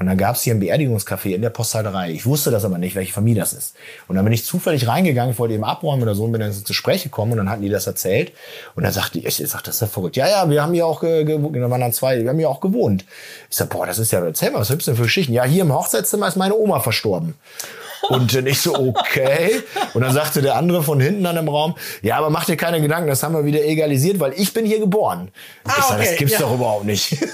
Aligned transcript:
Und 0.00 0.06
dann 0.06 0.16
gab 0.16 0.34
es 0.34 0.42
hier 0.42 0.54
ein 0.54 0.62
Beerdigungscafé 0.62 1.34
in 1.34 1.42
der 1.42 1.50
Posthalterei. 1.50 2.10
Ich 2.10 2.24
wusste 2.24 2.50
das 2.50 2.64
aber 2.64 2.78
nicht, 2.78 2.96
welche 2.96 3.12
Familie 3.12 3.42
das 3.42 3.52
ist. 3.52 3.76
Und 4.08 4.16
dann 4.16 4.24
bin 4.24 4.32
ich 4.32 4.46
zufällig 4.46 4.88
reingegangen, 4.88 5.38
wollte 5.38 5.52
eben 5.52 5.62
abräumen 5.62 6.02
oder 6.02 6.14
so 6.14 6.24
und 6.24 6.32
bin 6.32 6.40
dann 6.40 6.48
ins 6.48 6.64
Gespräch 6.64 7.02
gekommen 7.02 7.32
und 7.32 7.36
dann 7.36 7.50
hatten 7.50 7.60
die 7.60 7.68
das 7.68 7.86
erzählt. 7.86 8.32
Und 8.74 8.84
dann 8.84 8.92
sagte 8.92 9.18
ich, 9.18 9.26
ich 9.26 9.50
sag, 9.50 9.62
das 9.62 9.74
ist 9.74 9.80
ja 9.82 9.86
verrückt. 9.88 10.16
Ja, 10.16 10.26
ja, 10.26 10.48
wir 10.48 10.62
haben 10.62 10.72
hier 10.72 10.86
auch 10.86 11.00
gewohnt, 11.00 11.54
da 11.54 11.68
waren 11.68 11.82
dann 11.82 11.92
zwei, 11.92 12.22
wir 12.22 12.30
haben 12.30 12.38
hier 12.38 12.48
auch 12.48 12.60
gewohnt. 12.60 13.04
Ich 13.50 13.58
sag, 13.58 13.68
boah, 13.68 13.84
das 13.84 13.98
ist 13.98 14.10
ja, 14.10 14.24
erzähl 14.24 14.50
mal, 14.50 14.60
was 14.60 14.68
gibt's 14.68 14.86
denn 14.86 14.96
für 14.96 15.02
Geschichten? 15.02 15.34
Ja, 15.34 15.44
hier 15.44 15.64
im 15.64 15.72
Hochzeitszimmer 15.74 16.28
ist 16.28 16.36
meine 16.36 16.54
Oma 16.54 16.80
verstorben. 16.80 17.34
Und 18.08 18.34
dann 18.34 18.46
ich 18.46 18.60
so, 18.60 18.74
okay. 18.74 19.62
Und 19.94 20.02
dann 20.02 20.12
sagte 20.12 20.42
der 20.42 20.56
andere 20.56 20.82
von 20.82 21.00
hinten 21.00 21.24
dann 21.24 21.36
im 21.36 21.48
Raum, 21.48 21.74
ja, 22.02 22.16
aber 22.16 22.30
mach 22.30 22.44
dir 22.44 22.56
keine 22.56 22.80
Gedanken, 22.80 23.08
das 23.08 23.22
haben 23.22 23.34
wir 23.34 23.44
wieder 23.44 23.64
egalisiert, 23.64 24.20
weil 24.20 24.32
ich 24.34 24.52
bin 24.52 24.64
hier 24.64 24.78
geboren. 24.78 25.30
Ah, 25.64 25.74
ich 25.78 25.84
sage, 25.84 26.00
okay, 26.00 26.10
das 26.10 26.18
gibt's 26.18 26.34
ja. 26.34 26.40
doch 26.40 26.54
überhaupt 26.54 26.84
nicht. 26.84 27.16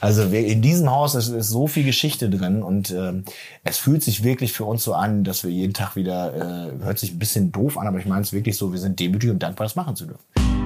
Also 0.00 0.24
in 0.24 0.60
diesem 0.60 0.90
Haus 0.90 1.14
ist, 1.14 1.28
ist 1.28 1.48
so 1.48 1.66
viel 1.66 1.84
Geschichte 1.84 2.28
drin 2.28 2.62
und 2.62 2.90
ähm, 2.90 3.24
es 3.64 3.78
fühlt 3.78 4.02
sich 4.02 4.22
wirklich 4.24 4.52
für 4.52 4.64
uns 4.64 4.82
so 4.82 4.92
an, 4.92 5.24
dass 5.24 5.44
wir 5.44 5.50
jeden 5.50 5.72
Tag 5.72 5.96
wieder, 5.96 6.34
äh, 6.80 6.84
hört 6.84 6.98
sich 6.98 7.12
ein 7.12 7.18
bisschen 7.18 7.52
doof 7.52 7.78
an, 7.78 7.86
aber 7.86 7.98
ich 7.98 8.06
meine 8.06 8.22
es 8.22 8.32
wirklich 8.32 8.56
so, 8.56 8.72
wir 8.72 8.80
sind 8.80 8.98
demütig 9.00 9.30
und 9.30 9.42
dankbar, 9.42 9.66
das 9.66 9.76
machen 9.76 9.96
zu 9.96 10.06
dürfen. 10.06 10.61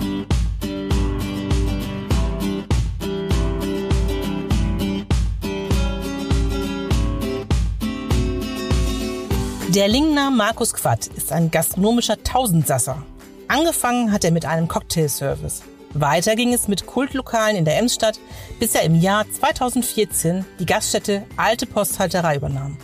Der 9.76 9.88
Lingner 9.88 10.30
Markus 10.30 10.72
Quatt 10.72 11.06
ist 11.06 11.32
ein 11.32 11.50
gastronomischer 11.50 12.22
Tausendsasser. 12.22 13.02
Angefangen 13.46 14.10
hat 14.10 14.24
er 14.24 14.30
mit 14.30 14.46
einem 14.46 14.68
Cocktailservice. 14.68 15.64
Weiter 15.92 16.34
ging 16.34 16.54
es 16.54 16.66
mit 16.66 16.86
Kultlokalen 16.86 17.56
in 17.56 17.66
der 17.66 17.76
Emsstadt, 17.78 18.18
bis 18.58 18.74
er 18.74 18.84
im 18.84 18.98
Jahr 18.98 19.30
2014 19.30 20.46
die 20.58 20.64
Gaststätte 20.64 21.24
Alte 21.36 21.66
Posthalterei 21.66 22.36
übernahm. 22.36 22.78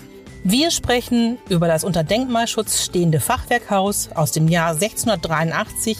Wir 0.44 0.70
sprechen 0.70 1.38
über 1.48 1.66
das 1.66 1.82
unter 1.82 2.04
Denkmalschutz 2.04 2.84
stehende 2.84 3.20
Fachwerkhaus 3.20 4.10
aus 4.14 4.32
dem 4.32 4.48
Jahr 4.48 4.72
1683 4.72 5.96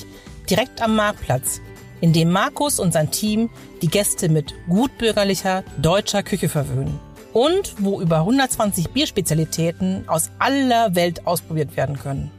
direkt 0.51 0.83
am 0.83 0.95
Marktplatz, 0.95 1.63
in 2.03 2.13
dem 2.13 2.31
Markus 2.31 2.79
und 2.79 2.93
sein 2.93 3.11
Team 3.11 3.49
die 3.81 3.89
Gäste 3.89 4.29
mit 4.29 4.53
gutbürgerlicher 4.69 5.65
deutscher 5.79 6.23
Küche 6.23 6.51
verwöhnen 6.51 7.01
und 7.33 7.75
wo 7.79 8.01
über 8.01 8.19
120 8.19 8.91
Bierspezialitäten 8.91 10.09
aus 10.09 10.31
aller 10.39 10.95
Welt 10.95 11.27
ausprobiert 11.27 11.77
werden 11.77 11.99
können. 11.99 12.31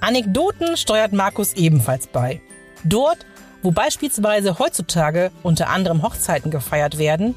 Anekdoten 0.00 0.76
steuert 0.76 1.12
Markus 1.12 1.54
ebenfalls 1.54 2.06
bei. 2.06 2.40
Dort, 2.84 3.18
wo 3.62 3.70
beispielsweise 3.70 4.58
heutzutage 4.58 5.30
unter 5.42 5.68
anderem 5.68 6.02
Hochzeiten 6.02 6.50
gefeiert 6.50 6.98
werden, 6.98 7.34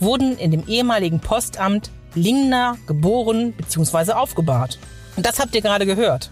wurden 0.00 0.36
in 0.36 0.50
dem 0.50 0.66
ehemaligen 0.66 1.20
Postamt 1.20 1.90
Lingner 2.14 2.76
geboren 2.86 3.52
bzw. 3.52 4.12
aufgebahrt. 4.12 4.78
Und 5.16 5.26
das 5.26 5.38
habt 5.38 5.54
ihr 5.54 5.62
gerade 5.62 5.86
gehört. 5.86 6.30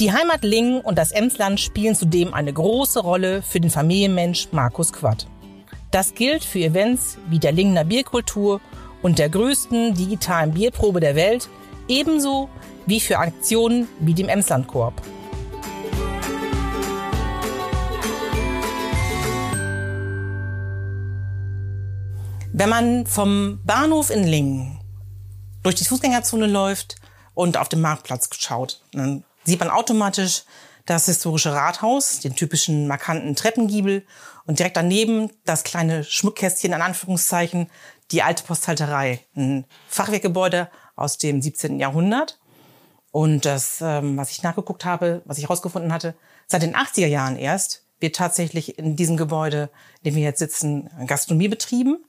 Die 0.00 0.12
Heimat 0.12 0.44
Lingen 0.44 0.80
und 0.80 0.96
das 0.96 1.10
Emsland 1.10 1.58
spielen 1.58 1.94
zudem 1.94 2.32
eine 2.32 2.52
große 2.52 3.00
Rolle 3.00 3.42
für 3.42 3.60
den 3.60 3.70
Familienmensch 3.70 4.48
Markus 4.52 4.92
Quatt. 4.92 5.26
Das 5.90 6.14
gilt 6.14 6.44
für 6.44 6.60
Events 6.60 7.18
wie 7.28 7.38
der 7.38 7.52
Lingner 7.52 7.84
Bierkultur 7.84 8.60
und 9.02 9.18
der 9.18 9.28
größten 9.28 9.94
digitalen 9.94 10.52
Bierprobe 10.52 11.00
der 11.00 11.14
Welt, 11.14 11.48
ebenso 11.88 12.48
wie 12.86 13.00
für 13.00 13.18
Aktionen 13.18 13.88
wie 14.00 14.14
dem 14.14 14.28
Emslandkorb. 14.28 15.00
Wenn 22.52 22.70
man 22.70 23.06
vom 23.06 23.60
Bahnhof 23.64 24.10
in 24.10 24.24
Lingen 24.24 24.80
durch 25.62 25.76
die 25.76 25.84
Fußgängerzone 25.84 26.46
läuft 26.46 26.96
und 27.34 27.56
auf 27.56 27.68
den 27.68 27.80
Marktplatz 27.80 28.28
schaut, 28.36 28.82
dann 28.92 29.22
sieht 29.44 29.60
man 29.60 29.70
automatisch 29.70 30.42
das 30.84 31.06
historische 31.06 31.52
Rathaus, 31.52 32.20
den 32.20 32.34
typischen 32.34 32.88
markanten 32.88 33.36
Treppengiebel 33.36 34.04
und 34.46 34.58
direkt 34.58 34.76
daneben 34.76 35.30
das 35.44 35.62
kleine 35.62 36.02
Schmuckkästchen 36.02 36.72
an 36.72 36.82
Anführungszeichen, 36.82 37.70
die 38.10 38.22
alte 38.22 38.44
Posthalterei, 38.44 39.20
ein 39.36 39.64
Fachwerkgebäude 39.88 40.70
aus 40.96 41.18
dem 41.18 41.42
17. 41.42 41.78
Jahrhundert. 41.78 42.38
Und 43.10 43.44
das, 43.44 43.80
ähm, 43.80 44.16
was 44.16 44.30
ich 44.30 44.42
nachgeguckt 44.42 44.84
habe, 44.84 45.22
was 45.24 45.38
ich 45.38 45.44
herausgefunden 45.44 45.92
hatte, 45.92 46.14
seit 46.46 46.62
den 46.62 46.76
80er 46.76 47.06
Jahren 47.06 47.36
erst 47.36 47.84
wird 48.00 48.16
tatsächlich 48.16 48.78
in 48.78 48.96
diesem 48.96 49.16
Gebäude, 49.16 49.70
in 50.02 50.10
dem 50.10 50.14
wir 50.16 50.22
jetzt 50.22 50.38
sitzen, 50.38 50.88
Gastronomie 51.06 51.48
betrieben. 51.48 52.04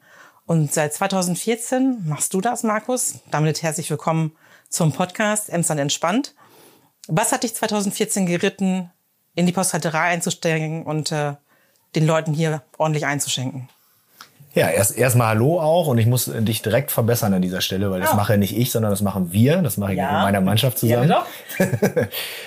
Und 0.46 0.74
seit 0.74 0.94
2014 0.94 2.08
machst 2.08 2.34
du 2.34 2.42
das, 2.42 2.64
Markus. 2.64 3.20
Damit 3.31 3.64
herzlich 3.64 3.90
willkommen 3.90 4.36
zum 4.70 4.92
Podcast 4.94 5.50
Emsland 5.50 5.80
entspannt. 5.80 6.36
Was 7.08 7.31
hat 7.31 7.44
dich 7.44 7.56
2014 7.56 8.26
geritten, 8.26 8.92
in 9.36 9.46
die 9.46 9.52
Posthalterei 9.52 10.10
einzusteigen 10.10 10.84
und 10.84 11.12
äh, 11.12 11.36
den 11.96 12.06
Leuten 12.06 12.34
hier 12.34 12.64
ordentlich 12.78 13.06
einzuschenken? 13.06 13.70
Ja, 14.56 14.68
erst 14.68 14.98
erstmal 14.98 15.28
Hallo 15.28 15.60
auch 15.62 15.86
und 15.86 16.00
ich 16.00 16.08
muss 16.08 16.26
dich 16.26 16.64
direkt 16.64 16.90
verbessern 16.90 17.36
an 17.36 17.42
dieser 17.42 17.62
Stelle, 17.62 17.92
weil 17.92 18.02
das 18.02 18.14
oh. 18.14 18.16
mache 18.16 18.36
nicht 18.36 18.58
ich, 18.58 18.72
sondern 18.72 18.90
das 18.90 19.02
machen 19.02 19.32
wir. 19.32 19.62
Das 19.62 19.78
mache 19.78 19.92
ich 19.92 20.00
ja. 20.00 20.12
mit 20.12 20.22
meiner 20.24 20.42
Mannschaft 20.42 20.80
zusammen. 20.80 21.08
Ja, 21.08 21.26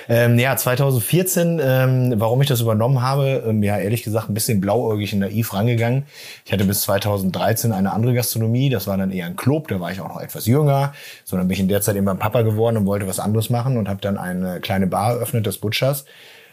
ähm, 0.09 0.37
ja 0.37 0.57
2014, 0.57 1.61
ähm, 1.63 2.15
warum 2.17 2.43
ich 2.43 2.49
das 2.49 2.61
übernommen 2.61 3.03
habe, 3.03 3.45
ähm, 3.47 3.63
ja 3.63 3.79
ehrlich 3.79 4.03
gesagt 4.03 4.29
ein 4.29 4.35
bisschen 4.35 4.61
blauäugig 4.61 5.13
und 5.13 5.21
naiv 5.21 5.55
rangegangen. 5.55 6.03
Ich 6.45 6.53
hatte 6.53 6.65
bis 6.65 6.81
2013 6.83 7.71
eine 7.71 7.93
andere 7.93 8.15
Gastronomie, 8.15 8.69
das 8.69 8.89
war 8.89 8.97
dann 8.97 9.13
eher 9.13 9.27
ein 9.27 9.37
Club, 9.37 9.69
da 9.69 9.79
war 9.79 9.93
ich 9.93 10.01
auch 10.01 10.09
noch 10.09 10.21
etwas 10.21 10.47
jünger. 10.47 10.95
So, 11.25 11.37
dann 11.37 11.47
bin 11.47 11.55
ich 11.55 11.61
in 11.61 11.69
der 11.69 11.83
Zeit 11.83 11.95
eben 11.95 12.07
beim 12.07 12.19
Papa 12.19 12.43
geworden 12.43 12.79
und 12.79 12.87
wollte 12.87 13.07
was 13.07 13.21
anderes 13.21 13.49
machen 13.49 13.77
und 13.77 13.89
habe 13.89 14.01
dann 14.01 14.19
eine 14.19 14.59
kleine 14.59 14.89
Bar 14.89 15.13
eröffnet, 15.13 15.47
das 15.47 15.59
Butchers 15.59 16.05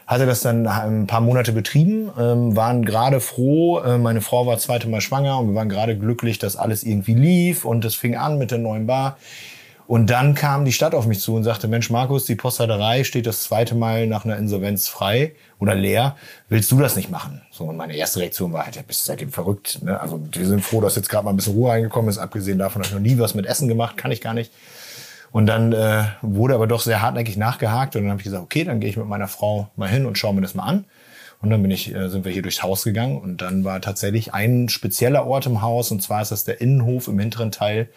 hatte 0.09 0.25
das 0.25 0.42
dann 0.42 0.66
ein 0.66 1.06
paar 1.06 1.22
Monate 1.22 1.52
betrieben, 1.52 2.09
ähm, 2.18 2.56
waren 2.56 2.84
gerade 2.84 3.20
froh. 3.20 3.78
Äh, 3.78 4.00
meine 4.00 4.22
Frau 4.22 4.47
war 4.47 4.58
zweite 4.58 4.90
Mal 4.90 5.02
schwanger 5.02 5.38
und 5.38 5.50
wir 5.50 5.56
waren 5.56 5.70
gerade 5.70 5.96
glücklich, 5.96 6.40
dass 6.40 6.56
alles 6.56 6.81
irgendwie 6.81 7.14
lief 7.14 7.64
und 7.64 7.86
es 7.86 7.94
fing 7.94 8.16
an 8.16 8.40
mit 8.40 8.50
der 8.50 8.58
neuen 8.58 8.88
Bar. 8.88 9.19
Und 9.86 10.09
dann 10.09 10.34
kam 10.34 10.66
die 10.66 10.72
Stadt 10.72 10.96
auf 10.96 11.06
mich 11.06 11.19
zu 11.19 11.36
und 11.36 11.44
sagte, 11.44 11.68
Mensch, 11.68 11.92
Markus, 11.92 12.25
die 12.25 12.36
Posthalterei 12.36 13.03
steht 13.03 13.28
das 13.28 13.44
zweite 13.44 13.75
Mal 13.75 14.08
nach 14.08 14.25
einer 14.25 14.38
Insolvenz 14.38 14.88
frei 14.88 15.34
oder 15.59 15.75
leer. 15.75 16.16
Willst 16.48 16.72
du 16.72 16.80
das 16.80 16.96
nicht 16.96 17.12
machen? 17.12 17.42
So, 17.52 17.66
und 17.66 17.78
meine 17.78 17.96
erste 17.96 18.19
Reaktion 18.19 18.52
war 18.52 18.66
halt, 18.66 18.78
ja, 18.78 18.81
bist 18.81 19.02
du 19.02 19.06
seitdem 19.06 19.31
verrückt. 19.31 19.84
Ne? 19.84 20.00
Also 20.00 20.19
wir 20.31 20.46
sind 20.48 20.62
froh, 20.62 20.81
dass 20.81 20.96
jetzt 20.96 21.09
gerade 21.09 21.25
mal 21.25 21.31
ein 21.31 21.36
bisschen 21.36 21.53
Ruhe 21.53 21.69
reingekommen 21.69 22.09
ist. 22.09 22.18
Abgesehen 22.18 22.58
davon 22.58 22.81
habe 22.81 22.88
ich 22.88 22.94
noch 22.94 23.02
nie 23.02 23.19
was 23.19 23.36
mit 23.36 23.46
Essen 23.46 23.68
gemacht, 23.68 23.96
kann 23.96 24.12
ich 24.12 24.22
gar 24.22 24.34
nicht. 24.34 24.52
Und 25.31 25.45
dann 25.45 25.73
äh, 25.73 26.06
wurde 26.22 26.56
aber 26.56 26.67
doch 26.67 26.81
sehr 26.81 27.01
hartnäckig 27.01 27.38
nachgehakt 27.38 27.95
und 27.95 28.03
dann 28.03 28.12
habe 28.12 28.19
ich 28.19 28.25
gesagt, 28.25 28.44
okay, 28.44 28.63
dann 28.63 28.79
gehe 28.79 28.90
ich 28.90 28.97
mit 28.97 29.07
meiner 29.07 29.28
Frau 29.28 29.69
mal 29.75 29.90
hin 29.90 30.06
und 30.06 30.17
schaue 30.17 30.34
mir 30.34 30.41
das 30.41 30.56
mal 30.56 30.63
an. 30.63 30.85
Und 31.41 31.51
dann 31.51 31.62
bin 31.62 31.72
ich, 31.72 31.94
äh, 31.94 32.09
sind 32.09 32.25
wir 32.25 32.31
hier 32.31 32.41
durchs 32.41 32.63
Haus 32.63 32.84
gegangen 32.84 33.17
und 33.19 33.41
dann 33.41 33.63
war 33.63 33.79
tatsächlich 33.79 34.34
ein 34.34 34.69
spezieller 34.69 35.25
Ort 35.25 35.45
im 35.45 35.62
Haus 35.62 35.91
und 35.91 36.01
zwar 36.01 36.22
ist 36.22 36.31
das 36.31 36.44
der 36.44 36.59
Innenhof 36.62 37.07
im 37.07 37.19
hinteren 37.19 37.51
Teil. 37.51 37.89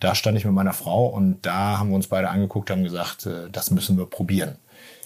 Da 0.00 0.14
stand 0.14 0.36
ich 0.36 0.44
mit 0.44 0.54
meiner 0.54 0.72
Frau 0.72 1.06
und 1.06 1.38
da 1.42 1.78
haben 1.78 1.90
wir 1.90 1.96
uns 1.96 2.08
beide 2.08 2.28
angeguckt, 2.28 2.70
haben 2.70 2.84
gesagt, 2.84 3.26
äh, 3.26 3.48
das 3.50 3.70
müssen 3.70 3.96
wir 3.96 4.06
probieren. 4.06 4.56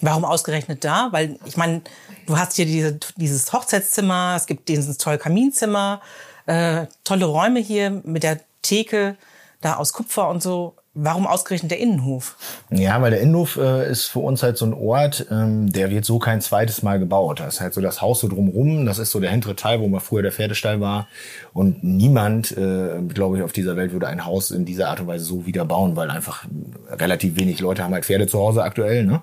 Warum 0.01 0.25
ausgerechnet 0.25 0.83
da? 0.83 1.09
Weil 1.11 1.37
ich 1.45 1.57
meine, 1.57 1.81
du 2.25 2.37
hast 2.37 2.53
hier 2.53 2.65
diese, 2.65 2.99
dieses 3.15 3.51
Hochzeitszimmer, 3.53 4.33
es 4.35 4.45
gibt 4.45 4.67
dieses 4.67 4.97
tolle 4.97 5.17
Kaminzimmer, 5.17 6.01
äh, 6.47 6.87
tolle 7.03 7.25
Räume 7.25 7.59
hier 7.59 7.89
mit 7.89 8.23
der 8.23 8.41
Theke 8.61 9.15
da 9.61 9.75
aus 9.75 9.93
Kupfer 9.93 10.29
und 10.29 10.43
so. 10.43 10.75
Warum 10.97 11.27
ausgerechnet 11.27 11.71
der 11.71 11.79
Innenhof? 11.79 12.37
Ja, 12.69 13.01
weil 13.01 13.11
der 13.11 13.19
Innenhof 13.19 13.57
äh, 13.57 13.91
ist 13.91 14.05
für 14.05 14.19
uns 14.19 14.41
halt 14.43 14.57
so 14.57 14.65
ein 14.65 14.73
Ort, 14.73 15.27
ähm, 15.29 15.69
der 15.69 15.89
wird 15.89 16.05
so 16.05 16.19
kein 16.19 16.39
zweites 16.39 16.83
Mal 16.83 16.99
gebaut. 16.99 17.41
Das 17.41 17.55
ist 17.55 17.61
halt 17.61 17.73
so 17.73 17.81
das 17.81 18.01
Haus 18.01 18.21
so 18.21 18.29
drumrum. 18.29 18.85
Das 18.85 18.97
ist 18.97 19.11
so 19.11 19.19
der 19.19 19.29
hintere 19.29 19.57
Teil, 19.57 19.81
wo 19.81 19.89
mal 19.89 19.99
früher 19.99 20.21
der 20.21 20.31
Pferdestall 20.31 20.79
war. 20.79 21.09
Und 21.51 21.83
niemand, 21.83 22.55
äh, 22.57 23.01
glaube 23.13 23.35
ich, 23.35 23.43
auf 23.43 23.51
dieser 23.51 23.75
Welt 23.75 23.91
würde 23.91 24.07
ein 24.07 24.25
Haus 24.25 24.51
in 24.51 24.63
dieser 24.63 24.87
Art 24.87 25.01
und 25.01 25.07
Weise 25.07 25.25
so 25.25 25.45
wieder 25.45 25.65
bauen, 25.65 25.97
weil 25.97 26.09
einfach 26.09 26.45
relativ 26.89 27.35
wenig 27.35 27.59
Leute 27.59 27.83
haben 27.83 27.93
halt 27.93 28.05
Pferde 28.05 28.27
zu 28.27 28.39
Hause 28.39 28.63
aktuell. 28.63 29.03
Ne? 29.03 29.21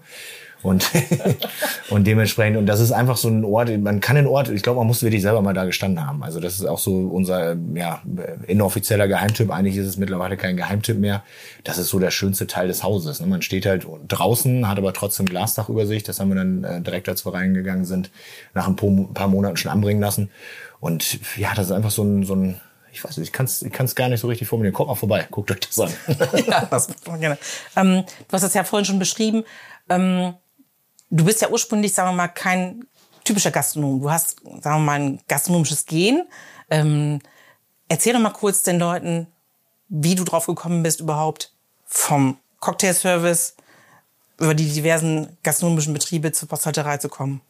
Und, 0.63 0.91
und 1.91 2.07
dementsprechend, 2.07 2.57
und 2.57 2.67
das 2.67 2.81
ist 2.81 2.93
einfach 2.93 3.17
so 3.17 3.29
ein 3.29 3.45
Ort, 3.45 3.77
man 3.79 4.01
kann 4.01 4.17
den 4.17 4.27
Ort, 4.27 4.49
ich 4.49 4.63
glaube, 4.63 4.79
man 4.79 4.87
muss 4.87 5.03
wirklich 5.03 5.23
selber 5.23 5.43
mal 5.43 5.55
da 5.55 5.65
gestanden 5.65 6.07
haben. 6.07 6.23
Also 6.23 6.41
das 6.41 6.55
ist 6.55 6.67
auch 6.67 6.79
so 6.79 6.95
unser 7.09 7.57
ja, 7.75 8.01
inoffizieller 8.47 9.09
Geheimtipp. 9.09 9.51
Eigentlich 9.51 9.77
ist 9.77 9.87
es 9.87 9.97
mittlerweile 9.97 10.37
kein 10.37 10.57
Geheimtipp 10.57 10.99
mehr. 10.99 11.23
Das 11.65 11.79
ist 11.79 11.89
so 11.89 11.99
der 11.99 12.11
schönste 12.11 12.47
Teil 12.47 12.69
des 12.69 12.83
Hauses. 12.83 13.21
Ne? 13.21 13.27
Man 13.27 13.43
steht 13.43 13.67
halt 13.67 13.87
draußen, 14.09 14.69
hat 14.69 14.79
aber 14.79 14.93
trotzdem 14.93 15.27
Glasdach 15.27 15.69
über 15.69 15.87
sich. 15.87 16.05
Das 16.05 16.21
haben 16.21 16.29
wir 16.29 16.37
dann 16.37 16.65
äh, 16.65 16.81
direkt, 16.81 17.09
als 17.09 17.27
wir 17.27 17.35
reingegangen 17.35 17.85
sind, 17.85 18.11
nach 18.55 18.69
ein 18.69 18.77
paar 18.77 19.29
Monaten 19.29 19.57
schon 19.57 19.73
anbringen 19.73 20.01
lassen. 20.01 20.31
Und 20.81 21.19
ja, 21.37 21.55
das 21.55 21.67
ist 21.67 21.73
einfach 21.73 21.91
so 21.91 22.03
ein, 22.03 22.25
so 22.25 22.35
ein 22.35 22.61
ich 22.93 23.03
weiß 23.03 23.17
nicht, 23.17 23.29
ich 23.29 23.33
kann 23.33 23.47
es 23.47 23.63
ich 23.63 23.73
kann's 23.73 23.95
gar 23.95 24.09
nicht 24.09 24.21
so 24.21 24.29
richtig 24.29 24.49
formulieren. 24.49 24.75
Kommt 24.75 24.89
mal 24.89 24.95
vorbei, 24.95 25.27
guckt 25.31 25.51
euch 25.51 25.61
das 25.61 25.81
an. 25.81 25.93
ja, 26.47 26.67
das 26.67 26.89
gerne. 27.19 27.39
Ähm, 27.75 28.05
du 28.29 28.33
hast 28.33 28.43
es 28.43 28.55
ja 28.55 28.65
vorhin 28.65 28.85
schon 28.85 28.99
beschrieben. 28.99 29.45
Ähm, 29.89 30.35
Du 31.13 31.27
bist 31.27 31.43
ja 31.43 31.51
ursprünglich, 31.51 31.93
sagen 31.93 32.09
wir 32.09 32.17
mal, 32.17 32.29
kein 32.29 32.87
typischer 33.23 33.51
Gastronom. 33.51 34.01
Du 34.01 34.11
hast, 34.11 34.41
sagen 34.63 34.63
wir 34.63 34.79
mal, 34.79 34.99
ein 34.99 35.21
gastronomisches 35.29 35.85
Gen. 35.85 36.23
Ähm, 36.71 37.21
erzähl 37.87 38.15
doch 38.15 38.21
mal 38.21 38.31
kurz 38.31 38.63
den 38.63 38.79
Leuten, 38.79 39.27
wie 39.91 40.15
du 40.15 40.25
drauf 40.25 40.47
gekommen 40.47 40.83
bist, 40.83 41.01
überhaupt 41.01 41.53
vom 41.85 42.39
Cocktailservice 42.61 43.57
über 44.41 44.55
die 44.55 44.71
diversen 44.71 45.37
gastronomischen 45.43 45.93
Betriebe 45.93 46.33
zur 46.33 46.49
Posthalterei 46.49 46.97
zu 46.97 47.11
kommen? 47.11 47.43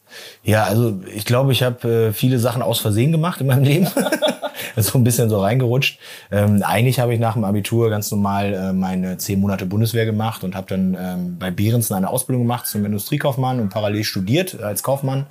Ja, 0.43 0.65
also 0.65 1.01
ich 1.07 1.23
glaube, 1.23 1.53
ich 1.53 1.63
habe 1.63 2.09
äh, 2.09 2.13
viele 2.13 2.39
Sachen 2.39 2.61
aus 2.61 2.79
Versehen 2.81 3.13
gemacht 3.13 3.39
in 3.39 3.47
meinem 3.47 3.63
Leben. 3.63 3.87
so 4.75 4.97
ein 4.97 5.03
bisschen 5.03 5.29
so 5.29 5.39
reingerutscht. 5.39 5.99
Ähm, 6.31 6.63
eigentlich 6.63 6.99
habe 6.99 7.13
ich 7.13 7.19
nach 7.19 7.33
dem 7.33 7.43
Abitur 7.43 7.89
ganz 7.89 8.11
normal 8.11 8.53
äh, 8.53 8.73
meine 8.73 9.17
zehn 9.17 9.39
Monate 9.39 9.65
Bundeswehr 9.65 10.05
gemacht 10.05 10.43
und 10.43 10.55
habe 10.55 10.67
dann 10.67 10.97
ähm, 10.99 11.37
bei 11.39 11.51
Behrensen 11.51 11.95
eine 11.95 12.09
Ausbildung 12.09 12.43
gemacht 12.43 12.67
zum 12.67 12.85
Industriekaufmann 12.85 13.59
und 13.59 13.69
parallel 13.69 14.03
studiert 14.03 14.61
als 14.61 14.83
Kaufmann 14.83 15.27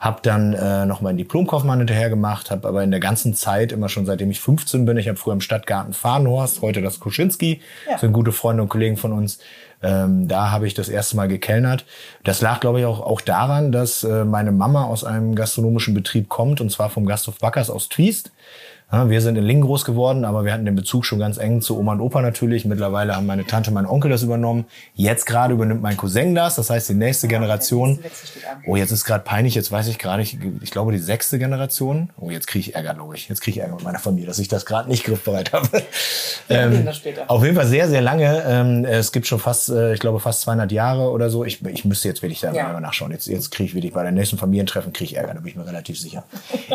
habe 0.00 0.20
dann 0.22 0.54
äh, 0.54 0.86
noch 0.86 1.02
mal 1.02 1.10
einen 1.10 1.18
Diplomkaufmann 1.18 1.78
hinterher 1.78 2.08
gemacht, 2.08 2.50
habe 2.50 2.66
aber 2.66 2.82
in 2.82 2.90
der 2.90 3.00
ganzen 3.00 3.34
Zeit, 3.34 3.70
immer 3.70 3.90
schon 3.90 4.06
seitdem 4.06 4.30
ich 4.30 4.40
15 4.40 4.86
bin, 4.86 4.96
ich 4.96 5.08
habe 5.08 5.18
früher 5.18 5.34
im 5.34 5.42
Stadtgarten 5.42 5.92
Farnhorst, 5.92 6.62
heute 6.62 6.80
das 6.80 7.00
Kuschinski, 7.00 7.60
ja. 7.88 7.98
sind 7.98 8.14
gute 8.14 8.32
Freunde 8.32 8.62
und 8.62 8.70
Kollegen 8.70 8.96
von 8.96 9.12
uns. 9.12 9.40
Ähm, 9.82 10.28
da 10.28 10.50
habe 10.50 10.66
ich 10.66 10.74
das 10.74 10.88
erste 10.88 11.16
Mal 11.16 11.28
gekellnert. 11.28 11.84
Das 12.24 12.40
lag, 12.40 12.60
glaube 12.60 12.80
ich, 12.80 12.86
auch, 12.86 13.00
auch 13.00 13.20
daran, 13.20 13.72
dass 13.72 14.04
äh, 14.04 14.24
meine 14.24 14.52
Mama 14.52 14.84
aus 14.84 15.04
einem 15.04 15.34
gastronomischen 15.34 15.94
Betrieb 15.94 16.28
kommt, 16.28 16.60
und 16.60 16.70
zwar 16.70 16.90
vom 16.90 17.06
Gasthof 17.06 17.38
Backers 17.38 17.70
aus 17.70 17.88
Twiest. 17.88 18.30
Ja, 18.92 19.08
wir 19.08 19.20
sind 19.20 19.36
in 19.36 19.44
Lingen 19.44 19.62
groß 19.62 19.84
geworden, 19.84 20.24
aber 20.24 20.44
wir 20.44 20.52
hatten 20.52 20.64
den 20.64 20.74
Bezug 20.74 21.04
schon 21.04 21.20
ganz 21.20 21.38
eng 21.38 21.62
zu 21.62 21.78
Oma 21.78 21.92
und 21.92 22.00
Opa 22.00 22.22
natürlich. 22.22 22.64
Mittlerweile 22.64 23.14
haben 23.14 23.24
meine 23.24 23.46
Tante, 23.46 23.70
mein 23.70 23.86
Onkel 23.86 24.10
das 24.10 24.24
übernommen. 24.24 24.64
Jetzt 24.94 25.26
gerade 25.26 25.54
übernimmt 25.54 25.80
mein 25.80 25.96
Cousin 25.96 26.34
das, 26.34 26.56
das 26.56 26.70
heißt 26.70 26.88
die 26.88 26.94
nächste 26.94 27.28
Generation. 27.28 28.00
Oh, 28.66 28.74
jetzt 28.74 28.90
ist 28.90 29.04
gerade 29.04 29.22
peinlich, 29.22 29.54
jetzt 29.54 29.70
weiß 29.70 29.86
ich 29.86 30.00
gerade 30.00 30.18
nicht, 30.18 30.38
ich 30.60 30.72
glaube 30.72 30.90
die 30.90 30.98
sechste 30.98 31.38
Generation. 31.38 32.10
Oh, 32.18 32.30
jetzt 32.30 32.48
kriege 32.48 32.68
ich 32.68 32.74
Ärger, 32.74 32.94
glaube 32.94 33.14
ich. 33.14 33.28
Jetzt 33.28 33.42
kriege 33.42 33.58
ich 33.58 33.62
Ärger 33.62 33.76
mit 33.76 33.84
meiner 33.84 34.00
Familie, 34.00 34.26
dass 34.26 34.40
ich 34.40 34.48
das 34.48 34.66
gerade 34.66 34.88
nicht 34.88 35.04
griffbereit 35.04 35.52
habe. 35.52 35.68
ähm, 36.48 36.88
auf 37.28 37.44
jeden 37.44 37.54
Fall 37.54 37.66
sehr, 37.66 37.88
sehr 37.88 38.00
lange. 38.00 38.42
Ähm, 38.44 38.84
es 38.84 39.12
gibt 39.12 39.28
schon 39.28 39.38
fast, 39.38 39.68
äh, 39.68 39.94
ich 39.94 40.00
glaube 40.00 40.18
fast 40.18 40.40
200 40.40 40.72
Jahre 40.72 41.10
oder 41.10 41.30
so. 41.30 41.44
Ich, 41.44 41.64
ich 41.64 41.84
müsste 41.84 42.08
jetzt 42.08 42.22
wirklich 42.22 42.40
da 42.40 42.52
ja. 42.52 42.64
mal 42.64 42.80
nachschauen. 42.80 43.12
Jetzt, 43.12 43.28
jetzt 43.28 43.52
kriege 43.52 43.68
ich 43.68 43.74
wirklich 43.76 43.92
bei 43.92 44.02
der 44.02 44.10
nächsten 44.10 44.36
Familientreffen 44.36 44.92
kriege 44.92 45.12
ich 45.12 45.16
Ärger, 45.16 45.34
da 45.34 45.40
bin 45.40 45.48
ich 45.48 45.56
mir 45.56 45.66
relativ 45.66 45.96
sicher. 46.00 46.24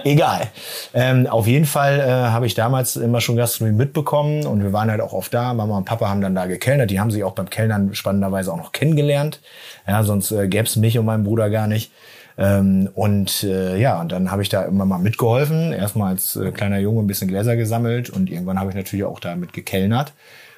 Egal. 0.06 0.48
Ähm, 0.94 1.28
auf 1.28 1.46
jeden 1.46 1.66
Fall 1.66 2.05
äh, 2.06 2.10
habe 2.10 2.46
ich 2.46 2.54
damals 2.54 2.96
immer 2.96 3.20
schon 3.20 3.36
Gastronomie 3.36 3.76
mitbekommen 3.76 4.46
und 4.46 4.62
wir 4.62 4.72
waren 4.72 4.92
halt 4.92 5.02
auch 5.02 5.14
oft 5.14 5.34
da. 5.34 5.54
Mama 5.54 5.78
und 5.78 5.86
Papa 5.86 6.08
haben 6.08 6.22
dann 6.22 6.36
da 6.36 6.46
gekellnert. 6.46 6.92
Die 6.92 7.00
haben 7.00 7.10
sich 7.10 7.24
auch 7.24 7.34
beim 7.34 7.50
Kellnern 7.50 7.96
spannenderweise 7.96 8.54
auch 8.54 8.58
noch 8.58 8.72
kennengelernt. 8.72 9.42
Ja, 9.88 10.04
sonst 10.04 10.32
äh, 10.32 10.48
gäbe 10.48 10.66
es 10.66 10.76
mich 10.76 11.00
und 11.00 11.06
meinen 11.06 11.24
Bruder 11.24 11.50
gar 11.50 11.68
nicht. 11.68 11.92
Ähm, 12.38 12.90
und 12.94 13.44
äh, 13.44 13.78
ja, 13.78 14.00
und 14.00 14.12
dann 14.12 14.30
habe 14.30 14.44
ich 14.44 14.50
da 14.50 14.64
immer 14.64 14.86
mal 14.86 15.00
mitgeholfen. 15.00 15.74
Erstmal 15.74 16.12
als 16.12 16.36
äh, 16.36 16.52
kleiner 16.52 16.78
Junge 16.78 17.02
ein 17.02 17.08
bisschen 17.08 17.28
Gläser 17.28 17.56
gesammelt 17.56 18.10
und 18.12 18.30
irgendwann 18.30 18.60
habe 18.60 18.70
ich 18.70 18.76
natürlich 18.76 19.06
auch 19.06 19.20
damit 19.20 19.54
gekellnert. 19.54 20.14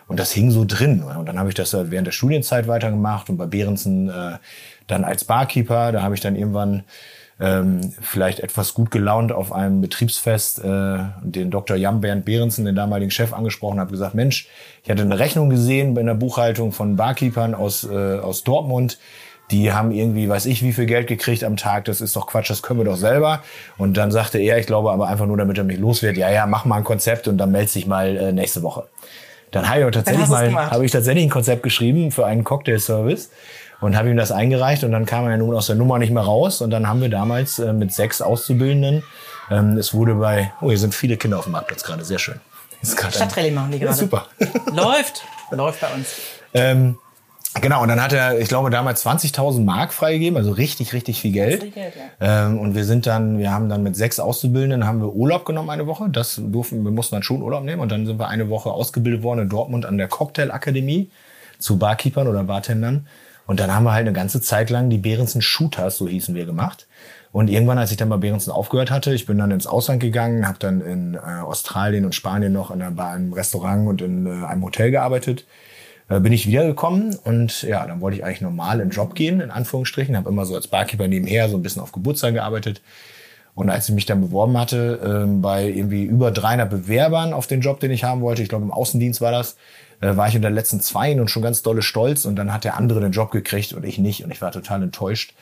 Und 0.07 0.19
das 0.19 0.31
hing 0.31 0.51
so 0.51 0.65
drin. 0.65 1.03
Und 1.03 1.27
dann 1.27 1.39
habe 1.39 1.49
ich 1.49 1.55
das 1.55 1.73
während 1.73 2.07
der 2.07 2.13
Studienzeit 2.13 2.67
weitergemacht 2.67 3.29
und 3.29 3.37
bei 3.37 3.45
Behrensen 3.45 4.09
äh, 4.09 4.37
dann 4.87 5.03
als 5.03 5.23
Barkeeper. 5.23 5.91
Da 5.91 6.01
habe 6.01 6.15
ich 6.15 6.21
dann 6.21 6.35
irgendwann 6.35 6.83
ähm, 7.39 7.93
vielleicht 8.01 8.39
etwas 8.39 8.73
gut 8.73 8.89
gelaunt 8.89 9.31
auf 9.31 9.53
einem 9.53 9.81
Betriebsfest 9.81 10.59
äh, 10.63 10.97
den 11.21 11.51
Dr. 11.51 11.77
Jan 11.77 12.01
Bernd 12.01 12.25
Behrensen, 12.25 12.65
den 12.65 12.75
damaligen 12.75 13.11
Chef, 13.11 13.33
angesprochen 13.33 13.79
habe, 13.79 13.91
gesagt, 13.91 14.15
Mensch, 14.15 14.47
ich 14.83 14.89
hatte 14.89 15.03
eine 15.03 15.19
Rechnung 15.19 15.49
gesehen 15.49 15.95
in 15.97 16.05
der 16.07 16.15
Buchhaltung 16.15 16.71
von 16.71 16.95
Barkeepern 16.95 17.53
aus, 17.53 17.83
äh, 17.83 18.17
aus 18.19 18.43
Dortmund. 18.43 18.97
Die 19.51 19.71
haben 19.71 19.91
irgendwie, 19.91 20.27
weiß 20.27 20.45
ich, 20.47 20.61
wie 20.61 20.73
viel 20.73 20.87
Geld 20.87 21.07
gekriegt 21.07 21.43
am 21.43 21.55
Tag. 21.55 21.85
Das 21.85 22.01
ist 22.01 22.15
doch 22.15 22.27
Quatsch, 22.27 22.49
das 22.49 22.63
können 22.63 22.79
wir 22.79 22.85
doch 22.85 22.97
selber. 22.97 23.43
Und 23.77 23.95
dann 23.95 24.11
sagte 24.11 24.39
er, 24.39 24.57
ich 24.57 24.65
glaube 24.65 24.91
aber 24.91 25.07
einfach 25.07 25.25
nur, 25.25 25.37
damit 25.37 25.57
er 25.57 25.63
mich 25.63 25.77
los 25.77 26.01
wird, 26.01 26.17
ja, 26.17 26.29
ja, 26.29 26.47
mach 26.47 26.65
mal 26.65 26.77
ein 26.77 26.83
Konzept 26.83 27.27
und 27.27 27.37
dann 27.37 27.51
melde 27.51 27.71
dich 27.71 27.85
mal 27.85 28.17
äh, 28.17 28.31
nächste 28.33 28.63
Woche. 28.63 28.85
Dann 29.51 29.69
habe 29.69 29.81
ich 29.81 29.91
tatsächlich 29.91 30.27
mal, 30.27 30.71
habe 30.71 30.85
ich 30.85 30.91
tatsächlich 30.91 31.23
ein 31.23 31.29
Konzept 31.29 31.63
geschrieben 31.63 32.11
für 32.11 32.25
einen 32.25 32.43
Cocktail-Service 32.43 33.29
und 33.79 33.97
habe 33.97 34.09
ihm 34.09 34.17
das 34.17 34.31
eingereicht 34.31 34.83
und 34.83 34.91
dann 34.91 35.05
kam 35.05 35.25
er 35.25 35.31
ja 35.31 35.37
nun 35.37 35.55
aus 35.55 35.67
der 35.67 35.75
Nummer 35.75 35.99
nicht 35.99 36.11
mehr 36.11 36.23
raus 36.23 36.61
und 36.61 36.69
dann 36.69 36.87
haben 36.87 37.01
wir 37.01 37.09
damals 37.09 37.59
äh, 37.59 37.73
mit 37.73 37.93
sechs 37.93 38.21
Auszubildenden, 38.21 39.03
ähm, 39.49 39.77
es 39.77 39.93
wurde 39.93 40.15
bei, 40.15 40.51
oh, 40.61 40.69
hier 40.69 40.77
sind 40.77 40.93
viele 40.93 41.17
Kinder 41.17 41.37
auf 41.37 41.45
dem 41.45 41.53
Marktplatz 41.53 41.83
gerade, 41.83 42.03
sehr 42.03 42.19
schön. 42.19 42.39
Stadtrallye 42.83 43.51
machen 43.51 43.71
die 43.71 43.79
gerade. 43.79 43.91
Ja, 43.91 43.97
super. 43.97 44.27
Läuft, 44.73 45.23
läuft 45.51 45.81
bei 45.81 45.93
uns. 45.93 46.15
Ähm, 46.53 46.97
Genau, 47.61 47.81
und 47.81 47.87
dann 47.87 48.01
hat 48.01 48.13
er, 48.13 48.39
ich 48.39 48.49
glaube, 48.49 48.69
damals 48.69 49.05
20.000 49.05 49.63
Mark 49.63 49.93
freigegeben, 49.93 50.37
also 50.37 50.51
richtig, 50.51 50.93
richtig 50.93 51.21
viel 51.21 51.31
Geld. 51.31 51.63
Viel 51.63 51.71
Geld 51.71 51.93
ja. 52.19 52.47
ähm, 52.47 52.59
und 52.59 52.75
wir 52.75 52.85
sind 52.85 53.07
dann, 53.07 53.39
wir 53.39 53.51
haben 53.51 53.69
dann 53.69 53.83
mit 53.83 53.95
sechs 53.95 54.19
Auszubildenden, 54.19 54.85
haben 54.85 55.01
wir 55.01 55.13
Urlaub 55.13 55.45
genommen 55.45 55.69
eine 55.69 55.87
Woche. 55.87 56.09
Das 56.09 56.39
durften, 56.43 56.83
wir 56.83 56.91
mussten 56.91 57.15
dann 57.15 57.23
schon 57.23 57.41
Urlaub 57.41 57.63
nehmen. 57.63 57.81
Und 57.81 57.91
dann 57.91 58.05
sind 58.05 58.19
wir 58.19 58.27
eine 58.27 58.49
Woche 58.49 58.69
ausgebildet 58.69 59.23
worden 59.23 59.41
in 59.41 59.49
Dortmund 59.49 59.85
an 59.85 59.97
der 59.97 60.07
Cocktailakademie 60.07 61.09
zu 61.59 61.77
Barkeepern 61.79 62.27
oder 62.27 62.43
Bartendern. 62.43 63.07
Und 63.47 63.59
dann 63.59 63.73
haben 63.73 63.85
wir 63.85 63.93
halt 63.93 64.05
eine 64.05 64.13
ganze 64.13 64.41
Zeit 64.41 64.69
lang 64.69 64.89
die 64.89 64.97
Behrensen 64.97 65.41
Shooters, 65.41 65.97
so 65.97 66.07
hießen 66.07 66.35
wir, 66.35 66.45
gemacht. 66.45 66.85
Und 67.31 67.49
irgendwann, 67.49 67.77
als 67.77 67.91
ich 67.91 67.97
dann 67.97 68.09
bei 68.09 68.17
Behrensen 68.17 68.51
aufgehört 68.51 68.91
hatte, 68.91 69.13
ich 69.13 69.25
bin 69.25 69.37
dann 69.37 69.51
ins 69.51 69.67
Ausland 69.67 70.01
gegangen, 70.01 70.47
habe 70.47 70.59
dann 70.59 70.81
in 70.81 71.15
äh, 71.15 71.17
Australien 71.17 72.05
und 72.05 72.13
Spanien 72.13 72.53
noch 72.53 72.71
in 72.71 72.81
einem 72.81 73.33
Restaurant 73.33 73.87
und 73.87 74.01
in 74.01 74.25
äh, 74.25 74.45
einem 74.45 74.63
Hotel 74.63 74.91
gearbeitet, 74.91 75.45
äh, 76.09 76.19
bin 76.19 76.33
ich 76.33 76.47
wiedergekommen 76.47 77.15
und 77.23 77.63
ja, 77.63 77.85
dann 77.85 78.01
wollte 78.01 78.17
ich 78.17 78.23
eigentlich 78.23 78.41
normal 78.41 78.79
in 78.79 78.89
den 78.89 78.91
Job 78.91 79.15
gehen, 79.15 79.39
in 79.39 79.51
Anführungsstrichen, 79.51 80.15
habe 80.15 80.29
immer 80.29 80.45
so 80.45 80.55
als 80.55 80.67
Barkeeper 80.67 81.07
nebenher 81.07 81.49
so 81.49 81.57
ein 81.57 81.63
bisschen 81.63 81.81
auf 81.81 81.91
Geburtstag 81.91 82.33
gearbeitet. 82.33 82.81
Und 83.55 83.69
als 83.71 83.89
ich 83.89 83.95
mich 83.95 84.05
dann 84.05 84.21
beworben 84.21 84.57
hatte, 84.57 85.25
äh, 85.25 85.41
bei 85.41 85.67
irgendwie 85.67 86.03
über 86.03 86.31
300 86.31 86.69
Bewerbern 86.69 87.33
auf 87.33 87.47
den 87.47 87.61
Job, 87.61 87.79
den 87.79 87.91
ich 87.91 88.03
haben 88.03 88.21
wollte, 88.21 88.43
ich 88.43 88.49
glaube 88.49 88.65
im 88.65 88.71
Außendienst 88.71 89.19
war 89.19 89.31
das, 89.31 89.57
äh, 90.01 90.15
war 90.15 90.27
ich 90.27 90.35
unter 90.35 90.49
den 90.49 90.55
letzten 90.55 90.79
zwei 90.81 91.19
und 91.19 91.29
schon 91.29 91.43
ganz 91.43 91.61
dolle 91.61 91.81
stolz 91.81 92.25
und 92.25 92.35
dann 92.35 92.53
hat 92.53 92.63
der 92.63 92.77
andere 92.77 92.99
den 92.99 93.11
Job 93.11 93.31
gekriegt 93.31 93.73
und 93.73 93.83
ich 93.83 93.97
nicht 93.97 94.23
und 94.23 94.31
ich 94.31 94.41
war 94.41 94.51
total 94.51 94.83
enttäuscht. 94.83 95.33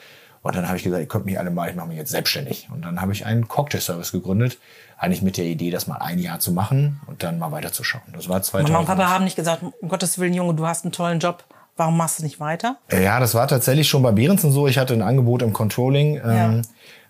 Und 0.41 0.55
dann 0.55 0.67
habe 0.67 0.77
ich 0.77 0.83
gesagt, 0.83 1.01
ihr 1.01 1.07
könnt 1.07 1.25
mich 1.25 1.39
alle 1.39 1.49
mal, 1.49 1.67
ich 1.71 1.75
mache 1.75 1.87
mich 1.87 1.97
jetzt 1.97 2.11
selbstständig. 2.11 2.69
Und 2.71 2.85
dann 2.85 3.01
habe 3.01 3.11
ich 3.11 3.25
einen 3.25 3.47
Cocktail-Service 3.47 4.11
gegründet, 4.11 4.59
eigentlich 4.95 5.23
mit 5.23 5.37
der 5.37 5.45
Idee, 5.45 5.71
das 5.71 5.87
mal 5.87 5.95
ein 5.95 6.19
Jahr 6.19 6.39
zu 6.39 6.51
machen 6.51 7.01
und 7.07 7.23
dann 7.23 7.39
mal 7.39 7.51
weiterzuschauen. 7.51 8.03
Das 8.13 8.29
war 8.29 8.43
2000. 8.43 8.69
Mama 8.69 8.79
und 8.81 8.85
Papa 8.85 9.09
haben 9.09 9.23
nicht 9.23 9.35
gesagt, 9.35 9.63
um 9.63 9.89
Gottes 9.89 10.19
Willen, 10.19 10.35
Junge, 10.35 10.53
du 10.53 10.67
hast 10.67 10.85
einen 10.85 10.91
tollen 10.91 11.19
Job. 11.19 11.43
Warum 11.77 11.97
machst 11.97 12.19
du 12.19 12.23
nicht 12.23 12.39
weiter? 12.39 12.77
Ja, 12.91 13.19
das 13.19 13.33
war 13.33 13.47
tatsächlich 13.47 13.89
schon 13.89 14.03
bei 14.03 14.11
Behrensen 14.11 14.51
so. 14.51 14.67
Ich 14.67 14.77
hatte 14.77 14.93
ein 14.93 15.01
Angebot 15.01 15.41
im 15.41 15.51
Controlling. 15.51 16.17
Ja. 16.17 16.61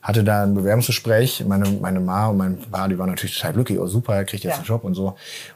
Hatte 0.05 0.23
da 0.23 0.43
ein 0.43 0.53
Bewerbungsgespräch. 0.53 1.43
Meine, 1.47 1.67
meine 1.81 1.99
Ma 1.99 2.27
und 2.27 2.37
mein 2.37 2.59
Pa, 2.59 2.87
die 2.87 2.99
waren 2.99 3.09
natürlich 3.09 3.35
total 3.35 3.53
glücklich. 3.53 3.79
Oh, 3.79 3.87
super, 3.87 4.13
er 4.13 4.23
kriegt 4.23 4.43
jetzt 4.43 4.51
ja. 4.51 4.57
einen 4.57 4.65
Job 4.65 4.83
und 4.83 4.93
so. 4.93 5.07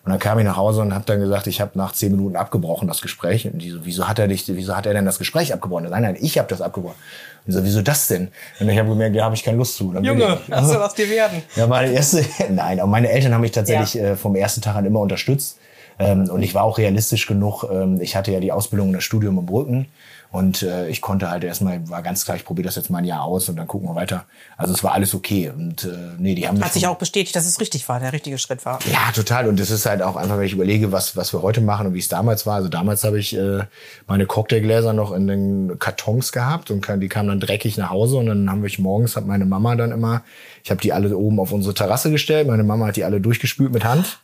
Und 0.03 0.11
dann 0.11 0.17
kam 0.17 0.39
ich 0.39 0.45
nach 0.45 0.57
Hause 0.57 0.81
und 0.81 0.91
habe 0.91 1.05
dann 1.05 1.19
gesagt, 1.19 1.45
ich 1.45 1.61
habe 1.61 1.77
nach 1.77 1.93
zehn 1.93 2.11
Minuten 2.11 2.35
abgebrochen, 2.35 2.87
das 2.87 3.01
Gespräch. 3.01 3.45
Und 3.45 3.59
die 3.59 3.69
so, 3.69 3.81
wieso 3.83 4.07
hat 4.07 4.17
er 4.17 4.27
dich, 4.27 4.47
wieso 4.47 4.75
hat 4.75 4.87
er 4.87 4.95
denn 4.95 5.05
das 5.05 5.19
Gespräch 5.19 5.53
abgebrochen? 5.53 5.87
Nein, 5.91 6.01
nein, 6.01 6.17
ich 6.19 6.39
habe 6.39 6.47
das 6.47 6.61
abgebrochen. 6.61 6.97
Und 7.45 7.53
so, 7.53 7.63
wieso 7.63 7.83
das 7.83 8.07
denn? 8.07 8.29
Und 8.59 8.69
ich 8.69 8.79
habe 8.79 8.89
gemerkt, 8.89 9.15
ja, 9.15 9.25
habe 9.25 9.35
ich 9.35 9.43
keine 9.43 9.57
Lust 9.57 9.75
zu. 9.75 9.93
Dann 9.93 10.03
Junge, 10.03 10.39
lass 10.47 10.67
du 10.67 10.79
was 10.79 10.95
dir 10.95 11.11
werden. 11.11 11.43
Ja, 11.55 11.67
der 11.67 11.91
erste, 11.91 12.25
nein, 12.49 12.79
aber 12.79 12.89
meine 12.89 13.11
Eltern 13.11 13.35
haben 13.35 13.41
mich 13.41 13.51
tatsächlich 13.51 13.93
ja. 13.93 14.09
äh, 14.09 14.15
vom 14.15 14.35
ersten 14.35 14.61
Tag 14.61 14.75
an 14.75 14.85
immer 14.85 14.99
unterstützt. 14.99 15.59
Ähm, 15.99 16.29
und 16.29 16.41
ich 16.41 16.55
war 16.55 16.63
auch 16.63 16.77
realistisch 16.77 17.27
genug. 17.27 17.65
Ähm, 17.71 18.01
ich 18.01 18.15
hatte 18.15 18.31
ja 18.31 18.39
die 18.39 18.51
Ausbildung 18.51 18.87
und 18.87 18.93
das 18.93 19.03
Studium 19.03 19.37
im 19.37 19.45
Brücken. 19.45 19.87
Und 20.31 20.61
äh, 20.61 20.87
ich 20.89 21.01
konnte 21.01 21.31
halt 21.31 21.43
erstmal, 21.43 21.89
war 21.89 22.03
ganz 22.03 22.23
klar, 22.23 22.37
ich 22.37 22.45
probiere 22.45 22.67
das 22.67 22.75
jetzt 22.75 22.91
mal 22.91 22.99
ein 22.99 23.05
Jahr 23.05 23.23
aus 23.23 23.49
und 23.49 23.55
dann 23.55 23.65
gucken 23.65 23.89
wir 23.89 23.95
weiter. 23.95 24.25
Also 24.57 24.73
es 24.75 24.83
war 24.83 24.93
alles 24.93 25.15
okay. 25.15 25.49
Und 25.49 25.85
äh, 25.85 26.13
nee, 26.19 26.35
die 26.35 26.47
haben 26.47 26.63
Hat 26.63 26.71
sich 26.71 26.85
auch 26.85 26.97
bestätigt, 26.97 27.35
dass 27.35 27.47
es 27.47 27.59
richtig 27.59 27.89
war, 27.89 27.99
der 27.99 28.13
richtige 28.13 28.37
Schritt 28.37 28.63
war. 28.63 28.77
Ja, 28.91 29.11
total. 29.11 29.47
Und 29.47 29.59
das 29.59 29.71
ist 29.71 29.87
halt 29.87 30.03
auch 30.03 30.15
einfach, 30.15 30.37
wenn 30.37 30.45
ich 30.45 30.53
überlege, 30.53 30.91
was, 30.91 31.17
was 31.17 31.33
wir 31.33 31.41
heute 31.41 31.61
machen 31.61 31.87
und 31.87 31.93
wie 31.95 31.99
es 31.99 32.09
damals 32.09 32.45
war. 32.45 32.55
Also 32.55 32.69
damals 32.69 33.03
habe 33.03 33.19
ich 33.19 33.35
äh, 33.35 33.63
meine 34.05 34.27
Cocktailgläser 34.27 34.93
noch 34.93 35.13
in 35.13 35.25
den 35.25 35.79
Kartons 35.79 36.31
gehabt 36.31 36.69
und 36.69 36.87
die 37.01 37.09
kamen 37.09 37.29
dann 37.29 37.39
dreckig 37.39 37.77
nach 37.77 37.89
Hause. 37.89 38.17
Und 38.17 38.27
dann 38.27 38.51
haben 38.51 38.61
wir 38.61 38.69
morgens, 38.77 39.15
hat 39.15 39.25
meine 39.25 39.45
Mama 39.45 39.75
dann 39.75 39.91
immer, 39.91 40.21
ich 40.63 40.69
habe 40.69 40.79
die 40.79 40.93
alle 40.93 41.17
oben 41.17 41.39
auf 41.39 41.51
unsere 41.51 41.73
Terrasse 41.73 42.11
gestellt. 42.11 42.47
Meine 42.47 42.63
Mama 42.63 42.85
hat 42.85 42.97
die 42.97 43.03
alle 43.03 43.19
durchgespült 43.19 43.73
mit 43.73 43.83
Hand. 43.83 44.19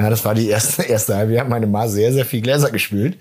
Ja, 0.00 0.08
das 0.08 0.24
war 0.24 0.34
die 0.34 0.48
erste, 0.48 0.82
erste 0.88 1.14
halbe 1.14 1.34
Jahr. 1.34 1.44
Meine 1.44 1.66
Mama 1.66 1.88
sehr, 1.88 2.12
sehr 2.12 2.24
viel 2.24 2.40
Gläser 2.40 2.70
gespült. 2.70 3.18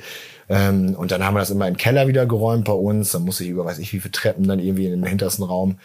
Ähm, 0.48 0.96
und 0.96 1.12
dann 1.12 1.24
haben 1.24 1.34
wir 1.34 1.42
das 1.42 1.50
immer 1.50 1.68
im 1.68 1.76
Keller 1.76 2.08
wieder 2.08 2.26
geräumt 2.26 2.66
bei 2.66 2.74
uns. 2.74 3.12
Dann 3.12 3.24
musste 3.24 3.44
ich 3.44 3.50
über 3.50 3.66
weiß 3.66 3.80
ich 3.80 3.92
wie 3.92 4.00
viele 4.00 4.14
Treppen 4.14 4.48
dann 4.48 4.60
irgendwie 4.60 4.86
in 4.86 4.92
den 4.92 5.06
hintersten 5.06 5.44
Raum. 5.44 5.78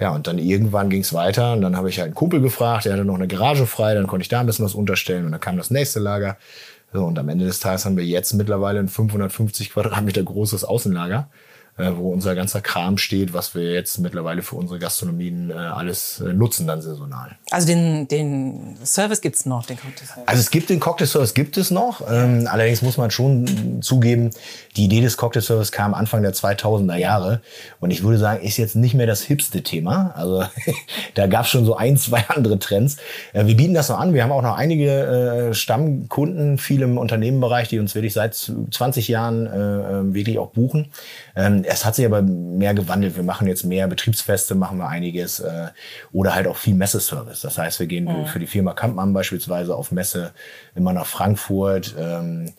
Ja, 0.00 0.10
und 0.10 0.26
dann 0.26 0.38
irgendwann 0.38 0.90
ging 0.90 1.02
es 1.02 1.14
weiter. 1.14 1.52
Und 1.52 1.62
dann 1.62 1.76
habe 1.76 1.88
ich 1.88 1.98
halt 1.98 2.06
einen 2.06 2.14
Kumpel 2.16 2.40
gefragt, 2.40 2.84
der 2.84 2.94
hatte 2.94 3.04
noch 3.04 3.14
eine 3.14 3.28
Garage 3.28 3.66
frei, 3.66 3.94
dann 3.94 4.08
konnte 4.08 4.22
ich 4.22 4.28
da 4.28 4.40
ein 4.40 4.46
bisschen 4.46 4.64
was 4.64 4.74
unterstellen 4.74 5.24
und 5.24 5.32
dann 5.32 5.40
kam 5.40 5.56
das 5.56 5.70
nächste 5.70 6.00
Lager. 6.00 6.36
So, 6.92 7.04
und 7.04 7.16
am 7.20 7.28
Ende 7.28 7.44
des 7.44 7.60
Tages 7.60 7.84
haben 7.84 7.96
wir 7.96 8.04
jetzt 8.04 8.32
mittlerweile 8.34 8.80
ein 8.80 8.88
550 8.88 9.70
Quadratmeter 9.70 10.24
großes 10.24 10.64
Außenlager 10.64 11.28
äh, 11.80 11.96
wo 11.96 12.12
unser 12.12 12.34
ganzer 12.34 12.60
Kram 12.60 12.98
steht, 12.98 13.32
was 13.32 13.54
wir 13.54 13.72
jetzt 13.72 13.98
mittlerweile 13.98 14.42
für 14.42 14.56
unsere 14.56 14.78
Gastronomien 14.78 15.50
äh, 15.50 15.54
alles 15.54 16.20
äh, 16.20 16.32
nutzen, 16.32 16.66
dann 16.66 16.82
saisonal. 16.82 17.36
Also 17.50 17.66
den, 17.66 18.08
den 18.08 18.76
Service 18.84 19.20
gibt's 19.20 19.46
noch, 19.46 19.66
den 19.66 19.78
Cocktail-Service? 19.78 20.28
Also 20.28 20.40
es 20.40 20.50
gibt 20.50 20.70
den 20.70 20.80
Cocktail-Service, 20.80 21.34
gibt 21.34 21.56
es 21.56 21.70
noch. 21.70 22.02
Ähm, 22.10 22.46
allerdings 22.50 22.82
muss 22.82 22.96
man 22.96 23.10
schon 23.10 23.80
zugeben, 23.82 24.30
die 24.76 24.84
Idee 24.84 25.00
des 25.00 25.16
Cocktail-Service 25.16 25.72
kam 25.72 25.94
Anfang 25.94 26.22
der 26.22 26.34
2000er 26.34 26.96
Jahre. 26.96 27.40
Und 27.80 27.90
ich 27.90 28.02
würde 28.02 28.18
sagen, 28.18 28.44
ist 28.44 28.56
jetzt 28.56 28.76
nicht 28.76 28.94
mehr 28.94 29.06
das 29.06 29.22
hipste 29.22 29.62
Thema. 29.62 30.12
Also 30.14 30.44
da 31.14 31.26
gab's 31.26 31.48
schon 31.48 31.64
so 31.64 31.76
ein, 31.76 31.96
zwei 31.96 32.24
andere 32.28 32.58
Trends. 32.58 32.96
Äh, 33.32 33.46
wir 33.46 33.56
bieten 33.56 33.74
das 33.74 33.88
noch 33.88 33.98
an. 33.98 34.14
Wir 34.14 34.22
haben 34.22 34.32
auch 34.32 34.42
noch 34.42 34.56
einige 34.56 35.50
äh, 35.50 35.54
Stammkunden, 35.54 36.58
viele 36.58 36.84
im 36.84 36.98
Unternehmenbereich, 36.98 37.68
die 37.68 37.78
uns 37.78 37.94
wirklich 37.94 38.12
seit 38.12 38.34
20 38.34 39.08
Jahren 39.08 39.46
äh, 39.46 39.50
ähm, 39.50 40.14
wirklich 40.14 40.38
auch 40.38 40.50
buchen. 40.50 40.88
Ähm, 41.36 41.64
es 41.72 41.84
hat 41.84 41.94
sich 41.94 42.04
aber 42.04 42.20
mehr 42.20 42.74
gewandelt. 42.74 43.16
Wir 43.16 43.22
machen 43.22 43.46
jetzt 43.46 43.64
mehr 43.64 43.86
Betriebsfeste, 43.86 44.56
machen 44.56 44.78
wir 44.78 44.88
einiges 44.88 45.38
äh, 45.38 45.68
oder 46.12 46.34
halt 46.34 46.48
auch 46.48 46.56
viel 46.56 46.74
Messeservice. 46.74 47.42
Das 47.42 47.58
heißt, 47.58 47.78
wir 47.78 47.86
gehen 47.86 48.06
mhm. 48.06 48.26
für 48.26 48.40
die 48.40 48.48
Firma 48.48 48.74
Kampmann 48.74 49.12
beispielsweise 49.12 49.76
auf 49.76 49.92
Messe 49.92 50.32
immer 50.74 50.92
nach 50.92 51.06
Frankfurt. 51.06 51.94
Ähm, 51.96 52.52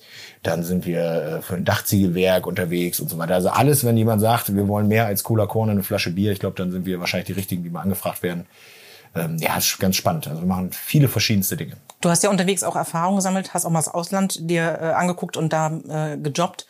dann 0.44 0.64
sind 0.64 0.86
wir 0.86 1.02
äh, 1.02 1.42
für 1.42 1.56
ein 1.56 1.66
Dachziegelwerk 1.66 2.48
unterwegs 2.48 3.02
und 3.02 3.10
so 3.10 3.18
weiter. 3.18 3.36
Also 3.36 3.50
alles, 3.50 3.84
wenn 3.84 3.98
jemand 3.98 4.22
sagt, 4.22 4.56
wir 4.56 4.70
wollen 4.70 4.88
mehr 4.88 5.08
als 5.08 5.24
Cola 5.24 5.46
Korn 5.46 5.68
und 5.68 5.76
eine 5.76 5.84
Flasche 5.84 6.12
Bier, 6.12 6.32
ich 6.32 6.40
glaube, 6.40 6.56
dann 6.56 6.72
sind 6.72 6.86
wir 6.86 7.02
wahrscheinlich 7.02 7.28
die 7.28 7.34
richtigen, 7.34 7.64
die 7.64 7.70
mal 7.70 7.82
angefragt 7.82 8.24
werden. 8.24 8.46
Ähm, 9.14 9.36
ja, 9.40 9.58
ist 9.58 9.78
ganz 9.80 9.98
spannend. 9.98 10.30
Also 10.30 10.42
wir 10.42 10.48
machen 10.48 10.72
viele 10.72 11.10
verschiedenste 11.10 11.58
Dinge. 11.58 11.76
Du 12.00 12.10
hast 12.10 12.24
ja 12.24 12.30
unterwegs 12.30 12.64
auch 12.64 12.78
Erfahrungen 12.78 13.18
gesammelt, 13.18 13.54
hast 13.54 13.66
auch 13.66 13.72
mal 13.72 13.80
das 13.80 13.90
Ausland 13.90 14.50
dir 14.50 14.80
äh, 14.82 14.86
angeguckt 14.94 15.36
und 15.36 15.52
da 15.52 15.68
äh, 15.90 16.18
gejobbt. 16.18 16.66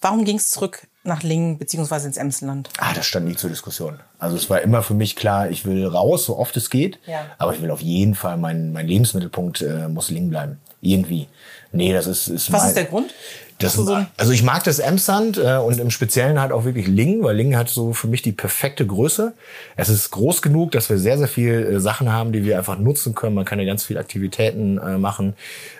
Warum 0.00 0.24
ging 0.24 0.36
es 0.36 0.48
zurück 0.50 0.88
nach 1.02 1.22
Lingen 1.22 1.58
beziehungsweise 1.58 2.06
ins 2.06 2.16
Emsland? 2.16 2.68
Ah, 2.78 2.92
das 2.94 3.06
stand 3.06 3.26
nie 3.26 3.36
zur 3.36 3.50
Diskussion. 3.50 4.00
Also 4.18 4.36
es 4.36 4.50
war 4.50 4.60
immer 4.60 4.82
für 4.82 4.94
mich 4.94 5.16
klar, 5.16 5.50
ich 5.50 5.64
will 5.64 5.86
raus, 5.86 6.26
so 6.26 6.38
oft 6.38 6.56
es 6.56 6.70
geht. 6.70 6.98
Ja. 7.06 7.26
Aber 7.38 7.54
ich 7.54 7.62
will 7.62 7.70
auf 7.70 7.80
jeden 7.80 8.14
Fall, 8.14 8.36
mein, 8.36 8.72
mein 8.72 8.86
Lebensmittelpunkt 8.86 9.62
äh, 9.62 9.88
muss 9.88 10.10
Lingen 10.10 10.30
bleiben. 10.30 10.60
Irgendwie. 10.82 11.28
Nee, 11.72 11.92
das 11.92 12.06
ist, 12.06 12.28
ist 12.28 12.52
Was 12.52 12.60
mein, 12.60 12.68
ist 12.68 12.76
der 12.76 12.84
Grund? 12.84 13.14
Das, 13.60 13.78
also 14.16 14.32
ich 14.32 14.42
mag 14.42 14.64
das 14.64 14.78
Emsland 14.78 15.38
äh, 15.38 15.56
und 15.56 15.78
im 15.78 15.90
Speziellen 15.90 16.40
halt 16.40 16.50
auch 16.52 16.64
wirklich 16.64 16.86
Lingen, 16.86 17.22
weil 17.22 17.36
Lingen 17.36 17.56
hat 17.56 17.68
so 17.68 17.92
für 17.92 18.06
mich 18.06 18.22
die 18.22 18.32
perfekte 18.32 18.86
Größe. 18.86 19.34
Es 19.76 19.88
ist 19.88 20.10
groß 20.10 20.42
genug, 20.42 20.72
dass 20.72 20.88
wir 20.88 20.98
sehr, 20.98 21.18
sehr 21.18 21.28
viel 21.28 21.52
äh, 21.52 21.80
Sachen 21.80 22.10
haben, 22.10 22.32
die 22.32 22.44
wir 22.44 22.58
einfach 22.58 22.78
nutzen 22.78 23.14
können. 23.14 23.34
Man 23.34 23.44
kann 23.44 23.58
ja 23.58 23.66
ganz 23.66 23.84
viele 23.84 24.00
Aktivitäten 24.00 24.78
äh, 24.78 24.98
machen. 24.98 25.34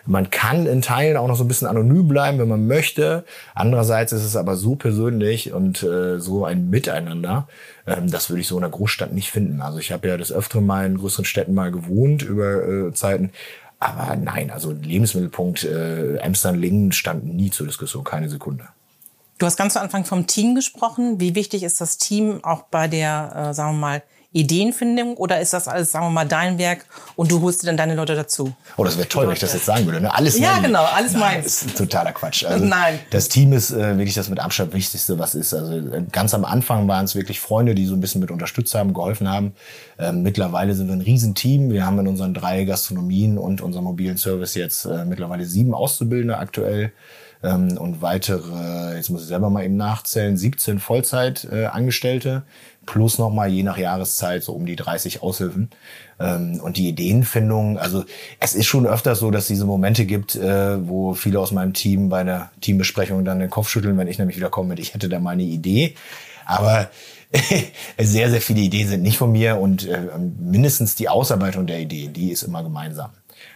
Man 0.06 0.30
kann 0.30 0.66
in 0.66 0.82
Teilen 0.82 1.16
auch 1.16 1.28
noch 1.28 1.36
so 1.36 1.44
ein 1.44 1.48
bisschen 1.48 1.68
anonym 1.68 2.08
bleiben, 2.08 2.38
wenn 2.38 2.48
man 2.48 2.66
möchte. 2.66 3.24
Andererseits 3.54 4.12
ist 4.12 4.24
es 4.24 4.36
aber 4.36 4.56
so 4.56 4.76
persönlich 4.76 5.52
und 5.52 5.82
äh, 5.82 6.18
so 6.20 6.44
ein 6.44 6.70
Miteinander. 6.70 7.48
Ähm, 7.86 8.10
das 8.10 8.30
würde 8.30 8.40
ich 8.40 8.48
so 8.48 8.56
in 8.58 8.64
einer 8.64 8.70
Großstadt 8.70 9.12
nicht 9.12 9.30
finden. 9.30 9.60
Also 9.60 9.78
ich 9.78 9.92
habe 9.92 10.08
ja 10.08 10.16
des 10.16 10.32
Öfteren 10.32 10.66
mal 10.66 10.86
in 10.86 10.98
größeren 10.98 11.24
Städten 11.24 11.54
mal 11.54 11.70
gewohnt 11.70 12.22
über 12.22 12.66
äh, 12.66 12.92
Zeiten. 12.92 13.30
Aber 13.80 14.14
nein, 14.14 14.50
also 14.50 14.72
Lebensmittelpunkt 14.72 15.64
äh, 15.64 16.18
Amsterdam-Lingen 16.22 16.92
stand 16.92 17.24
nie 17.24 17.50
zur 17.50 17.66
Diskussion, 17.66 18.04
keine 18.04 18.28
Sekunde. 18.28 18.68
Du 19.38 19.46
hast 19.46 19.56
ganz 19.56 19.72
zu 19.72 19.80
Anfang 19.80 20.04
vom 20.04 20.26
Team 20.26 20.54
gesprochen. 20.54 21.18
Wie 21.18 21.34
wichtig 21.34 21.62
ist 21.62 21.80
das 21.80 21.96
Team 21.96 22.44
auch 22.44 22.64
bei 22.64 22.88
der, 22.88 23.48
äh, 23.50 23.54
sagen 23.54 23.76
wir 23.76 23.80
mal, 23.80 24.02
Ideenfindung 24.32 25.16
oder 25.16 25.40
ist 25.40 25.52
das 25.52 25.66
alles, 25.66 25.90
sagen 25.90 26.06
wir 26.06 26.10
mal, 26.10 26.24
dein 26.24 26.56
Werk 26.56 26.84
und 27.16 27.32
du 27.32 27.40
holst 27.40 27.62
dir 27.62 27.66
dann 27.66 27.76
deine 27.76 27.96
Leute 27.96 28.14
dazu? 28.14 28.52
Oh, 28.76 28.84
das 28.84 28.96
wäre 28.96 29.08
toll, 29.08 29.26
wenn 29.26 29.32
ich 29.32 29.40
das 29.40 29.54
jetzt 29.54 29.66
sagen 29.66 29.86
würde. 29.86 30.00
Ne? 30.00 30.14
Alles 30.14 30.38
Ja, 30.38 30.52
mein, 30.52 30.62
genau, 30.64 30.84
alles 30.84 31.12
nein, 31.12 31.38
meins. 31.38 31.62
ist 31.62 31.76
totaler 31.76 32.12
Quatsch. 32.12 32.44
Also, 32.44 32.64
nein. 32.64 33.00
Das 33.10 33.28
Team 33.28 33.52
ist 33.52 33.72
äh, 33.72 33.96
wirklich 33.96 34.14
das 34.14 34.28
mit 34.28 34.38
Abstand 34.38 34.72
Wichtigste, 34.72 35.18
was 35.18 35.34
ist. 35.34 35.52
Also 35.52 35.72
äh, 35.72 36.04
ganz 36.12 36.32
am 36.32 36.44
Anfang 36.44 36.86
waren 36.86 37.06
es 37.06 37.16
wirklich 37.16 37.40
Freunde, 37.40 37.74
die 37.74 37.86
so 37.86 37.94
ein 37.94 38.00
bisschen 38.00 38.20
mit 38.20 38.30
unterstützt 38.30 38.72
haben, 38.74 38.94
geholfen 38.94 39.28
haben. 39.28 39.54
Ähm, 39.98 40.22
mittlerweile 40.22 40.74
sind 40.74 40.86
wir 40.86 40.94
ein 40.94 41.00
Riesenteam. 41.00 41.72
Wir 41.72 41.84
haben 41.84 41.98
in 41.98 42.06
unseren 42.06 42.32
drei 42.32 42.64
Gastronomien 42.64 43.36
und 43.36 43.60
unserem 43.60 43.84
mobilen 43.84 44.16
Service 44.16 44.54
jetzt 44.54 44.84
äh, 44.84 45.04
mittlerweile 45.04 45.44
sieben 45.44 45.74
Auszubildende 45.74 46.38
aktuell 46.38 46.92
ähm, 47.42 47.76
und 47.78 48.02
weitere, 48.02 48.96
jetzt 48.96 49.10
muss 49.10 49.22
ich 49.22 49.28
selber 49.28 49.50
mal 49.50 49.64
eben 49.64 49.76
nachzählen, 49.76 50.36
17 50.36 50.78
Vollzeitangestellte. 50.78 52.42
Äh, 52.46 52.69
plus 52.90 53.18
nochmal 53.18 53.48
je 53.48 53.62
nach 53.62 53.78
Jahreszeit 53.78 54.42
so 54.42 54.52
um 54.52 54.66
die 54.66 54.74
30 54.74 55.22
Aushilfen. 55.22 55.70
Ähm, 56.18 56.60
und 56.60 56.76
die 56.76 56.88
Ideenfindung, 56.88 57.78
also 57.78 58.04
es 58.40 58.56
ist 58.56 58.66
schon 58.66 58.84
öfters 58.84 59.20
so, 59.20 59.30
dass 59.30 59.46
diese 59.46 59.64
Momente 59.64 60.06
gibt, 60.06 60.34
äh, 60.34 60.88
wo 60.88 61.14
viele 61.14 61.38
aus 61.38 61.52
meinem 61.52 61.72
Team 61.72 62.08
bei 62.08 62.18
einer 62.18 62.50
Teambesprechung 62.60 63.24
dann 63.24 63.38
den 63.38 63.48
Kopf 63.48 63.68
schütteln, 63.68 63.96
wenn 63.96 64.08
ich 64.08 64.18
nämlich 64.18 64.36
wieder 64.36 64.50
komme 64.50 64.70
mit, 64.70 64.80
ich 64.80 64.92
hätte 64.92 65.08
da 65.08 65.20
mal 65.20 65.30
eine 65.30 65.44
Idee. 65.44 65.94
Aber 66.46 66.90
sehr, 67.98 68.28
sehr 68.28 68.40
viele 68.40 68.60
Ideen 68.60 68.88
sind 68.88 69.02
nicht 69.02 69.18
von 69.18 69.30
mir 69.30 69.60
und 69.60 69.86
äh, 69.86 70.08
mindestens 70.40 70.96
die 70.96 71.08
Ausarbeitung 71.08 71.68
der 71.68 71.78
Idee, 71.78 72.08
die 72.08 72.32
ist 72.32 72.42
immer 72.42 72.64
gemeinsam. 72.64 73.10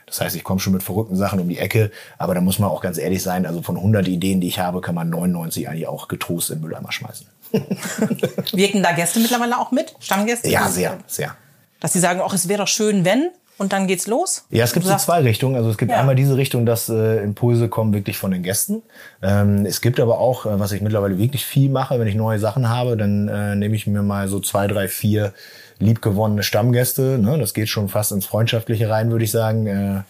Das 0.06 0.20
heißt, 0.20 0.36
ich 0.36 0.44
komme 0.44 0.60
schon 0.60 0.74
mit 0.74 0.84
verrückten 0.84 1.16
Sachen 1.16 1.40
um 1.40 1.48
die 1.48 1.58
Ecke, 1.58 1.90
aber 2.18 2.36
da 2.36 2.40
muss 2.40 2.60
man 2.60 2.70
auch 2.70 2.80
ganz 2.80 2.98
ehrlich 2.98 3.22
sein, 3.24 3.46
also 3.46 3.62
von 3.62 3.76
100 3.76 4.06
Ideen, 4.06 4.40
die 4.40 4.46
ich 4.46 4.60
habe, 4.60 4.80
kann 4.80 4.94
man 4.94 5.10
99 5.10 5.68
eigentlich 5.68 5.88
auch 5.88 6.06
getrost 6.06 6.50
in 6.50 6.58
den 6.58 6.62
Mülleimer 6.62 6.92
schmeißen. 6.92 7.26
Wirken 8.52 8.82
da 8.82 8.92
Gäste 8.92 9.20
mittlerweile 9.20 9.58
auch 9.58 9.70
mit? 9.70 9.94
Stammgäste? 10.00 10.48
Ja, 10.50 10.68
sehr, 10.68 10.98
sehr. 11.06 11.36
Dass 11.80 11.92
sie 11.92 12.00
sagen, 12.00 12.20
ach, 12.24 12.32
es 12.32 12.48
wäre 12.48 12.60
doch 12.60 12.68
schön, 12.68 13.04
wenn 13.04 13.30
und 13.56 13.72
dann 13.72 13.86
geht's 13.86 14.08
los? 14.08 14.44
Ja, 14.50 14.64
es 14.64 14.72
gibt 14.72 14.84
so 14.84 14.96
zwei 14.96 15.20
Richtungen. 15.20 15.54
Also 15.54 15.70
es 15.70 15.78
gibt 15.78 15.92
ja. 15.92 16.00
einmal 16.00 16.16
diese 16.16 16.36
Richtung, 16.36 16.66
dass 16.66 16.88
äh, 16.88 17.22
Impulse 17.22 17.68
kommen 17.68 17.94
wirklich 17.94 18.18
von 18.18 18.32
den 18.32 18.42
Gästen. 18.42 18.82
Ähm, 19.22 19.64
es 19.64 19.80
gibt 19.80 20.00
aber 20.00 20.18
auch, 20.18 20.44
äh, 20.44 20.58
was 20.58 20.72
ich 20.72 20.80
mittlerweile 20.80 21.18
wirklich 21.18 21.44
viel 21.44 21.70
mache, 21.70 22.00
wenn 22.00 22.08
ich 22.08 22.16
neue 22.16 22.40
Sachen 22.40 22.68
habe, 22.68 22.96
dann 22.96 23.28
äh, 23.28 23.54
nehme 23.54 23.76
ich 23.76 23.86
mir 23.86 24.02
mal 24.02 24.26
so 24.26 24.40
zwei, 24.40 24.66
drei, 24.66 24.88
vier 24.88 25.32
liebgewonnene 25.78 26.42
Stammgäste. 26.42 27.18
Ne? 27.18 27.38
Das 27.38 27.54
geht 27.54 27.68
schon 27.68 27.88
fast 27.88 28.10
ins 28.10 28.26
Freundschaftliche 28.26 28.88
rein, 28.90 29.12
würde 29.12 29.24
ich 29.24 29.30
sagen. 29.30 29.66
Äh, 29.66 30.02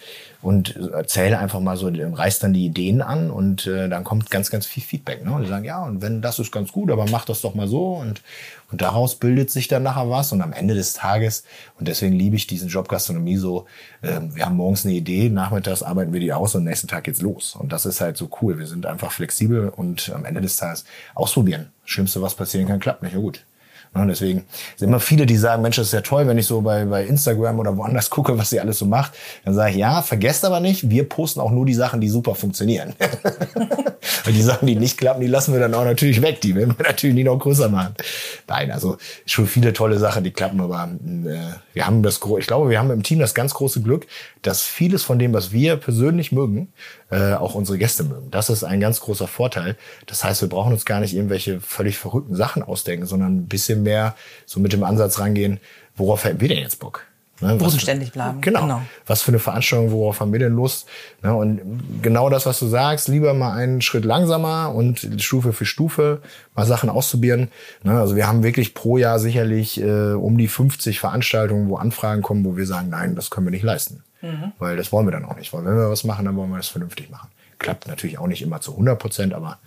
und 0.44 0.76
erzähle 0.76 1.38
einfach 1.38 1.60
mal 1.60 1.76
so, 1.76 1.90
reißt 1.90 2.42
dann 2.42 2.52
die 2.52 2.66
Ideen 2.66 3.00
an 3.00 3.30
und 3.30 3.66
äh, 3.66 3.88
dann 3.88 4.04
kommt 4.04 4.30
ganz, 4.30 4.50
ganz 4.50 4.66
viel 4.66 4.82
Feedback. 4.82 5.24
Ne? 5.24 5.32
Und 5.32 5.42
die 5.42 5.48
sagen, 5.48 5.64
ja, 5.64 5.82
und 5.82 6.02
wenn 6.02 6.20
das 6.20 6.38
ist 6.38 6.52
ganz 6.52 6.70
gut, 6.70 6.90
aber 6.90 7.06
mach 7.10 7.24
das 7.24 7.40
doch 7.40 7.54
mal 7.54 7.66
so 7.66 7.94
und, 7.94 8.20
und 8.70 8.82
daraus 8.82 9.16
bildet 9.16 9.50
sich 9.50 9.68
dann 9.68 9.82
nachher 9.82 10.10
was 10.10 10.32
und 10.32 10.42
am 10.42 10.52
Ende 10.52 10.74
des 10.74 10.92
Tages, 10.92 11.44
und 11.78 11.88
deswegen 11.88 12.14
liebe 12.14 12.36
ich 12.36 12.46
diesen 12.46 12.68
Job 12.68 12.88
Gastronomie 12.88 13.38
so, 13.38 13.64
äh, 14.02 14.20
wir 14.34 14.44
haben 14.44 14.56
morgens 14.56 14.84
eine 14.84 14.94
Idee, 14.94 15.30
nachmittags 15.30 15.82
arbeiten 15.82 16.12
wir 16.12 16.20
die 16.20 16.32
aus 16.32 16.54
und 16.54 16.64
nächsten 16.64 16.88
Tag 16.88 17.04
geht's 17.04 17.22
los. 17.22 17.56
Und 17.58 17.72
das 17.72 17.86
ist 17.86 18.02
halt 18.02 18.18
so 18.18 18.28
cool. 18.42 18.58
Wir 18.58 18.66
sind 18.66 18.84
einfach 18.84 19.12
flexibel 19.12 19.70
und 19.70 20.12
am 20.14 20.26
Ende 20.26 20.42
des 20.42 20.56
Tages 20.56 20.84
ausprobieren. 21.14 21.70
Schlimmste, 21.86 22.20
was 22.20 22.34
passieren 22.34 22.68
kann, 22.68 22.80
klappt 22.80 23.02
nicht. 23.02 23.14
Ja 23.14 23.20
gut, 23.20 23.44
und 24.02 24.08
deswegen 24.08 24.44
sind 24.76 24.88
immer 24.88 24.98
viele, 24.98 25.24
die 25.24 25.36
sagen, 25.36 25.62
Mensch, 25.62 25.76
das 25.76 25.86
ist 25.86 25.92
ja 25.92 26.00
toll, 26.00 26.26
wenn 26.26 26.36
ich 26.36 26.46
so 26.46 26.60
bei, 26.60 26.84
bei 26.84 27.04
Instagram 27.04 27.60
oder 27.60 27.76
woanders 27.76 28.10
gucke, 28.10 28.36
was 28.36 28.50
sie 28.50 28.58
alles 28.58 28.78
so 28.78 28.86
macht. 28.86 29.12
Dann 29.44 29.54
sage 29.54 29.70
ich, 29.70 29.76
ja, 29.76 30.02
vergesst 30.02 30.44
aber 30.44 30.58
nicht, 30.60 30.90
wir 30.90 31.08
posten 31.08 31.40
auch 31.40 31.52
nur 31.52 31.64
die 31.64 31.74
Sachen, 31.74 32.00
die 32.00 32.08
super 32.08 32.34
funktionieren. 32.34 32.94
Und 34.26 34.34
die 34.34 34.42
Sachen, 34.42 34.66
die 34.66 34.74
nicht 34.74 34.98
klappen, 34.98 35.20
die 35.20 35.26
lassen 35.26 35.52
wir 35.52 35.60
dann 35.60 35.74
auch 35.74 35.84
natürlich 35.84 36.20
weg. 36.22 36.40
Die 36.40 36.54
werden 36.54 36.74
wir 36.76 36.86
natürlich 36.86 37.14
nicht 37.14 37.26
noch 37.26 37.38
größer 37.38 37.68
machen. 37.68 37.94
Nein, 38.48 38.70
also 38.70 38.96
schon 39.26 39.46
viele 39.46 39.72
tolle 39.72 39.98
Sachen, 39.98 40.24
die 40.24 40.30
klappen, 40.30 40.60
aber 40.60 40.90
äh, 41.04 41.54
wir 41.72 41.86
haben 41.86 42.02
das, 42.02 42.20
ich 42.38 42.46
glaube, 42.46 42.70
wir 42.70 42.78
haben 42.78 42.90
im 42.90 43.02
Team 43.02 43.18
das 43.18 43.34
ganz 43.34 43.54
große 43.54 43.80
Glück, 43.82 44.06
dass 44.42 44.62
vieles 44.62 45.02
von 45.02 45.18
dem, 45.18 45.32
was 45.32 45.52
wir 45.52 45.76
persönlich 45.76 46.32
mögen, 46.32 46.72
äh, 47.14 47.34
auch 47.34 47.54
unsere 47.54 47.78
Gäste 47.78 48.02
mögen. 48.02 48.30
Das 48.32 48.50
ist 48.50 48.64
ein 48.64 48.80
ganz 48.80 48.98
großer 49.00 49.28
Vorteil. 49.28 49.76
Das 50.06 50.24
heißt, 50.24 50.40
wir 50.40 50.48
brauchen 50.48 50.72
uns 50.72 50.84
gar 50.84 50.98
nicht 50.98 51.14
irgendwelche 51.14 51.60
völlig 51.60 51.96
verrückten 51.96 52.34
Sachen 52.34 52.62
ausdenken, 52.62 53.06
sondern 53.06 53.36
ein 53.36 53.46
bisschen 53.46 53.84
mehr 53.84 54.16
so 54.46 54.58
mit 54.58 54.72
dem 54.72 54.82
Ansatz 54.82 55.20
rangehen, 55.20 55.60
worauf 55.96 56.24
hätten 56.24 56.40
wir 56.40 56.48
denn 56.48 56.58
jetzt 56.58 56.80
Bock? 56.80 57.06
Ne, 57.40 57.56
Bodenständig 57.56 58.12
bleiben. 58.12 58.40
Genau. 58.40 58.62
genau. 58.62 58.82
Was 59.06 59.22
für 59.22 59.28
eine 59.28 59.38
Veranstaltung, 59.40 59.90
worauf 59.90 60.20
haben 60.20 60.32
wir 60.32 60.38
denn 60.38 60.54
Lust? 60.54 60.86
Ne, 61.22 61.34
und 61.34 61.60
genau 62.00 62.30
das, 62.30 62.46
was 62.46 62.58
du 62.60 62.66
sagst, 62.66 63.08
lieber 63.08 63.34
mal 63.34 63.52
einen 63.52 63.82
Schritt 63.82 64.04
langsamer 64.04 64.72
und 64.74 65.08
Stufe 65.18 65.52
für 65.52 65.66
Stufe 65.66 66.20
mal 66.54 66.64
Sachen 66.64 66.88
auszuprobieren. 66.88 67.48
Ne, 67.82 67.98
also 67.98 68.14
wir 68.14 68.26
haben 68.26 68.42
wirklich 68.44 68.74
pro 68.74 68.98
Jahr 68.98 69.18
sicherlich 69.18 69.80
äh, 69.80 70.12
um 70.12 70.38
die 70.38 70.48
50 70.48 71.00
Veranstaltungen, 71.00 71.68
wo 71.68 71.76
Anfragen 71.76 72.22
kommen, 72.22 72.44
wo 72.44 72.56
wir 72.56 72.66
sagen, 72.66 72.88
nein, 72.90 73.16
das 73.16 73.30
können 73.30 73.46
wir 73.46 73.52
nicht 73.52 73.64
leisten. 73.64 74.04
Mhm. 74.24 74.52
Weil 74.58 74.76
das 74.76 74.92
wollen 74.92 75.06
wir 75.06 75.12
dann 75.12 75.24
auch 75.24 75.36
nicht. 75.36 75.52
Weil 75.52 75.64
wenn 75.64 75.76
wir 75.76 75.90
was 75.90 76.04
machen, 76.04 76.24
dann 76.24 76.36
wollen 76.36 76.50
wir 76.50 76.56
das 76.56 76.68
vernünftig 76.68 77.10
machen. 77.10 77.30
Klappt 77.58 77.86
natürlich 77.86 78.18
auch 78.18 78.26
nicht 78.26 78.42
immer 78.42 78.60
zu 78.60 78.72
100 78.72 78.98
Prozent, 78.98 79.34
aber 79.34 79.58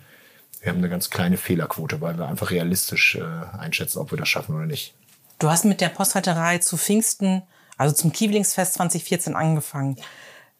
wir 0.60 0.70
haben 0.70 0.78
eine 0.78 0.88
ganz 0.88 1.10
kleine 1.10 1.36
Fehlerquote, 1.36 2.00
weil 2.00 2.18
wir 2.18 2.26
einfach 2.26 2.50
realistisch 2.50 3.16
äh, 3.16 3.58
einschätzen, 3.58 3.98
ob 3.98 4.10
wir 4.10 4.18
das 4.18 4.28
schaffen 4.28 4.54
oder 4.56 4.66
nicht. 4.66 4.94
Du 5.38 5.48
hast 5.48 5.64
mit 5.64 5.80
der 5.80 5.88
Posthalterei 5.88 6.58
zu 6.58 6.76
Pfingsten 6.76 7.42
also 7.78 7.94
zum 7.94 8.12
Kiewlingsfest 8.12 8.74
2014 8.74 9.34
angefangen. 9.34 9.96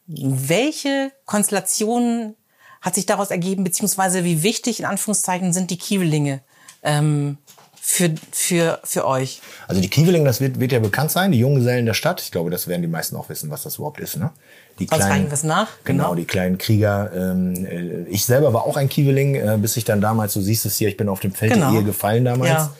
Welche 0.07 1.11
Konstellationen 1.25 2.35
hat 2.81 2.95
sich 2.95 3.05
daraus 3.05 3.29
ergeben, 3.29 3.63
beziehungsweise 3.65 4.23
wie 4.23 4.41
wichtig 4.41 4.79
in 4.79 4.85
Anführungszeichen 4.85 5.53
sind 5.53 5.69
die 5.69 5.77
Kiewlinge 5.77 6.41
ähm, 6.81 7.37
für, 7.81 8.11
für, 8.31 8.79
für 8.83 9.05
euch? 9.05 9.41
Also 9.67 9.81
die 9.81 9.89
Kieveling, 9.89 10.25
das 10.25 10.41
wird, 10.41 10.59
wird 10.59 10.71
ja 10.71 10.79
bekannt 10.79 11.11
sein, 11.11 11.31
die 11.31 11.39
Junggesellen 11.39 11.85
der 11.85 11.93
Stadt. 11.93 12.21
Ich 12.21 12.31
glaube, 12.31 12.49
das 12.49 12.67
werden 12.67 12.81
die 12.81 12.87
meisten 12.87 13.15
auch 13.15 13.29
wissen, 13.29 13.49
was 13.49 13.63
das 13.63 13.75
überhaupt 13.77 13.99
ist. 13.99 14.17
Ne? 14.17 14.31
Die 14.79 14.87
kleinen, 14.87 15.31
was 15.31 15.43
nach? 15.43 15.67
Genau, 15.83 16.03
genau, 16.03 16.15
die 16.15 16.25
kleinen 16.25 16.57
Krieger. 16.57 17.11
Ähm, 17.13 17.65
äh, 17.65 18.03
ich 18.09 18.25
selber 18.25 18.53
war 18.53 18.65
auch 18.65 18.77
ein 18.77 18.89
Kieveling, 18.89 19.35
äh, 19.35 19.57
bis 19.59 19.75
ich 19.77 19.83
dann 19.83 20.01
damals, 20.01 20.33
du 20.33 20.41
siehst 20.41 20.65
es 20.65 20.77
hier, 20.77 20.87
ich 20.87 20.97
bin 20.97 21.09
auf 21.09 21.19
dem 21.19 21.33
Feld 21.33 21.53
genau. 21.53 21.71
der 21.71 21.79
Ehe 21.79 21.85
gefallen 21.85 22.25
damals. 22.25 22.51
Ja. 22.51 22.73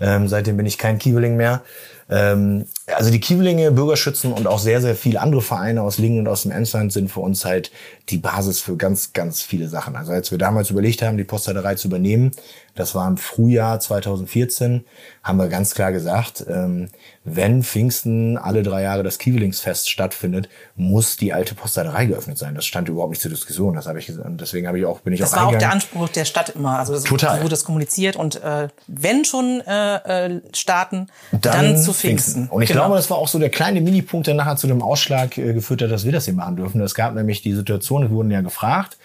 Ähm, 0.00 0.28
seitdem 0.28 0.56
bin 0.56 0.66
ich 0.66 0.78
kein 0.78 0.98
Kieveling 0.98 1.36
mehr. 1.36 1.62
Ähm, 2.10 2.66
also 2.86 3.10
die 3.10 3.20
Kievelinge, 3.20 3.70
Bürgerschützen 3.70 4.32
und 4.32 4.46
auch 4.46 4.58
sehr, 4.58 4.80
sehr 4.82 4.94
viele 4.94 5.20
andere 5.20 5.40
Vereine 5.40 5.82
aus 5.82 5.96
Lingen 5.96 6.20
und 6.20 6.28
aus 6.28 6.42
dem 6.42 6.50
Emsland 6.50 6.92
sind 6.92 7.10
für 7.10 7.20
uns 7.20 7.44
halt 7.44 7.70
die 8.10 8.18
Basis 8.18 8.60
für 8.60 8.76
ganz, 8.76 9.14
ganz 9.14 9.40
viele 9.40 9.68
Sachen. 9.68 9.96
Also 9.96 10.12
als 10.12 10.30
wir 10.30 10.38
damals 10.38 10.70
überlegt 10.70 11.00
haben, 11.00 11.16
die 11.16 11.24
Postleiterei 11.24 11.76
zu 11.76 11.88
übernehmen, 11.88 12.32
das 12.74 12.94
war 12.94 13.06
im 13.08 13.16
Frühjahr 13.16 13.80
2014, 13.80 14.84
haben 15.22 15.38
wir 15.38 15.48
ganz 15.48 15.74
klar 15.74 15.92
gesagt, 15.92 16.44
ähm, 16.48 16.88
wenn 17.22 17.62
Pfingsten 17.62 18.36
alle 18.36 18.62
drei 18.62 18.82
Jahre 18.82 19.02
das 19.02 19.18
Kievelingsfest 19.18 19.88
stattfindet, 19.88 20.48
muss 20.76 21.16
die 21.16 21.32
alte 21.32 21.54
Postleiterei 21.54 22.06
geöffnet 22.06 22.36
sein. 22.36 22.54
Das 22.54 22.66
stand 22.66 22.88
überhaupt 22.88 23.10
nicht 23.10 23.22
zur 23.22 23.30
Diskussion. 23.30 23.74
Das 23.74 23.86
habe 23.86 23.98
ich 23.98 24.10
und 24.10 24.40
deswegen 24.40 24.66
habe 24.66 24.78
ich 24.78 24.84
auch 24.84 25.00
bin 25.00 25.14
ich 25.14 25.20
das 25.20 25.32
auch 25.32 25.36
Das 25.36 25.42
war 25.42 25.54
auch 25.54 25.58
der 25.58 25.72
Anspruch 25.72 26.08
der 26.10 26.24
Stadt 26.26 26.50
immer. 26.50 26.78
Also 26.78 26.92
das 26.92 27.04
Total. 27.04 27.38
wurde 27.38 27.50
das 27.50 27.64
kommuniziert 27.64 28.16
und 28.16 28.42
äh, 28.42 28.68
wenn 28.88 29.24
schon 29.24 29.62
äh, 29.66 30.26
äh, 30.26 30.40
starten, 30.52 31.06
dann, 31.30 31.40
dann 31.40 31.78
zu 31.78 31.94
Pfingsten. 31.94 32.04
Pfingsten. 32.04 32.48
Und 32.48 32.62
ich 32.62 32.73
genau. 32.74 32.84
glaube, 32.84 32.96
das 32.96 33.10
war 33.10 33.18
auch 33.18 33.28
so 33.28 33.38
der 33.38 33.50
kleine 33.50 33.80
Minipunkt, 33.80 34.26
der 34.26 34.34
nachher 34.34 34.56
zu 34.56 34.66
dem 34.66 34.82
Ausschlag 34.82 35.38
äh, 35.38 35.52
geführt 35.54 35.82
hat, 35.82 35.90
dass 35.90 36.04
wir 36.04 36.12
das 36.12 36.26
hier 36.26 36.34
machen 36.34 36.56
dürfen. 36.56 36.80
Es 36.80 36.94
gab 36.94 37.14
nämlich 37.14 37.42
die 37.42 37.52
Situation, 37.52 38.02
wir 38.02 38.10
wurden 38.10 38.30
ja 38.30 38.40
gefragt, 38.40 38.96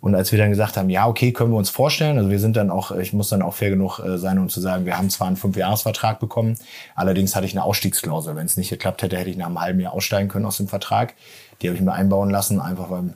und 0.00 0.14
als 0.14 0.30
wir 0.30 0.38
dann 0.38 0.50
gesagt 0.50 0.76
haben, 0.76 0.90
ja, 0.90 1.08
okay, 1.08 1.32
können 1.32 1.50
wir 1.50 1.56
uns 1.56 1.70
vorstellen, 1.70 2.18
also 2.18 2.30
wir 2.30 2.38
sind 2.38 2.56
dann 2.56 2.70
auch, 2.70 2.90
ich 2.92 3.12
muss 3.12 3.28
dann 3.28 3.42
auch 3.42 3.54
fair 3.54 3.70
genug 3.70 3.98
äh, 3.98 4.18
sein, 4.18 4.38
um 4.38 4.48
zu 4.48 4.60
sagen, 4.60 4.84
wir 4.84 4.98
haben 4.98 5.10
zwar 5.10 5.26
einen 5.26 5.36
Fünfjahresvertrag 5.36 6.20
bekommen, 6.20 6.56
allerdings 6.94 7.34
hatte 7.34 7.46
ich 7.46 7.52
eine 7.52 7.64
Ausstiegsklausel. 7.64 8.36
Wenn 8.36 8.46
es 8.46 8.56
nicht 8.56 8.70
geklappt 8.70 9.02
hätte, 9.02 9.16
hätte 9.16 9.30
ich 9.30 9.36
nach 9.36 9.46
einem 9.46 9.60
halben 9.60 9.80
Jahr 9.80 9.94
aussteigen 9.94 10.28
können 10.28 10.44
aus 10.44 10.58
dem 10.58 10.68
Vertrag. 10.68 11.14
Die 11.60 11.68
habe 11.68 11.76
ich 11.76 11.82
mir 11.82 11.92
einbauen 11.92 12.28
lassen, 12.30 12.60
einfach 12.60 12.90
weil 12.90 13.14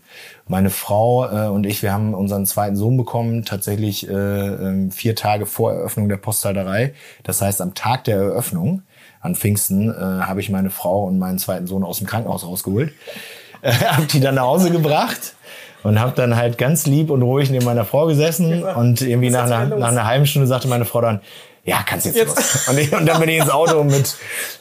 meine 0.48 0.70
Frau 0.70 1.28
äh, 1.30 1.48
und 1.48 1.66
ich, 1.66 1.82
wir 1.82 1.92
haben 1.92 2.14
unseren 2.14 2.46
zweiten 2.46 2.74
Sohn 2.74 2.96
bekommen, 2.96 3.44
tatsächlich 3.44 4.08
äh, 4.08 4.12
ähm, 4.12 4.90
vier 4.90 5.14
Tage 5.14 5.44
vor 5.44 5.72
Eröffnung 5.72 6.08
der 6.08 6.16
Posthalterei. 6.16 6.94
Das 7.22 7.42
heißt, 7.42 7.60
am 7.60 7.74
Tag 7.74 8.04
der 8.04 8.16
Eröffnung 8.16 8.82
an 9.20 9.34
Pfingsten 9.34 9.90
äh, 9.90 9.94
habe 10.22 10.40
ich 10.40 10.50
meine 10.50 10.70
Frau 10.70 11.04
und 11.04 11.18
meinen 11.18 11.38
zweiten 11.38 11.66
Sohn 11.66 11.84
aus 11.84 11.98
dem 11.98 12.06
Krankenhaus 12.06 12.44
rausgeholt, 12.44 12.92
äh, 13.62 13.72
habe 13.72 14.06
die 14.06 14.20
dann 14.20 14.36
nach 14.36 14.44
Hause 14.44 14.70
gebracht 14.70 15.34
und 15.82 16.00
habe 16.00 16.12
dann 16.14 16.36
halt 16.36 16.58
ganz 16.58 16.86
lieb 16.86 17.10
und 17.10 17.22
ruhig 17.22 17.50
neben 17.50 17.64
meiner 17.64 17.84
Frau 17.84 18.06
gesessen 18.06 18.62
und 18.62 19.00
irgendwie 19.00 19.30
nach 19.30 19.44
einer, 19.44 19.76
nach 19.76 19.88
einer 19.88 20.06
halben 20.06 20.26
Stunde 20.26 20.46
sagte 20.46 20.68
meine 20.68 20.84
Frau 20.84 21.00
dann, 21.00 21.20
ja, 21.70 21.84
kannst 21.84 22.06
jetzt, 22.06 22.16
jetzt. 22.16 22.36
los. 22.36 22.68
Und, 22.68 22.78
ich, 22.78 22.92
und 22.92 23.06
dann 23.06 23.20
bin 23.20 23.28
ich 23.28 23.38
ins 23.38 23.48
Auto 23.48 23.84
mit 23.84 24.16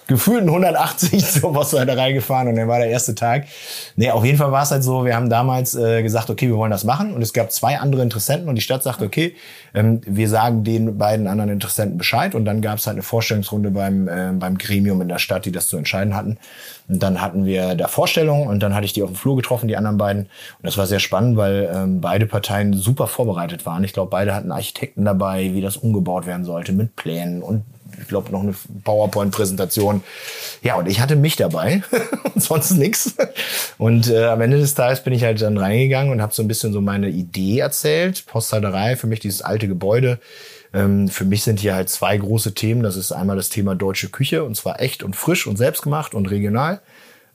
gefühlten 0.05 0.47
180 0.47 1.25
zur 1.41 1.53
Postleiterei 1.53 2.11
gefahren 2.11 2.47
und 2.47 2.55
dann 2.55 2.67
war 2.67 2.77
der 2.77 2.89
erste 2.89 3.15
Tag. 3.15 3.47
Nee, 3.95 4.11
auf 4.11 4.23
jeden 4.23 4.37
Fall 4.37 4.51
war 4.51 4.61
es 4.61 4.69
halt 4.69 4.83
so, 4.83 5.05
wir 5.05 5.15
haben 5.15 5.29
damals 5.29 5.73
äh, 5.73 6.03
gesagt, 6.03 6.29
okay, 6.29 6.47
wir 6.47 6.57
wollen 6.57 6.71
das 6.71 6.83
machen 6.83 7.13
und 7.13 7.21
es 7.23 7.33
gab 7.33 7.51
zwei 7.51 7.79
andere 7.79 8.03
Interessenten 8.03 8.47
und 8.47 8.55
die 8.55 8.61
Stadt 8.61 8.83
sagte, 8.83 9.05
okay, 9.05 9.35
ähm, 9.73 10.01
wir 10.05 10.29
sagen 10.29 10.63
den 10.63 10.99
beiden 10.99 11.27
anderen 11.27 11.49
Interessenten 11.49 11.97
Bescheid 11.97 12.35
und 12.35 12.45
dann 12.45 12.61
gab 12.61 12.77
es 12.77 12.85
halt 12.85 12.95
eine 12.95 13.03
Vorstellungsrunde 13.03 13.71
beim, 13.71 14.07
äh, 14.07 14.31
beim 14.33 14.57
Gremium 14.57 15.01
in 15.01 15.09
der 15.09 15.19
Stadt, 15.19 15.45
die 15.45 15.51
das 15.51 15.67
zu 15.67 15.77
entscheiden 15.77 16.15
hatten. 16.15 16.37
Und 16.89 17.03
dann 17.03 17.21
hatten 17.21 17.45
wir 17.45 17.75
da 17.75 17.87
Vorstellungen 17.87 18.47
und 18.47 18.63
dann 18.63 18.73
hatte 18.73 18.85
ich 18.85 18.93
die 18.93 19.03
auf 19.03 19.11
dem 19.11 19.15
Flur 19.15 19.35
getroffen, 19.35 19.67
die 19.67 19.77
anderen 19.77 19.99
beiden. 19.99 20.23
Und 20.23 20.63
das 20.63 20.75
war 20.77 20.87
sehr 20.87 20.99
spannend, 20.99 21.37
weil 21.37 21.69
ähm, 21.71 22.01
beide 22.01 22.25
Parteien 22.25 22.73
super 22.73 23.05
vorbereitet 23.05 23.67
waren. 23.67 23.83
Ich 23.83 23.93
glaube, 23.93 24.09
beide 24.09 24.33
hatten 24.33 24.51
Architekten 24.51 25.05
dabei, 25.05 25.53
wie 25.53 25.61
das 25.61 25.77
umgebaut 25.77 26.25
werden 26.25 26.45
sollte, 26.45 26.71
mit 26.71 26.95
Plänen 26.99 27.41
und 27.41 27.63
ich 27.99 28.07
glaube, 28.07 28.31
noch 28.31 28.41
eine 28.41 28.53
PowerPoint-Präsentation. 28.83 30.03
Ja, 30.61 30.75
und 30.75 30.87
ich 30.87 30.99
hatte 30.99 31.15
mich 31.15 31.35
dabei 31.35 31.81
und 32.33 32.41
sonst 32.41 32.71
nix. 32.71 33.15
Und 33.77 34.09
äh, 34.09 34.25
am 34.25 34.41
Ende 34.41 34.59
des 34.59 34.75
Tages 34.75 35.03
bin 35.03 35.13
ich 35.13 35.23
halt 35.23 35.41
dann 35.41 35.57
reingegangen 35.57 36.11
und 36.11 36.21
habe 36.21 36.33
so 36.33 36.41
ein 36.41 36.47
bisschen 36.47 36.71
so 36.71 36.81
meine 36.81 37.09
Idee 37.09 37.59
erzählt. 37.59 38.25
Posthalterei, 38.25 38.95
für 38.95 39.07
mich 39.07 39.19
dieses 39.19 39.41
alte 39.41 39.67
Gebäude. 39.67 40.19
Ähm, 40.73 41.07
für 41.07 41.25
mich 41.25 41.43
sind 41.43 41.59
hier 41.59 41.75
halt 41.75 41.89
zwei 41.89 42.17
große 42.17 42.53
Themen. 42.53 42.83
Das 42.83 42.95
ist 42.95 43.11
einmal 43.11 43.35
das 43.35 43.49
Thema 43.49 43.75
deutsche 43.75 44.09
Küche 44.09 44.43
und 44.43 44.55
zwar 44.55 44.81
echt 44.81 45.03
und 45.03 45.15
frisch 45.15 45.47
und 45.47 45.57
selbstgemacht 45.57 46.13
und 46.13 46.27
regional. 46.27 46.81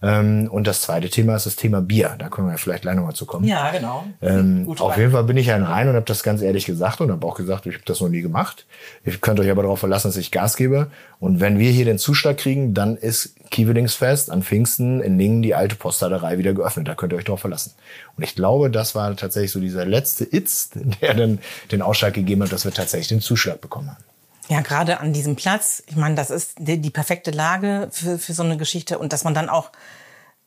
Ähm, 0.05 0.49
und 0.51 0.67
das 0.67 0.83
zweite 0.83 1.09
Thema 1.09 1.35
ist 1.35 1.47
das 1.47 1.57
Thema 1.57 1.81
Bier. 1.81 2.15
Da 2.19 2.29
können 2.29 2.49
wir 2.49 2.59
vielleicht 2.59 2.83
gleich 2.83 2.95
nochmal 2.95 3.15
zu 3.15 3.25
kommen. 3.25 3.47
Ja, 3.47 3.71
genau. 3.71 4.05
Ähm, 4.21 4.69
auf 4.79 4.99
jeden 4.99 5.13
Fall 5.13 5.25
bin 5.25 5.39
ich 5.39 5.47
dann 5.47 5.63
rein 5.63 5.89
und 5.89 5.95
habe 5.95 6.05
das 6.05 6.23
ganz 6.23 6.43
ehrlich 6.43 6.67
gesagt 6.67 7.01
und 7.01 7.11
habe 7.11 7.27
auch 7.27 7.37
gesagt, 7.37 7.65
ich 7.65 7.75
habe 7.75 7.85
das 7.87 8.03
noch 8.03 8.11
nie 8.11 8.21
gemacht. 8.21 8.67
Ihr 9.07 9.17
könnt 9.17 9.41
euch 9.41 9.51
aber 9.51 9.63
darauf 9.63 9.79
verlassen, 9.79 10.09
dass 10.09 10.19
ich 10.19 10.31
Gas 10.31 10.57
gebe. 10.57 10.91
Und 11.21 11.41
wenn 11.41 11.59
wir 11.59 11.71
hier 11.71 11.87
den 11.87 11.99
Zuschlag 11.99 12.37
kriegen, 12.37 12.75
dann 12.75 12.99
ist 12.99 13.35
Kievelingsfest 13.51 14.31
an 14.31 14.43
Pfingsten 14.43 15.01
in 15.01 15.19
Lingen 15.19 15.41
die 15.41 15.55
alte 15.55 15.77
Postladerei 15.77 16.37
wieder 16.37 16.53
geöffnet. 16.53 16.87
Da 16.87 16.95
könnt 16.95 17.15
ihr 17.15 17.17
euch 17.17 17.25
darauf 17.25 17.41
verlassen. 17.41 17.73
Und 18.17 18.25
ich 18.25 18.35
glaube, 18.35 18.71
das 18.71 18.95
war 18.95 19.17
tatsächlich 19.17 19.53
so 19.53 19.61
dieser 19.61 19.87
letzte 19.87 20.25
Itz, 20.31 20.71
der 21.01 21.15
dann 21.15 21.39
den 21.73 21.81
Ausschlag 21.81 22.13
gegeben 22.13 22.43
hat, 22.43 22.53
dass 22.53 22.67
wir 22.67 22.73
tatsächlich 22.73 23.09
den 23.09 23.21
Zuschlag 23.21 23.63
bekommen 23.63 23.91
haben. 23.91 24.05
Ja, 24.49 24.61
gerade 24.61 25.01
an 25.01 25.13
diesem 25.13 25.37
Platz. 25.37 25.83
Ich 25.87 25.97
meine, 25.97 26.15
das 26.15 26.31
ist 26.31 26.55
die, 26.59 26.79
die 26.79 26.91
perfekte 26.91 27.31
Lage 27.31 27.89
für, 27.91 28.19
für 28.19 28.35
so 28.35 28.43
eine 28.43 28.57
Geschichte 28.57 28.99
und 28.99 29.13
dass 29.13 29.25
man 29.25 29.35
dann 29.35 29.49
auch 29.49 29.71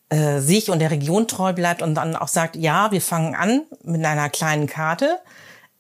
äh, 0.10 0.40
sich 0.40 0.70
und 0.70 0.80
der 0.80 0.92
Region 0.92 1.28
treu 1.28 1.54
bleibt 1.54 1.82
und 1.82 1.96
dann 1.96 2.16
auch 2.16 2.28
sagt, 2.28 2.56
ja, 2.56 2.92
wir 2.92 3.02
fangen 3.02 3.36
an 3.36 3.64
mit 3.84 4.06
einer 4.06 4.30
kleinen 4.30 4.68
Karte. 4.68 5.18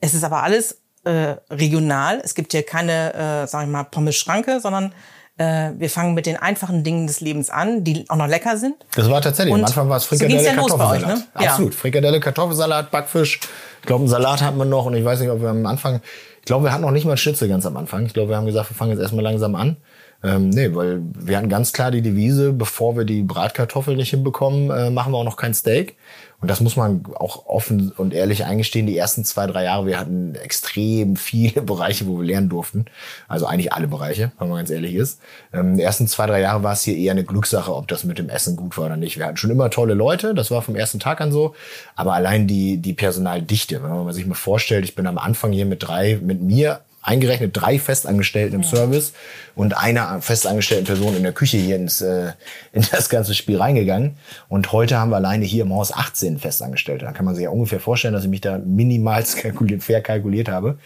Es 0.01 0.13
ist 0.13 0.23
aber 0.23 0.43
alles 0.43 0.81
äh, 1.05 1.35
regional. 1.49 2.21
Es 2.23 2.35
gibt 2.35 2.51
hier 2.51 2.63
keine, 2.63 3.13
äh, 3.13 3.47
sag 3.47 3.63
ich 3.63 3.69
mal, 3.69 3.83
Pommes-Schranke, 3.83 4.59
sondern 4.59 4.93
äh, 5.37 5.71
wir 5.77 5.89
fangen 5.89 6.13
mit 6.13 6.25
den 6.25 6.35
einfachen 6.35 6.83
Dingen 6.83 7.07
des 7.07 7.21
Lebens 7.21 7.49
an, 7.49 7.83
die 7.83 8.05
auch 8.09 8.15
noch 8.15 8.27
lecker 8.27 8.57
sind. 8.57 8.75
Das 8.95 9.09
war 9.09 9.21
tatsächlich. 9.21 9.53
Und 9.53 9.61
Am 9.61 9.67
Anfang 9.67 9.89
war 9.89 9.97
es 9.97 10.05
Frikadelle, 10.05 10.39
so 10.39 10.45
ja 10.45 10.55
Kartoffelsalat. 10.55 11.03
Euch, 11.03 11.07
ne? 11.07 11.23
Absolut. 11.33 11.73
Ja. 11.73 11.79
Frikadelle, 11.79 12.19
Kartoffelsalat, 12.19 12.91
Backfisch. 12.91 13.39
Ich 13.79 13.85
glaube, 13.85 14.01
einen 14.01 14.09
Salat 14.09 14.41
hatten 14.41 14.57
wir 14.57 14.65
noch 14.65 14.85
und 14.85 14.95
ich 14.95 15.05
weiß 15.05 15.19
nicht, 15.19 15.29
ob 15.29 15.41
wir 15.41 15.49
am 15.49 15.65
Anfang 15.65 16.01
glaube, 16.47 16.65
wir 16.65 16.73
hatten 16.73 16.81
noch 16.81 16.91
nicht 16.91 17.05
mal 17.05 17.17
Schnitzel 17.17 17.47
ganz 17.47 17.65
am 17.65 17.77
Anfang. 17.77 18.05
Ich 18.05 18.13
glaube, 18.13 18.29
wir 18.29 18.37
haben 18.37 18.45
gesagt, 18.45 18.71
wir 18.71 18.75
fangen 18.75 18.91
jetzt 18.91 19.01
erstmal 19.01 19.23
langsam 19.23 19.55
an. 19.55 19.77
Ähm, 20.23 20.49
nee, 20.49 20.73
weil 20.73 21.01
wir 21.13 21.37
hatten 21.37 21.49
ganz 21.49 21.73
klar 21.73 21.91
die 21.91 22.01
Devise, 22.01 22.51
bevor 22.51 22.97
wir 22.97 23.05
die 23.05 23.21
Bratkartoffel 23.21 23.95
nicht 23.95 24.09
hinbekommen, 24.09 24.71
äh, 24.71 24.89
machen 24.89 25.13
wir 25.13 25.17
auch 25.17 25.23
noch 25.23 25.37
kein 25.37 25.53
Steak. 25.53 25.95
Und 26.39 26.51
das 26.51 26.61
muss 26.61 26.75
man 26.75 27.03
auch 27.15 27.47
offen 27.47 27.91
und 27.97 28.13
ehrlich 28.13 28.45
eingestehen. 28.45 28.85
Die 28.85 28.97
ersten 28.97 29.25
zwei, 29.25 29.47
drei 29.47 29.63
Jahre, 29.63 29.87
wir 29.87 29.99
hatten 29.99 30.35
extrem 30.35 31.15
viele 31.15 31.61
Bereiche, 31.63 32.05
wo 32.07 32.19
wir 32.19 32.25
lernen 32.25 32.49
durften. 32.49 32.85
Also 33.27 33.47
eigentlich 33.47 33.73
alle 33.73 33.87
Bereiche, 33.87 34.31
wenn 34.37 34.49
man 34.49 34.57
ganz 34.57 34.69
ehrlich 34.69 34.93
ist. 34.93 35.19
Ähm, 35.51 35.77
die 35.77 35.83
ersten 35.83 36.07
zwei, 36.07 36.27
drei 36.27 36.41
Jahre 36.41 36.61
war 36.61 36.73
es 36.73 36.83
hier 36.83 36.95
eher 36.95 37.11
eine 37.11 37.23
Glückssache, 37.23 37.75
ob 37.75 37.87
das 37.87 38.03
mit 38.03 38.19
dem 38.19 38.29
Essen 38.29 38.55
gut 38.55 38.77
war 38.77 38.85
oder 38.85 38.97
nicht. 38.97 39.17
Wir 39.17 39.25
hatten 39.25 39.37
schon 39.37 39.49
immer 39.49 39.69
tolle 39.71 39.95
Leute, 39.95 40.35
das 40.35 40.51
war 40.51 40.61
vom 40.61 40.75
ersten 40.75 40.99
Tag 40.99 41.21
an 41.21 41.31
so. 41.31 41.55
Aber 41.95 42.13
allein 42.13 42.47
die, 42.47 42.77
die 42.77 42.93
Personaldichte, 42.93 43.81
wenn 43.81 43.89
man 43.89 44.13
sich 44.13 44.25
mal 44.27 44.35
vorstellt, 44.35 44.85
ich 44.85 44.95
bin 44.95 45.07
am 45.07 45.17
Anfang 45.17 45.51
hier 45.51 45.65
mit 45.65 45.87
drei, 45.87 46.19
mit 46.21 46.41
mir 46.41 46.81
eingerechnet 47.07 47.51
drei 47.53 47.79
Festangestellten 47.79 48.55
im 48.55 48.61
ja. 48.61 48.67
Service 48.67 49.13
und 49.55 49.77
einer 49.77 50.21
festangestellten 50.21 50.85
Person 50.85 51.15
in 51.15 51.23
der 51.23 51.31
Küche 51.31 51.57
hier 51.57 51.77
ins, 51.77 52.01
äh, 52.01 52.33
in 52.73 52.85
das 52.91 53.09
ganze 53.09 53.33
Spiel 53.33 53.57
reingegangen. 53.57 54.17
Und 54.49 54.71
heute 54.73 54.97
haben 54.97 55.09
wir 55.09 55.15
alleine 55.15 55.45
hier 55.45 55.63
im 55.63 55.73
Haus 55.73 55.93
18 55.93 56.37
Festangestellte. 56.37 57.05
Da 57.05 57.13
kann 57.13 57.25
man 57.25 57.35
sich 57.35 57.45
ja 57.45 57.49
ungefähr 57.49 57.79
vorstellen, 57.79 58.13
dass 58.13 58.25
ich 58.25 58.29
mich 58.29 58.41
da 58.41 58.57
minimal 58.57 59.23
kalkuliert, 59.41 59.83
fair 59.83 60.01
kalkuliert 60.01 60.49
habe. 60.49 60.77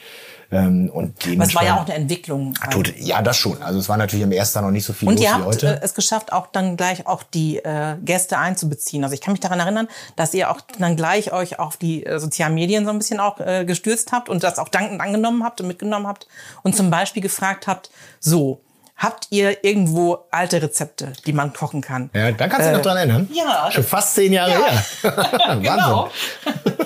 Ähm, 0.51 0.89
und 0.93 1.15
das 1.37 1.55
war 1.55 1.63
ja 1.63 1.77
auch 1.77 1.85
eine 1.85 1.93
Entwicklung. 1.93 2.55
Tut, 2.69 2.93
ja, 2.99 3.21
das 3.21 3.37
schon. 3.37 3.61
Also 3.63 3.79
es 3.79 3.87
war 3.87 3.95
natürlich 3.95 4.23
im 4.23 4.33
ersten 4.33 4.57
Jahr 4.57 4.65
noch 4.65 4.71
nicht 4.71 4.85
so 4.85 4.91
viel 4.91 5.07
und 5.07 5.15
los 5.15 5.23
ihr 5.23 5.33
habt, 5.33 5.43
wie 5.43 5.47
heute. 5.47 5.67
Äh, 5.67 5.79
es 5.81 5.93
geschafft, 5.93 6.33
auch 6.33 6.47
dann 6.47 6.75
gleich 6.75 7.07
auch 7.07 7.23
die 7.23 7.57
äh, 7.57 7.95
Gäste 8.03 8.37
einzubeziehen. 8.37 9.03
Also 9.03 9.13
ich 9.13 9.21
kann 9.21 9.31
mich 9.31 9.39
daran 9.39 9.59
erinnern, 9.59 9.87
dass 10.17 10.33
ihr 10.33 10.51
auch 10.51 10.59
dann 10.77 10.97
gleich 10.97 11.31
euch 11.31 11.57
auf 11.59 11.77
die 11.77 12.05
äh, 12.05 12.19
sozialen 12.19 12.53
Medien 12.53 12.83
so 12.83 12.91
ein 12.91 12.97
bisschen 12.97 13.21
auch 13.21 13.39
äh, 13.39 13.63
gestürzt 13.63 14.11
habt 14.11 14.27
und 14.27 14.43
das 14.43 14.59
auch 14.59 14.67
dankend 14.67 14.99
angenommen 14.99 15.43
habt 15.43 15.61
und 15.61 15.67
mitgenommen 15.67 16.07
habt 16.07 16.27
und 16.63 16.75
zum 16.75 16.89
Beispiel 16.89 17.21
gefragt 17.21 17.67
habt, 17.67 17.89
so, 18.19 18.61
Habt 19.01 19.29
ihr 19.31 19.63
irgendwo 19.63 20.19
alte 20.29 20.61
Rezepte, 20.61 21.13
die 21.25 21.33
man 21.33 21.53
kochen 21.53 21.81
kann? 21.81 22.11
Ja, 22.13 22.31
da 22.31 22.47
kannst 22.47 22.67
du 22.67 22.71
äh, 22.71 22.73
noch 22.73 22.83
dran 22.83 22.97
erinnern. 22.97 23.27
Ja. 23.33 23.71
Schon 23.71 23.83
fast 23.83 24.13
zehn 24.13 24.31
Jahre 24.31 24.51
ja. 24.51 24.59
her. 24.59 25.57
genau. 25.59 26.11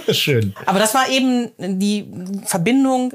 Schön. 0.14 0.56
Aber 0.66 0.80
das 0.80 0.94
war 0.94 1.10
eben 1.10 1.52
die 1.58 2.10
Verbindung 2.46 3.12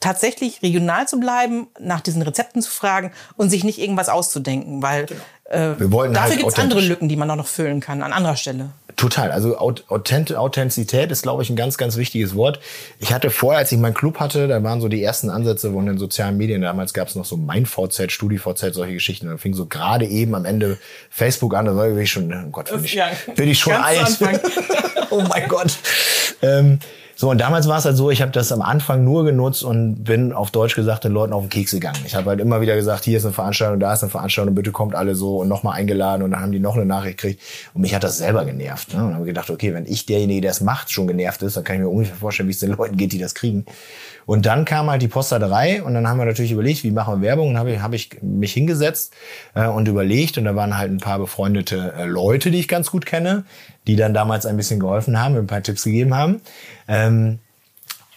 tatsächlich 0.00 0.62
regional 0.62 1.08
zu 1.08 1.18
bleiben, 1.18 1.66
nach 1.80 2.00
diesen 2.00 2.22
Rezepten 2.22 2.62
zu 2.62 2.70
fragen 2.70 3.10
und 3.36 3.50
sich 3.50 3.64
nicht 3.64 3.78
irgendwas 3.78 4.08
auszudenken, 4.08 4.80
weil 4.82 5.06
genau. 5.06 5.20
äh, 5.50 5.74
dafür 5.78 6.14
halt 6.20 6.36
gibt 6.38 6.48
es 6.48 6.58
andere 6.58 6.80
Lücken, 6.80 7.08
die 7.08 7.16
man 7.16 7.30
auch 7.30 7.36
noch 7.36 7.48
füllen 7.48 7.80
kann 7.80 8.02
an 8.02 8.12
anderer 8.12 8.36
Stelle. 8.36 8.70
Total. 8.96 9.32
Also 9.32 9.58
Authent 9.58 10.34
Authentizität 10.36 11.10
ist, 11.10 11.22
glaube 11.22 11.42
ich, 11.42 11.50
ein 11.50 11.56
ganz, 11.56 11.78
ganz 11.78 11.96
wichtiges 11.96 12.36
Wort. 12.36 12.60
Ich 12.98 13.12
hatte 13.12 13.30
vorher, 13.30 13.58
als 13.58 13.72
ich 13.72 13.78
meinen 13.78 13.94
Club 13.94 14.20
hatte, 14.20 14.46
da 14.48 14.62
waren 14.62 14.80
so 14.80 14.88
die 14.88 15.02
ersten 15.02 15.30
Ansätze 15.30 15.72
von 15.72 15.86
den 15.86 15.98
sozialen 15.98 16.36
Medien. 16.36 16.62
Damals 16.62 16.92
gab 16.92 17.08
es 17.08 17.14
noch 17.14 17.24
so 17.24 17.36
mein 17.36 17.66
VZ, 17.66 18.12
StudiVZ, 18.12 18.74
solche 18.74 18.94
Geschichten. 18.94 19.26
Dann 19.26 19.38
fing 19.38 19.54
so 19.54 19.66
gerade 19.66 20.06
eben 20.06 20.34
am 20.34 20.44
Ende 20.44 20.78
Facebook 21.10 21.54
an. 21.54 21.66
Da 21.66 21.74
war 21.74 21.88
ich 21.96 22.12
schon, 22.12 22.32
oh 22.32 22.50
Gott, 22.50 22.70
bin 22.70 22.84
ich, 22.84 23.00
bin 23.34 23.48
ich 23.48 23.58
schon 23.58 23.72
alt. 23.72 24.18
oh 25.10 25.22
mein 25.22 25.48
Gott. 25.48 25.78
Ähm, 26.42 26.78
So, 27.14 27.30
und 27.30 27.38
damals 27.38 27.68
war 27.68 27.78
es 27.78 27.84
halt 27.84 27.96
so, 27.96 28.10
ich 28.10 28.22
habe 28.22 28.32
das 28.32 28.52
am 28.52 28.62
Anfang 28.62 29.04
nur 29.04 29.24
genutzt 29.24 29.62
und 29.62 30.04
bin 30.04 30.32
auf 30.32 30.50
Deutsch 30.50 30.74
gesagt 30.74 31.04
den 31.04 31.12
Leuten 31.12 31.32
auf 31.32 31.42
den 31.42 31.50
Keks 31.50 31.72
gegangen. 31.72 31.98
Ich 32.06 32.14
habe 32.14 32.30
halt 32.30 32.40
immer 32.40 32.60
wieder 32.60 32.74
gesagt, 32.74 33.04
hier 33.04 33.18
ist 33.18 33.24
eine 33.24 33.34
Veranstaltung, 33.34 33.80
da 33.80 33.92
ist 33.92 34.02
eine 34.02 34.10
Veranstaltung, 34.10 34.54
bitte 34.54 34.72
kommt 34.72 34.94
alle 34.94 35.14
so 35.14 35.38
und 35.38 35.48
nochmal 35.48 35.78
eingeladen 35.78 36.22
und 36.22 36.32
dann 36.32 36.40
haben 36.40 36.52
die 36.52 36.60
noch 36.60 36.76
eine 36.76 36.86
Nachricht 36.86 37.18
gekriegt. 37.18 37.42
Und 37.74 37.82
mich 37.82 37.94
hat 37.94 38.04
das 38.04 38.18
selber 38.18 38.44
genervt. 38.44 38.94
Ne? 38.94 39.04
Und 39.04 39.14
habe 39.14 39.24
gedacht, 39.24 39.50
okay, 39.50 39.74
wenn 39.74 39.86
ich 39.86 40.06
derjenige, 40.06 40.40
der 40.40 40.50
es 40.52 40.60
macht, 40.60 40.90
schon 40.90 41.06
genervt 41.06 41.42
ist, 41.42 41.56
dann 41.56 41.64
kann 41.64 41.76
ich 41.76 41.82
mir 41.82 41.88
ungefähr 41.88 42.16
vorstellen, 42.16 42.48
wie 42.48 42.52
es 42.52 42.60
den 42.60 42.72
Leuten 42.72 42.96
geht, 42.96 43.12
die 43.12 43.18
das 43.18 43.34
kriegen. 43.34 43.66
Und 44.26 44.46
dann 44.46 44.64
kam 44.64 44.90
halt 44.90 45.02
die 45.02 45.08
Postaderei 45.08 45.82
und 45.82 45.94
dann 45.94 46.08
haben 46.08 46.18
wir 46.18 46.24
natürlich 46.24 46.52
überlegt, 46.52 46.84
wie 46.84 46.90
machen 46.90 47.20
wir 47.20 47.28
Werbung 47.28 47.48
und 47.48 47.58
habe 47.58 47.72
ich, 47.72 47.80
hab 47.80 47.92
ich 47.92 48.10
mich 48.22 48.52
hingesetzt 48.52 49.14
äh, 49.54 49.66
und 49.66 49.88
überlegt 49.88 50.38
und 50.38 50.44
da 50.44 50.54
waren 50.54 50.76
halt 50.76 50.90
ein 50.90 50.98
paar 50.98 51.18
befreundete 51.18 51.94
äh, 51.96 52.04
Leute, 52.04 52.50
die 52.50 52.60
ich 52.60 52.68
ganz 52.68 52.90
gut 52.90 53.06
kenne, 53.06 53.44
die 53.86 53.96
dann 53.96 54.14
damals 54.14 54.46
ein 54.46 54.56
bisschen 54.56 54.80
geholfen 54.80 55.20
haben, 55.20 55.36
ein 55.36 55.46
paar 55.46 55.62
Tipps 55.62 55.84
gegeben 55.84 56.14
haben. 56.14 56.40
Ähm, 56.88 57.38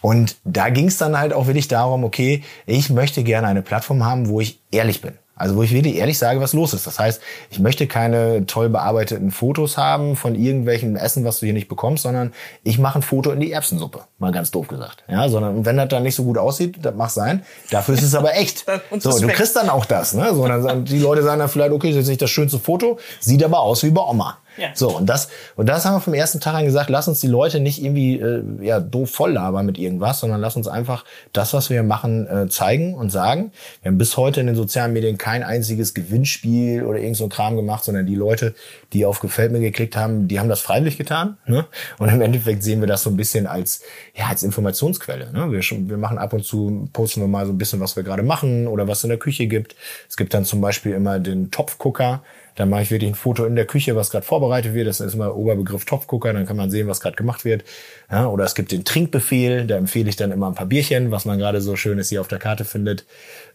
und 0.01 0.37
da 0.43 0.69
ging 0.69 0.87
es 0.87 0.97
dann 0.97 1.17
halt 1.17 1.33
auch 1.33 1.47
wirklich 1.47 1.67
darum, 1.67 2.03
okay, 2.03 2.43
ich 2.67 2.91
möchte 2.91 3.23
gerne 3.23 3.47
eine 3.47 3.63
Plattform 3.63 4.05
haben, 4.05 4.29
wo 4.29 4.39
ich 4.39 4.59
ehrlich 4.71 5.01
bin. 5.01 5.13
Also 5.35 5.57
wo 5.57 5.63
ich 5.63 5.73
wirklich 5.73 5.97
ehrlich 5.97 6.17
sage, 6.17 6.39
was 6.39 6.53
los 6.53 6.73
ist. 6.73 6.87
Das 6.87 6.97
heißt, 6.97 7.21
ich 7.49 7.59
möchte 7.59 7.87
keine 7.87 8.45
toll 8.45 8.69
bearbeiteten 8.69 9.31
Fotos 9.31 9.77
haben 9.77 10.15
von 10.15 10.33
irgendwelchen 10.33 10.95
Essen, 10.95 11.25
was 11.25 11.39
du 11.39 11.45
hier 11.45 11.53
nicht 11.53 11.67
bekommst, 11.67 12.03
sondern 12.03 12.33
ich 12.63 12.79
mache 12.79 12.99
ein 12.99 13.01
Foto 13.01 13.31
in 13.31 13.41
die 13.41 13.51
Erbsensuppe, 13.51 14.01
mal 14.17 14.31
ganz 14.31 14.51
doof 14.51 14.69
gesagt. 14.69 15.03
Ja, 15.09 15.27
sondern 15.27 15.65
wenn 15.65 15.75
das 15.75 15.89
dann 15.89 16.03
nicht 16.03 16.15
so 16.15 16.23
gut 16.23 16.37
aussieht, 16.37 16.77
das 16.81 16.95
mag 16.95 17.09
sein. 17.09 17.43
Dafür 17.69 17.95
ist 17.95 18.03
es 18.03 18.15
aber 18.15 18.35
echt. 18.35 18.65
so, 18.99 19.19
du 19.19 19.27
kriegst 19.27 19.55
dann 19.55 19.69
auch 19.69 19.85
das. 19.85 20.13
Ne? 20.13 20.33
So, 20.33 20.47
dann, 20.47 20.85
die 20.85 20.99
Leute 20.99 21.21
sagen 21.21 21.39
dann 21.39 21.49
vielleicht, 21.49 21.71
okay, 21.71 21.89
das 21.89 22.03
ist 22.03 22.07
nicht 22.07 22.21
das 22.21 22.29
schönste 22.29 22.57
Foto, 22.57 22.97
sieht 23.19 23.43
aber 23.43 23.59
aus 23.59 23.83
wie 23.83 23.91
bei 23.91 24.01
Oma. 24.01 24.37
Ja. 24.57 24.69
So, 24.73 24.95
und 24.95 25.07
das, 25.07 25.29
und 25.55 25.67
das 25.67 25.85
haben 25.85 25.95
wir 25.95 26.01
vom 26.01 26.13
ersten 26.13 26.39
Tag 26.39 26.55
an 26.55 26.65
gesagt, 26.65 26.89
lass 26.89 27.07
uns 27.07 27.19
die 27.19 27.27
Leute 27.27 27.59
nicht 27.59 27.83
irgendwie 27.83 28.19
äh, 28.19 28.43
ja, 28.61 28.79
doof 28.79 29.11
voll 29.11 29.33
labern 29.33 29.65
mit 29.65 29.77
irgendwas, 29.77 30.19
sondern 30.19 30.39
lass 30.39 30.55
uns 30.55 30.67
einfach 30.67 31.03
das, 31.33 31.53
was 31.53 31.69
wir 31.69 31.83
machen, 31.83 32.27
äh, 32.27 32.47
zeigen 32.47 32.93
und 32.93 33.09
sagen. 33.09 33.51
Wir 33.81 33.91
haben 33.91 33.97
bis 33.97 34.17
heute 34.17 34.39
in 34.39 34.47
den 34.47 34.55
sozialen 34.55 34.93
Medien 34.93 35.17
kein 35.17 35.43
einziges 35.43 35.93
Gewinnspiel 35.93 36.83
oder 36.83 36.99
irgend 36.99 37.17
so 37.17 37.25
ein 37.25 37.29
Kram 37.29 37.55
gemacht, 37.55 37.83
sondern 37.83 38.05
die 38.05 38.15
Leute, 38.15 38.55
die 38.93 39.05
auf 39.05 39.19
Gefällt 39.19 39.51
mir 39.51 39.59
geklickt 39.59 39.95
haben, 39.95 40.27
die 40.27 40.39
haben 40.39 40.49
das 40.49 40.61
freiwillig 40.61 40.97
getan. 40.97 41.37
Ne? 41.47 41.65
Und 41.97 42.09
im 42.09 42.21
Endeffekt 42.21 42.63
sehen 42.63 42.79
wir 42.79 42.87
das 42.87 43.03
so 43.03 43.09
ein 43.09 43.17
bisschen 43.17 43.47
als, 43.47 43.81
ja, 44.13 44.27
als 44.27 44.43
Informationsquelle. 44.43 45.31
Ne? 45.31 45.51
Wir, 45.51 45.61
schon, 45.61 45.89
wir 45.89 45.97
machen 45.97 46.17
ab 46.17 46.33
und 46.33 46.45
zu, 46.45 46.89
posten 46.93 47.21
wir 47.21 47.27
mal 47.27 47.45
so 47.45 47.51
ein 47.51 47.57
bisschen, 47.57 47.79
was 47.79 47.95
wir 47.95 48.03
gerade 48.03 48.23
machen 48.23 48.67
oder 48.67 48.87
was 48.87 49.03
in 49.03 49.09
der 49.09 49.19
Küche 49.19 49.47
gibt. 49.47 49.75
Es 50.07 50.15
gibt 50.15 50.33
dann 50.33 50.45
zum 50.45 50.61
Beispiel 50.61 50.93
immer 50.93 51.19
den 51.19 51.51
Topfgucker. 51.51 52.21
Dann 52.55 52.69
mache 52.69 52.83
ich 52.83 52.91
wirklich 52.91 53.11
ein 53.11 53.15
Foto 53.15 53.45
in 53.45 53.55
der 53.55 53.65
Küche, 53.65 53.95
was 53.95 54.09
gerade 54.09 54.25
vorbereitet 54.25 54.73
wird. 54.73 54.87
Das 54.87 54.99
ist 54.99 55.13
immer 55.13 55.35
Oberbegriff 55.35 55.85
Topfgucker, 55.85 56.33
dann 56.33 56.45
kann 56.45 56.57
man 56.57 56.71
sehen, 56.71 56.87
was 56.87 57.01
gerade 57.01 57.15
gemacht 57.15 57.45
wird. 57.45 57.63
Ja, 58.09 58.27
oder 58.27 58.45
es 58.45 58.55
gibt 58.55 58.71
den 58.71 58.85
Trinkbefehl, 58.85 59.67
da 59.67 59.77
empfehle 59.77 60.09
ich 60.09 60.15
dann 60.15 60.31
immer 60.31 60.47
ein 60.47 60.55
paar 60.55 60.65
Bierchen, 60.65 61.11
was 61.11 61.25
man 61.25 61.37
gerade 61.37 61.61
so 61.61 61.75
schönes 61.75 62.09
hier 62.09 62.21
auf 62.21 62.27
der 62.27 62.39
Karte 62.39 62.65
findet. 62.65 63.05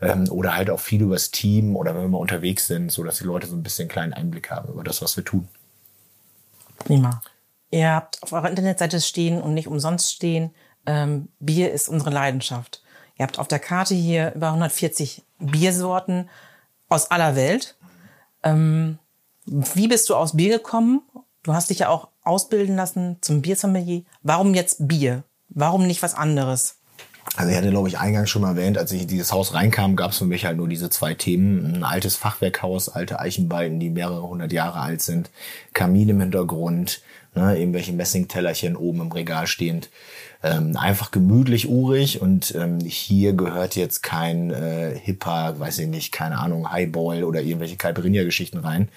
Ähm, 0.00 0.30
oder 0.30 0.54
halt 0.54 0.70
auch 0.70 0.80
viel 0.80 1.02
übers 1.02 1.30
Team 1.30 1.76
oder 1.76 1.94
wenn 1.94 2.02
wir 2.02 2.08
mal 2.08 2.18
unterwegs 2.18 2.66
sind, 2.66 2.92
so 2.92 3.02
dass 3.04 3.18
die 3.18 3.24
Leute 3.24 3.46
so 3.46 3.56
ein 3.56 3.62
bisschen 3.62 3.84
einen 3.84 3.90
kleinen 3.90 4.12
Einblick 4.12 4.50
haben 4.50 4.72
über 4.72 4.84
das, 4.84 5.02
was 5.02 5.16
wir 5.16 5.24
tun. 5.24 5.48
Prima. 6.78 7.22
Ihr 7.70 7.90
habt 7.90 8.22
auf 8.22 8.32
eurer 8.32 8.50
Internetseite 8.50 9.00
stehen 9.00 9.40
und 9.40 9.54
nicht 9.54 9.68
umsonst 9.68 10.12
stehen, 10.12 10.50
ähm, 10.86 11.28
Bier 11.38 11.72
ist 11.72 11.88
unsere 11.88 12.10
Leidenschaft. 12.10 12.82
Ihr 13.18 13.24
habt 13.24 13.38
auf 13.38 13.48
der 13.48 13.58
Karte 13.58 13.94
hier 13.94 14.32
über 14.34 14.48
140 14.48 15.22
Biersorten 15.38 16.28
aus 16.88 17.10
aller 17.10 17.36
Welt. 17.36 17.76
Ähm, 18.42 18.98
wie 19.46 19.88
bist 19.88 20.08
du 20.08 20.14
aus 20.14 20.36
Bier 20.36 20.58
gekommen? 20.58 21.02
Du 21.42 21.54
hast 21.54 21.70
dich 21.70 21.80
ja 21.80 21.88
auch 21.88 22.08
ausbilden 22.22 22.76
lassen 22.76 23.16
zum 23.20 23.42
Biersommelier. 23.42 24.02
Warum 24.22 24.54
jetzt 24.54 24.86
Bier? 24.86 25.24
Warum 25.48 25.86
nicht 25.86 26.02
was 26.02 26.14
anderes? 26.14 26.76
Also 27.36 27.50
ich 27.50 27.56
hatte, 27.56 27.70
glaube 27.70 27.88
ich, 27.88 27.98
eingangs 27.98 28.28
schon 28.28 28.42
mal 28.42 28.50
erwähnt, 28.50 28.76
als 28.76 28.92
ich 28.92 29.02
in 29.02 29.08
dieses 29.08 29.32
Haus 29.32 29.54
reinkam, 29.54 29.94
gab 29.94 30.10
es 30.10 30.18
für 30.18 30.24
mich 30.24 30.44
halt 30.44 30.56
nur 30.56 30.68
diese 30.68 30.90
zwei 30.90 31.14
Themen. 31.14 31.76
Ein 31.76 31.84
altes 31.84 32.16
Fachwerkhaus, 32.16 32.88
alte 32.88 33.20
Eichenbalken, 33.20 33.78
die 33.78 33.90
mehrere 33.90 34.22
hundert 34.22 34.52
Jahre 34.52 34.80
alt 34.80 35.02
sind, 35.02 35.30
Kamin 35.72 36.08
im 36.08 36.20
Hintergrund, 36.20 37.02
ne, 37.34 37.58
irgendwelche 37.58 37.92
Messingtellerchen 37.92 38.76
oben 38.76 39.02
im 39.02 39.12
Regal 39.12 39.46
stehend. 39.46 39.90
Ähm, 40.42 40.74
einfach 40.74 41.10
gemütlich, 41.10 41.68
urig 41.68 42.22
und 42.22 42.54
ähm, 42.54 42.80
hier 42.80 43.34
gehört 43.34 43.76
jetzt 43.76 44.02
kein 44.02 44.50
äh, 44.50 44.98
hipper, 44.98 45.58
weiß 45.58 45.80
ich 45.80 45.88
nicht, 45.88 46.12
keine 46.12 46.38
Ahnung, 46.38 46.72
Highball 46.72 47.24
oder 47.24 47.42
irgendwelche 47.42 47.76
Caipirinha-Geschichten 47.76 48.56
rein. 48.56 48.88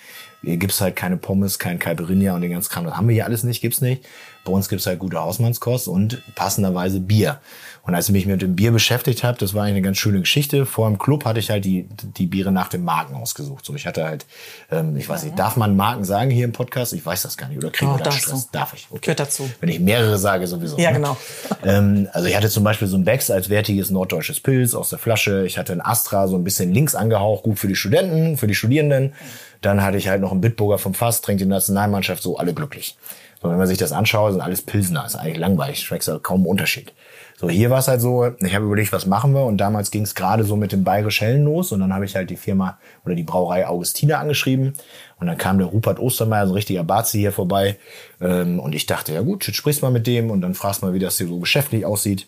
Hier 0.42 0.56
gibt's 0.56 0.80
halt 0.80 0.96
keine 0.96 1.18
Pommes, 1.18 1.60
kein 1.60 1.80
Caipirinha 1.80 2.34
und 2.34 2.42
den 2.42 2.52
ganzen 2.52 2.70
Kram. 2.70 2.86
Das 2.86 2.96
haben 2.96 3.10
wir 3.10 3.14
hier 3.14 3.26
alles 3.26 3.44
nicht, 3.44 3.62
gibt's 3.62 3.82
nicht. 3.82 4.06
Bei 4.46 4.54
uns 4.54 4.70
gibt's 4.70 4.86
halt 4.86 5.00
gute 5.00 5.20
Hausmannskost 5.20 5.90
und 5.90 6.22
passenderweise 6.36 7.02
Bier. 7.02 7.42
Und 7.86 7.96
als 7.96 8.08
ich 8.08 8.14
mich 8.14 8.26
mit 8.26 8.42
dem 8.42 8.56
Bier 8.56 8.72
beschäftigt 8.72 9.26
habe, 9.26 9.38
das 9.38 9.54
war 9.54 9.64
eigentlich 9.64 9.74
eine 9.74 9.82
ganz 9.82 9.98
schöne 9.98 10.22
Geschichte. 10.22 10.66
Vor 10.66 10.88
dem 10.88 10.98
Club 10.98 11.26
hatte 11.26 11.42
ich 11.42 11.50
halt 11.50 11.66
die, 11.66 11.86
die 12.18 12.28
Biere 12.28 12.50
nach 12.50 12.70
dem 12.70 12.86
Marken 12.86 13.14
ausgesucht. 13.14 13.66
So, 13.66 13.76
ich 13.76 13.86
hatte 13.86 14.06
halt, 14.06 14.26
ähm, 14.72 14.96
ich 14.96 15.10
weiß 15.10 15.26
nicht, 15.26 15.38
darf 15.38 15.58
man 15.58 15.76
Marken 15.76 16.06
sagen 16.06 16.32
hier 16.32 16.46
im 16.46 16.54
Podcast? 16.54 16.94
Ich 16.94 17.06
weiß 17.06 17.24
das 17.24 17.36
gar 17.36 17.50
nicht. 17.50 17.58
Oder 17.58 17.72
kriegen 17.72 17.92
oh, 17.92 17.98
wir 17.98 18.04
da 18.04 18.12
Stress? 18.12 18.46
Du. 18.46 18.58
Darf 18.58 18.74
ich? 18.74 18.88
Okay. 18.90 19.00
Gehört 19.02 19.20
dazu. 19.20 19.50
Wenn 19.60 19.68
ich 19.68 19.82
mehrere 19.82 20.18
sage, 20.18 20.48
sowieso. 20.48 20.78
Ja, 20.78 20.92
ne? 20.92 21.00
genau. 21.00 21.18
ähm, 21.66 22.08
also 22.14 22.26
ich 22.30 22.38
hatte 22.38 22.50
zum 22.50 22.64
Beispiel 22.64 22.88
so 22.88 22.96
ein 22.96 23.04
Becks 23.04 23.30
als 23.30 23.50
wertiges 23.50 23.90
norddeutsches 23.90 24.40
Pilz 24.40 24.76
aus 24.76 24.90
der 24.90 25.00
Flasche. 25.00 25.46
Ich 25.46 25.58
hatte 25.58 25.74
ein 25.74 25.82
Astra, 25.82 26.30
so 26.30 26.38
ein 26.38 26.46
bisschen 26.46 26.74
links 26.74 26.96
angehaucht, 26.96 27.44
gut 27.44 27.60
für 27.60 27.68
die 27.68 27.76
Studenten, 27.76 28.38
für 28.38 28.48
die 28.48 28.56
Studierenden. 28.56 29.14
Dann 29.60 29.84
hatte 29.84 29.98
ich 29.98 30.08
halt 30.08 30.22
noch 30.22 30.32
einen 30.32 30.40
Bitburger 30.40 30.78
vom 30.78 30.94
Fass, 30.94 31.20
trinkt 31.20 31.42
die 31.42 31.46
Nationalmannschaft, 31.46 32.24
so 32.24 32.38
alle 32.38 32.54
glücklich. 32.54 32.96
So, 33.44 33.50
wenn 33.50 33.58
man 33.58 33.68
sich 33.68 33.78
das 33.78 33.92
anschaut, 33.92 34.32
sind 34.32 34.42
alles 34.42 34.62
Pilsner. 34.62 35.06
Ist 35.06 35.16
eigentlich 35.16 35.38
langweilig. 35.38 35.82
Schmeckt 35.82 36.08
halt 36.08 36.24
kaum 36.24 36.48
Unterschied. 36.48 36.94
So, 37.36 37.50
hier 37.50 37.70
war 37.70 37.80
es 37.80 37.90
halt 37.90 38.00
so, 38.00 38.26
ich 38.26 38.56
habe 38.56 38.66
überlegt, 38.66 38.94
was 38.94 39.06
machen 39.06 39.34
wir? 39.34 39.44
Und 39.44 39.58
damals 39.58 39.92
ging 39.92 40.04
es 40.04 40.16
gerade 40.16 40.46
so 40.46 40.56
mit 40.56 40.72
dem 40.72 40.86
Bayerisch 40.86 41.20
Hellen 41.20 41.44
los. 41.44 41.74
Und 41.74 41.82
dann 41.82 41.94
habe 41.94 42.06
ich 42.06 42.16
halt 42.16 42.30
die 42.30 42.38
Firma 42.38 42.78
oder 43.04 43.16
die 43.16 43.24
Brauerei 43.24 43.68
Augustina 43.68 44.20
angeschrieben. 44.20 44.74
Und 45.20 45.28
dann 45.28 45.38
kam 45.38 45.58
der 45.58 45.68
Rupert 45.68 46.00
Ostermeier, 46.00 46.46
so 46.48 46.54
ein 46.54 46.56
richtiger 46.56 46.86
Bazi 46.86 47.20
hier 47.20 47.34
vorbei. 47.34 47.78
Ähm, 48.22 48.62
und 48.62 48.74
ich 48.74 48.86
dachte, 48.86 49.14
ja 49.14 49.22
gut, 49.22 49.44
sprichst 49.44 49.82
mal 49.82 49.92
mit 49.92 50.08
dem 50.08 50.32
und 50.32 50.40
dann 50.40 50.54
fragst 50.54 50.82
mal, 50.82 50.94
wie 50.94 51.00
das 51.00 51.18
hier 51.18 51.28
so 51.28 51.40
geschäftlich 51.40 51.86
aussieht. 51.86 52.28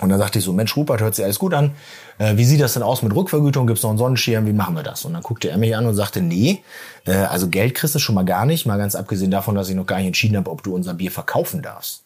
Und 0.00 0.10
dann 0.10 0.18
sagte 0.18 0.38
ich 0.38 0.44
so, 0.44 0.52
Mensch, 0.52 0.76
Rupert, 0.76 1.00
hört 1.00 1.14
sich 1.14 1.24
alles 1.24 1.38
gut 1.38 1.54
an. 1.54 1.72
Äh, 2.18 2.36
wie 2.36 2.44
sieht 2.44 2.60
das 2.60 2.74
denn 2.74 2.82
aus 2.82 3.02
mit 3.02 3.14
Rückvergütung? 3.14 3.66
Gibt 3.66 3.78
es 3.78 3.82
noch 3.82 3.90
einen 3.90 3.98
Sonnenschirm? 3.98 4.46
Wie 4.46 4.52
machen 4.52 4.76
wir 4.76 4.82
das? 4.82 5.04
Und 5.04 5.12
dann 5.12 5.22
guckte 5.22 5.50
er 5.50 5.58
mich 5.58 5.74
an 5.74 5.86
und 5.86 5.94
sagte, 5.94 6.20
nee, 6.20 6.62
äh, 7.06 7.12
also 7.12 7.48
Geld 7.48 7.74
kriegst 7.74 7.94
du 7.94 7.98
schon 7.98 8.14
mal 8.14 8.24
gar 8.24 8.46
nicht. 8.46 8.66
Mal 8.66 8.78
ganz 8.78 8.94
abgesehen 8.94 9.30
davon, 9.30 9.54
dass 9.54 9.68
ich 9.68 9.74
noch 9.74 9.86
gar 9.86 9.98
nicht 9.98 10.06
entschieden 10.06 10.36
habe, 10.36 10.50
ob 10.50 10.62
du 10.62 10.74
unser 10.74 10.94
Bier 10.94 11.10
verkaufen 11.10 11.62
darfst. 11.62 12.04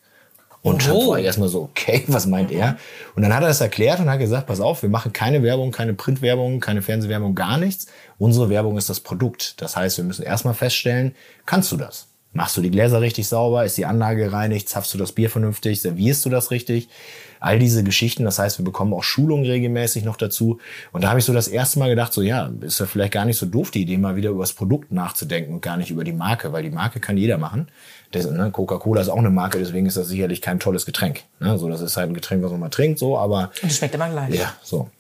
Und 0.63 0.87
dann 0.87 0.97
war 1.09 1.19
ich 1.19 1.25
erstmal 1.25 1.49
so, 1.49 1.63
okay, 1.63 2.05
was 2.09 2.27
meint 2.27 2.51
er? 2.53 2.77
Und 3.15 3.23
dann 3.23 3.35
hat 3.35 3.43
er 3.43 3.49
das 3.49 3.61
erklärt 3.61 3.99
und 4.01 4.09
hat 4.09 4.21
gesagt, 4.21 4.47
pass 4.47 4.61
auf, 4.61 4.83
wir 4.83 4.89
machen 4.89 5.13
keine 5.13 5.43
Werbung, 5.43 5.73
keine 5.73 5.93
Printwerbung, 5.93 6.61
keine 6.61 6.83
Fernsehwerbung, 6.83 7.35
gar 7.35 7.59
nichts. 7.59 7.89
Unsere 8.19 8.49
Werbung 8.49 8.79
ist 8.79 8.89
das 8.89 9.01
Produkt. 9.01 9.61
Das 9.61 9.77
heißt, 9.77 9.99
wir 9.99 10.05
müssen 10.05 10.23
erstmal 10.23 10.55
feststellen, 10.55 11.15
kannst 11.47 11.73
du 11.73 11.77
das? 11.77 12.07
Machst 12.33 12.57
du 12.57 12.63
die 12.63 12.71
Gläser 12.71 13.01
richtig 13.01 13.29
sauber? 13.29 13.65
Ist 13.65 13.77
die 13.77 13.85
Anlage 13.85 14.25
gereinigt? 14.25 14.69
Zapfst 14.69 14.95
du 14.95 14.99
das 14.99 15.13
Bier 15.13 15.29
vernünftig? 15.29 15.83
Servierst 15.83 16.25
du 16.25 16.31
das 16.31 16.51
richtig? 16.51 16.89
All 17.43 17.59
diese 17.59 17.83
Geschichten. 17.83 18.25
Das 18.25 18.39
heißt, 18.39 18.59
wir 18.59 18.65
bekommen 18.65 18.95
auch 18.95 19.03
Schulungen 19.03 19.45
regelmäßig 19.45 20.05
noch 20.05 20.17
dazu. 20.17 20.59
Und 20.93 21.05
da 21.05 21.09
habe 21.09 21.19
ich 21.19 21.25
so 21.25 21.33
das 21.33 21.49
erste 21.49 21.79
Mal 21.79 21.89
gedacht, 21.89 22.13
so 22.13 22.23
ja, 22.23 22.51
ist 22.61 22.81
ja 22.81 22.87
vielleicht 22.87 23.13
gar 23.13 23.25
nicht 23.25 23.39
so 23.39 23.47
doof 23.47 23.71
die 23.71 23.83
Idee, 23.83 23.99
mal 23.99 24.17
wieder 24.17 24.31
über 24.31 24.43
das 24.43 24.53
Produkt 24.53 24.93
nachzudenken 24.93 25.55
und 25.55 25.61
gar 25.61 25.77
nicht 25.77 25.91
über 25.91 26.05
die 26.05 26.13
Marke, 26.13 26.53
weil 26.53 26.63
die 26.63 26.71
Marke 26.71 27.01
kann 27.01 27.17
jeder 27.17 27.39
machen. 27.39 27.69
Ne, 28.15 28.51
Coca-Cola 28.53 29.01
ist 29.01 29.09
auch 29.09 29.17
eine 29.17 29.31
Marke, 29.31 29.59
deswegen 29.59 29.87
ist 29.87 29.97
das 29.97 30.09
sicherlich 30.09 30.43
kein 30.43 30.61
tolles 30.61 30.85
Getränk. 30.85 31.23
Ne? 31.41 31.57
So, 31.59 31.69
das 31.69 31.81
ist 31.81 31.97
halt 31.97 32.11
ein 32.11 32.15
Getränk, 32.15 32.43
was 32.43 32.51
man 32.51 32.61
mal 32.61 32.69
trinkt, 32.69 32.99
so, 32.99 33.17
aber. 33.19 33.51
Und 33.63 33.71
es 33.71 33.79
schmeckt 33.79 33.95
immer 33.95 34.11
gleich. 34.11 34.35
Ja, 34.35 34.53
so. 34.63 34.91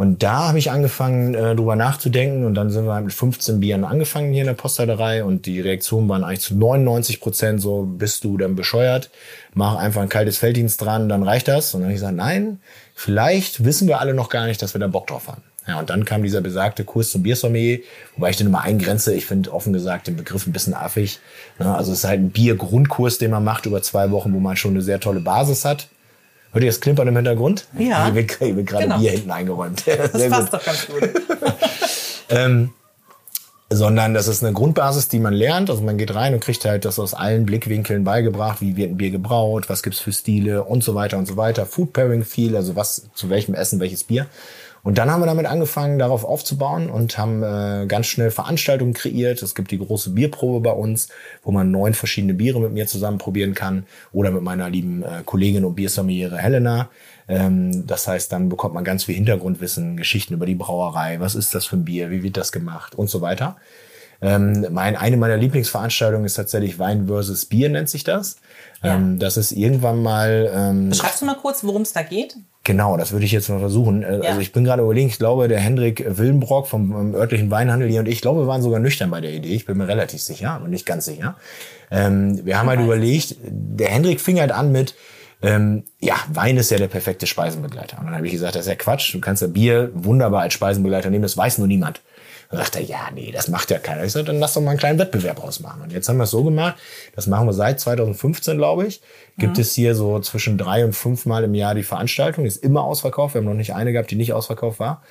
Und 0.00 0.22
da 0.22 0.48
habe 0.48 0.58
ich 0.58 0.70
angefangen, 0.70 1.34
äh, 1.34 1.54
drüber 1.54 1.76
nachzudenken. 1.76 2.46
Und 2.46 2.54
dann 2.54 2.70
sind 2.70 2.86
wir 2.86 2.94
halt 2.94 3.04
mit 3.04 3.12
15 3.12 3.60
Bieren 3.60 3.84
angefangen 3.84 4.32
hier 4.32 4.40
in 4.40 4.46
der 4.46 4.54
Postleiterei. 4.54 5.22
Und 5.24 5.44
die 5.44 5.60
Reaktionen 5.60 6.08
waren 6.08 6.24
eigentlich 6.24 6.40
zu 6.40 6.54
99 6.54 7.20
Prozent 7.20 7.60
so, 7.60 7.82
bist 7.82 8.24
du 8.24 8.38
dann 8.38 8.56
bescheuert? 8.56 9.10
Mach 9.52 9.76
einfach 9.76 10.00
ein 10.00 10.08
kaltes 10.08 10.38
Felddienst 10.38 10.80
dran, 10.80 11.10
dann 11.10 11.22
reicht 11.22 11.48
das. 11.48 11.74
Und 11.74 11.80
dann 11.80 11.88
habe 11.88 11.92
ich 11.92 12.00
gesagt, 12.00 12.16
nein, 12.16 12.60
vielleicht 12.94 13.62
wissen 13.62 13.88
wir 13.88 14.00
alle 14.00 14.14
noch 14.14 14.30
gar 14.30 14.46
nicht, 14.46 14.62
dass 14.62 14.74
wir 14.74 14.78
da 14.78 14.86
Bock 14.86 15.06
drauf 15.08 15.28
haben. 15.28 15.42
Ja, 15.68 15.78
und 15.78 15.90
dann 15.90 16.06
kam 16.06 16.22
dieser 16.22 16.40
besagte 16.40 16.84
Kurs 16.84 17.10
zum 17.10 17.22
Biersommelier, 17.22 17.80
wobei 18.16 18.30
ich 18.30 18.38
den 18.38 18.46
immer 18.46 18.62
eingrenze. 18.62 19.12
Ich 19.12 19.26
finde 19.26 19.52
offen 19.52 19.74
gesagt 19.74 20.06
den 20.06 20.16
Begriff 20.16 20.46
ein 20.46 20.52
bisschen 20.52 20.72
affig. 20.72 21.18
Ja, 21.58 21.74
also 21.74 21.92
es 21.92 21.98
ist 21.98 22.04
halt 22.06 22.20
ein 22.20 22.30
Biergrundkurs, 22.30 23.18
den 23.18 23.32
man 23.32 23.44
macht 23.44 23.66
über 23.66 23.82
zwei 23.82 24.10
Wochen, 24.10 24.32
wo 24.32 24.38
man 24.38 24.56
schon 24.56 24.70
eine 24.70 24.80
sehr 24.80 24.98
tolle 24.98 25.20
Basis 25.20 25.66
hat. 25.66 25.88
Hört 26.52 26.64
ihr 26.64 26.70
das 26.70 26.80
Klimpern 26.80 27.06
im 27.08 27.16
Hintergrund? 27.16 27.66
Ja. 27.78 28.08
Ich 28.08 28.38
bin, 28.38 28.56
bin 28.56 28.66
gerade 28.66 28.84
genau. 28.84 28.98
Bier 28.98 29.12
hinten 29.12 29.30
eingeräumt. 29.30 29.84
Das 29.86 30.12
sehr 30.12 30.30
passt 30.30 30.50
gut. 30.50 30.60
doch 30.60 30.64
ganz 30.64 30.86
gut. 30.86 31.10
ähm, 32.28 32.70
sondern 33.72 34.14
das 34.14 34.26
ist 34.26 34.42
eine 34.42 34.52
Grundbasis, 34.52 35.08
die 35.08 35.20
man 35.20 35.32
lernt. 35.32 35.70
Also 35.70 35.82
man 35.82 35.96
geht 35.96 36.12
rein 36.12 36.34
und 36.34 36.40
kriegt 36.40 36.64
halt 36.64 36.84
das 36.84 36.98
aus 36.98 37.14
allen 37.14 37.46
Blickwinkeln 37.46 38.02
beigebracht, 38.02 38.60
wie 38.60 38.76
wird 38.76 38.90
ein 38.90 38.96
Bier 38.96 39.10
gebraut, 39.10 39.68
was 39.68 39.84
gibt's 39.84 40.00
für 40.00 40.12
Stile 40.12 40.64
und 40.64 40.82
so 40.82 40.96
weiter 40.96 41.18
und 41.18 41.26
so 41.26 41.36
weiter. 41.36 41.66
Food 41.66 41.92
Pairing 41.92 42.24
viel, 42.24 42.56
also 42.56 42.74
was 42.74 43.08
zu 43.14 43.30
welchem 43.30 43.54
Essen 43.54 43.78
welches 43.78 44.02
Bier. 44.02 44.26
Und 44.82 44.98
dann 44.98 45.10
haben 45.10 45.20
wir 45.20 45.26
damit 45.26 45.46
angefangen, 45.46 45.98
darauf 45.98 46.24
aufzubauen 46.24 46.88
und 46.90 47.18
haben 47.18 47.42
äh, 47.42 47.86
ganz 47.86 48.06
schnell 48.06 48.30
Veranstaltungen 48.30 48.94
kreiert. 48.94 49.42
Es 49.42 49.54
gibt 49.54 49.70
die 49.70 49.78
große 49.78 50.10
Bierprobe 50.10 50.60
bei 50.60 50.72
uns, 50.72 51.08
wo 51.42 51.52
man 51.52 51.70
neun 51.70 51.94
verschiedene 51.94 52.34
Biere 52.34 52.60
mit 52.60 52.72
mir 52.72 52.86
zusammen 52.86 53.18
probieren 53.18 53.54
kann 53.54 53.84
oder 54.12 54.30
mit 54.30 54.42
meiner 54.42 54.70
lieben 54.70 55.02
äh, 55.02 55.22
Kollegin 55.24 55.64
und 55.64 55.74
Biersommeliere 55.74 56.38
Helena. 56.38 56.88
Ähm, 57.28 57.86
das 57.86 58.08
heißt, 58.08 58.32
dann 58.32 58.48
bekommt 58.48 58.74
man 58.74 58.84
ganz 58.84 59.04
viel 59.04 59.14
Hintergrundwissen, 59.14 59.96
Geschichten 59.96 60.34
über 60.34 60.46
die 60.46 60.54
Brauerei, 60.54 61.20
was 61.20 61.34
ist 61.34 61.54
das 61.54 61.66
für 61.66 61.76
ein 61.76 61.84
Bier, 61.84 62.10
wie 62.10 62.22
wird 62.22 62.36
das 62.36 62.50
gemacht 62.50 62.94
und 62.94 63.10
so 63.10 63.20
weiter. 63.20 63.56
Ähm, 64.22 64.66
mein, 64.70 64.96
eine 64.96 65.16
meiner 65.16 65.36
Lieblingsveranstaltungen 65.36 66.26
ist 66.26 66.34
tatsächlich 66.34 66.78
Wein 66.78 67.06
versus 67.06 67.46
Bier, 67.46 67.68
nennt 67.70 67.88
sich 67.88 68.04
das. 68.04 68.36
Ja. 68.82 68.96
Ähm, 68.96 69.18
das 69.18 69.36
ist 69.36 69.52
irgendwann 69.52 70.02
mal. 70.02 70.50
Ähm, 70.54 70.90
Beschreibst 70.90 71.22
du 71.22 71.26
mal 71.26 71.36
kurz, 71.36 71.64
worum 71.64 71.82
es 71.82 71.92
da 71.92 72.02
geht? 72.02 72.36
Genau, 72.70 72.96
das 72.96 73.10
würde 73.10 73.24
ich 73.24 73.32
jetzt 73.32 73.48
mal 73.48 73.58
versuchen. 73.58 74.04
Äh, 74.04 74.18
ja. 74.18 74.28
Also 74.28 74.40
ich 74.40 74.52
bin 74.52 74.62
gerade 74.62 74.82
überlegen, 74.82 75.08
ich 75.08 75.18
glaube, 75.18 75.48
der 75.48 75.58
Hendrik 75.58 76.04
Willenbrock 76.06 76.68
vom 76.68 77.14
örtlichen 77.14 77.50
Weinhandel 77.50 77.88
hier 77.88 77.98
und 77.98 78.06
ich 78.06 78.20
glaube, 78.20 78.42
wir 78.42 78.46
waren 78.46 78.62
sogar 78.62 78.78
nüchtern 78.78 79.10
bei 79.10 79.20
der 79.20 79.32
Idee. 79.32 79.54
Ich 79.54 79.66
bin 79.66 79.76
mir 79.76 79.88
relativ 79.88 80.22
sicher, 80.22 80.52
aber 80.52 80.68
nicht 80.68 80.86
ganz 80.86 81.06
sicher. 81.06 81.36
Ähm, 81.90 82.44
wir 82.44 82.60
haben 82.60 82.68
halt 82.68 82.78
überlegt, 82.78 83.34
der 83.42 83.88
Hendrik 83.88 84.20
fing 84.20 84.38
halt 84.38 84.52
an 84.52 84.70
mit, 84.70 84.94
ähm, 85.42 85.82
ja, 85.98 86.14
Wein 86.32 86.56
ist 86.58 86.70
ja 86.70 86.78
der 86.78 86.86
perfekte 86.86 87.26
Speisenbegleiter. 87.26 87.98
Und 87.98 88.06
dann 88.06 88.14
habe 88.14 88.26
ich 88.26 88.32
gesagt, 88.32 88.54
das 88.54 88.66
ist 88.66 88.68
ja 88.68 88.76
Quatsch. 88.76 89.12
Du 89.12 89.20
kannst 89.20 89.42
ja 89.42 89.48
Bier 89.48 89.90
wunderbar 89.94 90.42
als 90.42 90.54
Speisenbegleiter 90.54 91.10
nehmen, 91.10 91.22
das 91.22 91.36
weiß 91.36 91.58
nur 91.58 91.66
niemand. 91.66 92.02
Dann 92.50 92.58
sagt 92.58 92.74
er, 92.76 92.82
ja, 92.82 93.10
nee, 93.14 93.30
das 93.30 93.46
macht 93.46 93.70
ja 93.70 93.78
keiner. 93.78 94.02
Ich 94.04 94.12
sage, 94.12 94.26
dann 94.26 94.40
lass 94.40 94.54
doch 94.54 94.60
mal 94.60 94.70
einen 94.70 94.78
kleinen 94.80 94.98
Wettbewerb 94.98 95.42
ausmachen. 95.42 95.82
Und 95.82 95.92
jetzt 95.92 96.08
haben 96.08 96.16
wir 96.16 96.24
es 96.24 96.30
so 96.30 96.42
gemacht, 96.42 96.76
das 97.14 97.28
machen 97.28 97.46
wir 97.46 97.52
seit 97.52 97.78
2015, 97.78 98.58
glaube 98.58 98.86
ich. 98.86 99.00
Gibt 99.38 99.56
mhm. 99.56 99.62
es 99.62 99.72
hier 99.74 99.94
so 99.94 100.18
zwischen 100.18 100.58
drei 100.58 100.84
und 100.84 100.94
fünf 100.94 101.26
Mal 101.26 101.44
im 101.44 101.54
Jahr 101.54 101.76
die 101.76 101.84
Veranstaltung. 101.84 102.44
Ist 102.46 102.62
immer 102.64 102.82
ausverkauft. 102.82 103.34
Wir 103.34 103.40
haben 103.40 103.46
noch 103.46 103.54
nicht 103.54 103.74
eine 103.74 103.92
gehabt, 103.92 104.10
die 104.10 104.16
nicht 104.16 104.32
ausverkauft 104.32 104.80
war. 104.80 105.02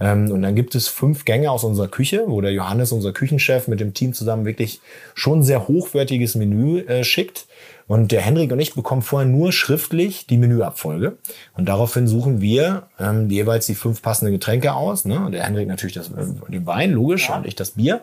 Ähm, 0.00 0.30
und 0.30 0.42
dann 0.42 0.56
gibt 0.56 0.74
es 0.74 0.88
fünf 0.88 1.24
Gänge 1.24 1.50
aus 1.50 1.62
unserer 1.62 1.88
Küche, 1.88 2.24
wo 2.26 2.40
der 2.40 2.52
Johannes, 2.52 2.90
unser 2.90 3.12
Küchenchef, 3.12 3.68
mit 3.68 3.78
dem 3.78 3.94
Team 3.94 4.12
zusammen 4.12 4.44
wirklich 4.44 4.80
schon 5.14 5.42
sehr 5.44 5.68
hochwertiges 5.68 6.34
Menü 6.34 6.80
äh, 6.80 7.04
schickt. 7.04 7.46
Und 7.88 8.12
der 8.12 8.20
Henrik 8.20 8.52
und 8.52 8.60
ich 8.60 8.74
bekommen 8.74 9.00
vorher 9.00 9.26
nur 9.26 9.50
schriftlich 9.50 10.26
die 10.26 10.36
Menüabfolge. 10.36 11.16
Und 11.56 11.70
daraufhin 11.70 12.06
suchen 12.06 12.42
wir 12.42 12.84
ähm, 13.00 13.30
jeweils 13.30 13.64
die 13.64 13.74
fünf 13.74 14.02
passenden 14.02 14.32
Getränke 14.32 14.74
aus. 14.74 15.06
Ne? 15.06 15.28
Der 15.32 15.44
Henrik 15.44 15.66
natürlich 15.68 15.94
das, 15.94 16.10
äh, 16.10 16.26
den 16.48 16.66
Wein, 16.66 16.92
logisch, 16.92 17.30
ja. 17.30 17.38
und 17.38 17.46
ich 17.46 17.56
das 17.56 17.72
Bier. 17.72 18.02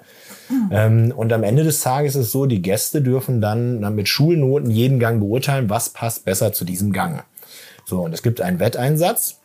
Mhm. 0.49 0.69
Ähm, 0.71 1.13
und 1.15 1.31
am 1.31 1.43
Ende 1.43 1.63
des 1.63 1.81
Tages 1.81 2.15
ist 2.15 2.25
es 2.25 2.31
so, 2.31 2.47
die 2.47 2.63
Gäste 2.63 3.03
dürfen 3.03 3.41
dann, 3.41 3.79
dann 3.79 3.93
mit 3.93 4.09
Schulnoten 4.09 4.71
jeden 4.71 4.99
Gang 4.99 5.19
beurteilen, 5.19 5.69
was 5.69 5.89
passt 5.89 6.25
besser 6.25 6.51
zu 6.51 6.65
diesem 6.65 6.91
Gang. 6.91 7.23
So, 7.85 8.01
und 8.01 8.11
es 8.11 8.23
gibt 8.23 8.41
einen 8.41 8.59
Wetteinsatz. 8.59 9.39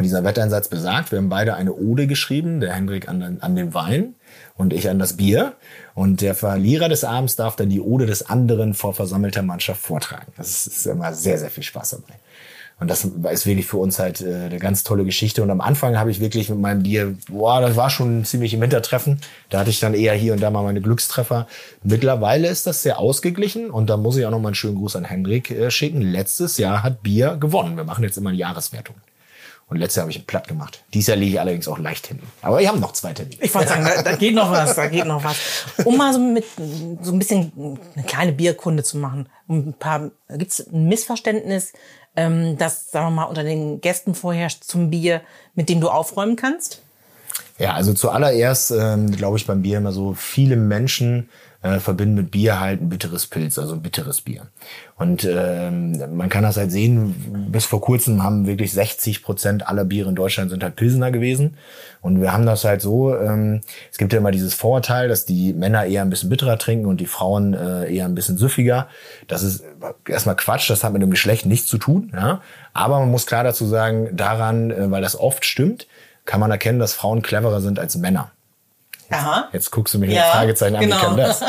Dieser 0.00 0.24
Wetteinsatz 0.24 0.68
besagt, 0.68 1.12
wir 1.12 1.18
haben 1.18 1.28
beide 1.28 1.54
eine 1.54 1.74
Ode 1.74 2.06
geschrieben, 2.06 2.60
der 2.60 2.72
Henrik 2.72 3.06
an, 3.08 3.38
an 3.38 3.54
den 3.54 3.74
Wein 3.74 4.14
und 4.56 4.72
ich 4.72 4.88
an 4.88 4.98
das 4.98 5.16
Bier. 5.16 5.54
Und 5.94 6.20
der 6.20 6.34
Verlierer 6.34 6.88
des 6.88 7.04
Abends 7.04 7.36
darf 7.36 7.56
dann 7.56 7.68
die 7.68 7.80
Ode 7.80 8.06
des 8.06 8.28
anderen 8.28 8.74
vor 8.74 8.94
versammelter 8.94 9.42
Mannschaft 9.42 9.80
vortragen. 9.80 10.32
Das 10.36 10.66
ist 10.66 10.86
immer 10.86 11.12
sehr, 11.12 11.38
sehr 11.38 11.50
viel 11.50 11.62
Spaß 11.62 11.90
dabei. 11.90 12.14
Und 12.80 12.90
das 12.90 13.04
ist 13.04 13.46
wirklich 13.46 13.66
für 13.66 13.76
uns 13.76 14.00
halt 14.00 14.20
äh, 14.20 14.46
eine 14.46 14.58
ganz 14.58 14.82
tolle 14.82 15.04
Geschichte. 15.04 15.42
Und 15.42 15.50
am 15.50 15.60
Anfang 15.60 15.96
habe 15.96 16.10
ich 16.10 16.18
wirklich 16.18 16.50
mit 16.50 16.58
meinem 16.58 16.82
Bier, 16.82 17.16
boah, 17.28 17.60
das 17.60 17.76
war 17.76 17.88
schon 17.88 18.24
ziemlich 18.24 18.52
im 18.52 18.62
Hintertreffen. 18.62 19.20
Da 19.48 19.60
hatte 19.60 19.70
ich 19.70 19.78
dann 19.78 19.94
eher 19.94 20.14
hier 20.14 20.32
und 20.32 20.42
da 20.42 20.50
mal 20.50 20.64
meine 20.64 20.80
Glückstreffer. 20.80 21.46
Mittlerweile 21.84 22.48
ist 22.48 22.66
das 22.66 22.82
sehr 22.82 22.98
ausgeglichen. 22.98 23.70
Und 23.70 23.90
da 23.90 23.96
muss 23.96 24.16
ich 24.16 24.26
auch 24.26 24.32
noch 24.32 24.40
mal 24.40 24.48
einen 24.48 24.54
schönen 24.56 24.74
Gruß 24.74 24.96
an 24.96 25.04
Hendrik 25.04 25.52
äh, 25.52 25.70
schicken. 25.70 26.00
Letztes 26.00 26.58
Jahr 26.58 26.82
hat 26.82 27.02
Bier 27.02 27.36
gewonnen. 27.36 27.76
Wir 27.76 27.84
machen 27.84 28.02
jetzt 28.02 28.18
immer 28.18 28.30
eine 28.30 28.38
Jahreswertung. 28.38 28.96
Und 29.66 29.78
letztes 29.78 29.96
Jahr 29.96 30.02
habe 30.02 30.10
ich 30.10 30.18
ihn 30.18 30.26
platt 30.26 30.46
gemacht. 30.46 30.84
Dieses 30.92 31.08
Jahr 31.08 31.16
liege 31.16 31.32
ich 31.32 31.40
allerdings 31.40 31.68
auch 31.68 31.78
leicht 31.78 32.06
hinten. 32.06 32.26
Aber 32.42 32.58
wir 32.58 32.68
haben 32.68 32.80
noch 32.80 32.92
zwei 32.92 33.12
Termine. 33.12 33.42
Ich 33.42 33.54
wollte 33.54 33.68
sagen, 33.68 33.84
da, 33.84 34.02
da, 34.02 34.16
geht 34.16 34.34
noch 34.34 34.50
was, 34.50 34.76
da 34.76 34.86
geht 34.88 35.06
noch 35.06 35.24
was. 35.24 35.36
Um 35.84 35.96
mal 35.96 36.12
so 36.12 36.18
mit 36.18 36.44
so 37.02 37.12
ein 37.12 37.18
bisschen 37.18 37.78
eine 37.94 38.04
kleine 38.04 38.32
Bierkunde 38.32 38.82
zu 38.82 38.98
machen. 38.98 39.28
Ein 39.48 39.74
paar, 39.74 40.10
gibt 40.28 40.52
es 40.52 40.66
ein 40.70 40.86
Missverständnis, 40.86 41.72
ähm, 42.16 42.58
das, 42.58 42.90
sagen 42.90 43.06
wir 43.06 43.22
mal, 43.22 43.24
unter 43.24 43.42
den 43.42 43.80
Gästen 43.80 44.14
vorherrscht 44.14 44.64
zum 44.64 44.90
Bier, 44.90 45.22
mit 45.54 45.68
dem 45.68 45.80
du 45.80 45.88
aufräumen 45.88 46.36
kannst? 46.36 46.82
Ja, 47.58 47.74
also 47.74 47.94
zuallererst 47.94 48.72
ähm, 48.72 49.12
glaube 49.12 49.36
ich 49.38 49.46
beim 49.46 49.62
Bier 49.62 49.78
immer 49.78 49.92
so, 49.92 50.14
viele 50.14 50.56
Menschen 50.56 51.28
äh, 51.64 51.80
verbinden 51.80 52.14
mit 52.14 52.30
Bier 52.30 52.60
halt 52.60 52.82
ein 52.82 52.90
bitteres 52.90 53.26
Pilz, 53.26 53.58
also 53.58 53.72
ein 53.72 53.80
bitteres 53.80 54.20
Bier. 54.20 54.48
Und 54.96 55.26
ähm, 55.28 56.14
man 56.14 56.28
kann 56.28 56.42
das 56.42 56.58
halt 56.58 56.70
sehen, 56.70 57.48
bis 57.50 57.64
vor 57.64 57.80
kurzem 57.80 58.22
haben 58.22 58.46
wirklich 58.46 58.70
60 58.72 59.22
Prozent 59.22 59.66
aller 59.66 59.86
Biere 59.86 60.10
in 60.10 60.14
Deutschland 60.14 60.50
sind 60.50 60.62
halt 60.62 60.76
Pilsener 60.76 61.10
gewesen. 61.10 61.56
Und 62.02 62.20
wir 62.20 62.34
haben 62.34 62.44
das 62.44 62.64
halt 62.64 62.82
so, 62.82 63.16
ähm, 63.16 63.62
es 63.90 63.96
gibt 63.96 64.12
ja 64.12 64.18
immer 64.18 64.30
dieses 64.30 64.52
Vorurteil, 64.52 65.08
dass 65.08 65.24
die 65.24 65.54
Männer 65.54 65.86
eher 65.86 66.02
ein 66.02 66.10
bisschen 66.10 66.28
bitterer 66.28 66.58
trinken 66.58 66.84
und 66.84 67.00
die 67.00 67.06
Frauen 67.06 67.54
äh, 67.54 67.90
eher 67.90 68.04
ein 68.04 68.14
bisschen 68.14 68.36
süffiger. 68.36 68.88
Das 69.26 69.42
ist 69.42 69.64
erstmal 70.06 70.36
Quatsch, 70.36 70.68
das 70.68 70.84
hat 70.84 70.92
mit 70.92 71.00
dem 71.00 71.10
Geschlecht 71.10 71.46
nichts 71.46 71.66
zu 71.66 71.78
tun. 71.78 72.12
Ja? 72.12 72.42
Aber 72.74 73.00
man 73.00 73.10
muss 73.10 73.24
klar 73.24 73.42
dazu 73.42 73.64
sagen, 73.64 74.14
daran, 74.14 74.70
äh, 74.70 74.90
weil 74.90 75.00
das 75.00 75.18
oft 75.18 75.46
stimmt, 75.46 75.86
kann 76.26 76.40
man 76.40 76.50
erkennen, 76.50 76.78
dass 76.78 76.92
Frauen 76.92 77.22
cleverer 77.22 77.62
sind 77.62 77.78
als 77.78 77.96
Männer. 77.96 78.33
Aha. 79.14 79.48
Jetzt 79.52 79.70
guckst 79.70 79.94
du 79.94 79.98
mich 79.98 80.10
ja, 80.10 80.22
mit 80.22 80.30
Fragezeichen 80.32 80.76
an, 80.76 80.82
genau. 80.82 80.96
wie 80.96 81.00
kann 81.00 81.16
das? 81.16 81.42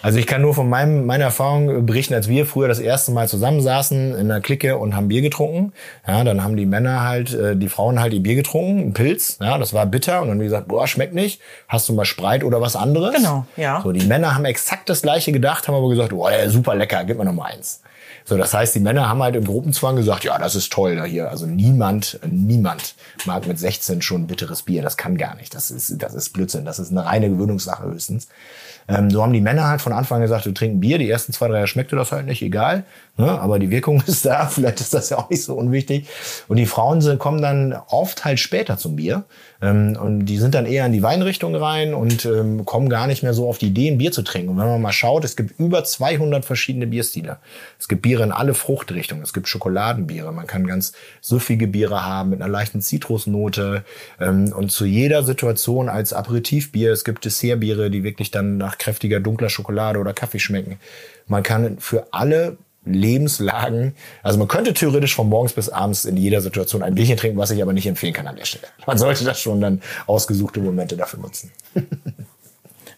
Also 0.00 0.18
ich 0.18 0.26
kann 0.26 0.42
nur 0.42 0.54
von 0.54 0.68
meinem, 0.68 1.06
meiner 1.06 1.24
Erfahrung 1.24 1.84
berichten, 1.84 2.14
als 2.14 2.28
wir 2.28 2.46
früher 2.46 2.68
das 2.68 2.78
erste 2.78 3.10
Mal 3.10 3.28
zusammensaßen 3.28 4.14
in 4.14 4.30
einer 4.30 4.40
Clique 4.40 4.76
und 4.76 4.94
haben 4.94 5.08
Bier 5.08 5.22
getrunken. 5.22 5.72
Ja, 6.06 6.22
dann 6.24 6.44
haben 6.44 6.56
die 6.56 6.66
Männer 6.66 7.02
halt, 7.02 7.34
äh, 7.34 7.56
die 7.56 7.68
Frauen 7.68 8.00
halt 8.00 8.12
ihr 8.12 8.22
Bier 8.22 8.36
getrunken, 8.36 8.78
ein 8.78 8.92
Pilz. 8.92 9.38
Ja, 9.40 9.58
das 9.58 9.74
war 9.74 9.86
bitter 9.86 10.20
und 10.20 10.28
dann 10.28 10.36
haben 10.36 10.38
die 10.38 10.46
gesagt, 10.46 10.68
boah, 10.68 10.86
schmeckt 10.86 11.14
nicht. 11.14 11.40
Hast 11.66 11.88
du 11.88 11.94
mal 11.94 12.04
Spreit 12.04 12.44
oder 12.44 12.60
was 12.60 12.76
anderes? 12.76 13.14
Genau, 13.14 13.44
ja. 13.56 13.80
So, 13.82 13.92
die 13.92 14.06
Männer 14.06 14.34
haben 14.34 14.44
exakt 14.44 14.88
das 14.88 15.02
gleiche 15.02 15.32
gedacht, 15.32 15.66
haben 15.66 15.74
aber 15.74 15.88
gesagt, 15.88 16.10
boah, 16.10 16.30
super 16.48 16.74
lecker, 16.74 17.04
gib 17.04 17.18
mir 17.18 17.24
noch 17.24 17.32
mal 17.32 17.46
eins. 17.46 17.82
So, 18.28 18.36
das 18.36 18.52
heißt, 18.52 18.74
die 18.74 18.80
Männer 18.80 19.08
haben 19.08 19.22
halt 19.22 19.36
im 19.36 19.46
Gruppenzwang 19.46 19.96
gesagt, 19.96 20.22
ja, 20.22 20.36
das 20.38 20.54
ist 20.54 20.70
toll 20.70 20.96
da 20.96 21.04
hier. 21.04 21.30
Also 21.30 21.46
niemand, 21.46 22.20
niemand 22.30 22.94
mag 23.24 23.46
mit 23.46 23.58
16 23.58 24.02
schon 24.02 24.26
bitteres 24.26 24.64
Bier. 24.64 24.82
Das 24.82 24.98
kann 24.98 25.16
gar 25.16 25.34
nicht. 25.36 25.54
Das 25.54 25.70
ist, 25.70 25.94
das 26.02 26.12
ist 26.12 26.34
Blödsinn. 26.34 26.66
Das 26.66 26.78
ist 26.78 26.90
eine 26.90 27.06
reine 27.06 27.30
Gewöhnungssache 27.30 27.84
höchstens. 27.84 28.28
Ähm, 28.86 29.10
so 29.10 29.22
haben 29.22 29.32
die 29.32 29.40
Männer 29.40 29.68
halt 29.68 29.80
von 29.80 29.94
Anfang 29.94 30.16
an 30.16 30.22
gesagt, 30.22 30.44
wir 30.44 30.52
trinken 30.52 30.80
Bier. 30.80 30.98
Die 30.98 31.08
ersten 31.08 31.32
zwei, 31.32 31.48
drei 31.48 31.54
Jahre 31.54 31.68
schmeckte 31.68 31.96
das 31.96 32.12
halt 32.12 32.26
nicht, 32.26 32.42
egal. 32.42 32.84
Ne? 33.18 33.28
Aber 33.28 33.58
die 33.58 33.70
Wirkung 33.70 34.02
ist 34.06 34.24
da. 34.24 34.46
Vielleicht 34.46 34.80
ist 34.80 34.94
das 34.94 35.10
ja 35.10 35.18
auch 35.18 35.28
nicht 35.28 35.42
so 35.42 35.54
unwichtig. 35.54 36.08
Und 36.46 36.56
die 36.56 36.66
Frauen 36.66 37.00
sind, 37.00 37.18
kommen 37.18 37.42
dann 37.42 37.74
oft 37.88 38.24
halt 38.24 38.38
später 38.38 38.78
zum 38.78 38.96
Bier. 38.96 39.24
Ähm, 39.60 39.98
und 40.00 40.26
die 40.26 40.38
sind 40.38 40.54
dann 40.54 40.66
eher 40.66 40.86
in 40.86 40.92
die 40.92 41.02
Weinrichtung 41.02 41.54
rein 41.56 41.94
und 41.94 42.24
ähm, 42.24 42.64
kommen 42.64 42.88
gar 42.88 43.08
nicht 43.08 43.24
mehr 43.24 43.34
so 43.34 43.48
auf 43.48 43.58
die 43.58 43.66
Idee, 43.66 43.90
ein 43.90 43.98
Bier 43.98 44.12
zu 44.12 44.22
trinken. 44.22 44.50
Und 44.50 44.58
wenn 44.58 44.66
man 44.66 44.80
mal 44.80 44.92
schaut, 44.92 45.24
es 45.24 45.34
gibt 45.34 45.58
über 45.58 45.82
200 45.82 46.44
verschiedene 46.44 46.86
Bierstile. 46.86 47.38
Es 47.78 47.88
gibt 47.88 48.02
Biere 48.02 48.22
in 48.22 48.30
alle 48.30 48.54
Fruchtrichtungen. 48.54 49.24
Es 49.24 49.32
gibt 49.32 49.48
Schokoladenbiere. 49.48 50.32
Man 50.32 50.46
kann 50.46 50.66
ganz 50.66 50.92
süffige 51.20 51.66
Biere 51.66 52.04
haben 52.04 52.30
mit 52.30 52.40
einer 52.40 52.50
leichten 52.50 52.80
Zitrusnote. 52.80 53.82
Ähm, 54.20 54.52
und 54.56 54.70
zu 54.70 54.84
jeder 54.84 55.24
Situation 55.24 55.88
als 55.88 56.12
Aperitivbier. 56.12 56.92
Es 56.92 57.04
gibt 57.04 57.24
Dessertbiere, 57.24 57.90
die 57.90 58.04
wirklich 58.04 58.30
dann 58.30 58.58
nach 58.58 58.78
kräftiger 58.78 59.18
dunkler 59.18 59.48
Schokolade 59.48 59.98
oder 59.98 60.12
Kaffee 60.12 60.38
schmecken. 60.38 60.78
Man 61.26 61.42
kann 61.42 61.78
für 61.78 62.06
alle 62.12 62.56
Lebenslagen, 62.92 63.94
also 64.22 64.38
man 64.38 64.48
könnte 64.48 64.74
theoretisch 64.74 65.14
von 65.14 65.28
morgens 65.28 65.52
bis 65.52 65.68
abends 65.68 66.04
in 66.04 66.16
jeder 66.16 66.40
Situation 66.40 66.82
ein 66.82 66.94
Bierchen 66.94 67.16
trinken, 67.16 67.38
was 67.38 67.50
ich 67.50 67.62
aber 67.62 67.72
nicht 67.72 67.86
empfehlen 67.86 68.12
kann 68.12 68.26
an 68.26 68.36
der 68.36 68.44
Stelle. 68.44 68.66
Man 68.86 68.98
sollte 68.98 69.24
das 69.24 69.40
schon 69.40 69.60
dann 69.60 69.82
ausgesuchte 70.06 70.60
Momente 70.60 70.96
dafür 70.96 71.20
nutzen. 71.20 71.52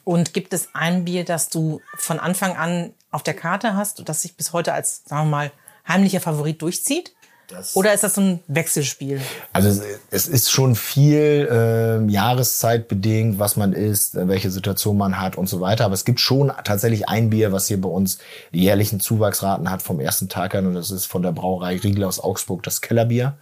Und 0.04 0.32
gibt 0.32 0.52
es 0.52 0.70
ein 0.72 1.04
Bier, 1.04 1.24
das 1.24 1.50
du 1.50 1.80
von 1.96 2.18
Anfang 2.18 2.56
an 2.56 2.92
auf 3.10 3.22
der 3.22 3.34
Karte 3.34 3.76
hast 3.76 3.98
und 3.98 4.08
das 4.08 4.22
sich 4.22 4.34
bis 4.34 4.52
heute 4.52 4.72
als, 4.72 5.02
sagen 5.04 5.26
wir 5.26 5.30
mal, 5.30 5.52
heimlicher 5.86 6.20
Favorit 6.20 6.62
durchzieht? 6.62 7.12
Das 7.50 7.76
Oder 7.76 7.92
ist 7.92 8.04
das 8.04 8.14
so 8.14 8.20
ein 8.20 8.40
Wechselspiel? 8.46 9.20
Also 9.52 9.82
es 10.10 10.28
ist 10.28 10.50
schon 10.50 10.74
viel 10.76 11.48
äh, 11.50 12.10
Jahreszeitbedingt, 12.10 13.38
was 13.38 13.56
man 13.56 13.72
isst, 13.72 14.14
äh, 14.14 14.28
welche 14.28 14.50
Situation 14.50 14.96
man 14.96 15.20
hat 15.20 15.36
und 15.36 15.48
so 15.48 15.60
weiter. 15.60 15.84
Aber 15.84 15.94
es 15.94 16.04
gibt 16.04 16.20
schon 16.20 16.52
tatsächlich 16.64 17.08
ein 17.08 17.30
Bier, 17.30 17.52
was 17.52 17.68
hier 17.68 17.80
bei 17.80 17.88
uns 17.88 18.18
die 18.52 18.62
jährlichen 18.62 19.00
Zuwachsraten 19.00 19.70
hat 19.70 19.82
vom 19.82 20.00
ersten 20.00 20.28
Tag 20.28 20.54
an. 20.54 20.66
Und 20.66 20.74
das 20.74 20.90
ist 20.90 21.06
von 21.06 21.22
der 21.22 21.32
Brauerei 21.32 21.76
Riegel 21.76 22.04
aus 22.04 22.20
Augsburg, 22.20 22.62
das 22.62 22.80
Kellerbier. 22.80 23.34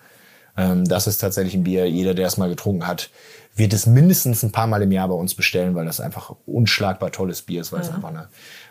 Ähm, 0.56 0.84
das 0.84 1.06
ist 1.06 1.18
tatsächlich 1.18 1.54
ein 1.54 1.64
Bier. 1.64 1.88
Jeder, 1.88 2.14
der 2.14 2.26
es 2.26 2.36
mal 2.36 2.48
getrunken 2.48 2.86
hat, 2.86 3.10
wird 3.54 3.72
es 3.72 3.86
mindestens 3.86 4.42
ein 4.42 4.52
paar 4.52 4.66
Mal 4.66 4.82
im 4.82 4.92
Jahr 4.92 5.08
bei 5.08 5.14
uns 5.14 5.34
bestellen, 5.34 5.74
weil 5.74 5.86
das 5.86 6.00
einfach 6.00 6.34
unschlagbar 6.46 7.10
tolles 7.10 7.42
Bier 7.42 7.60
ist, 7.60 7.72
weil 7.72 7.80
ja. 7.80 7.88
es 7.88 7.94
einfach 7.94 8.10
eine 8.10 8.28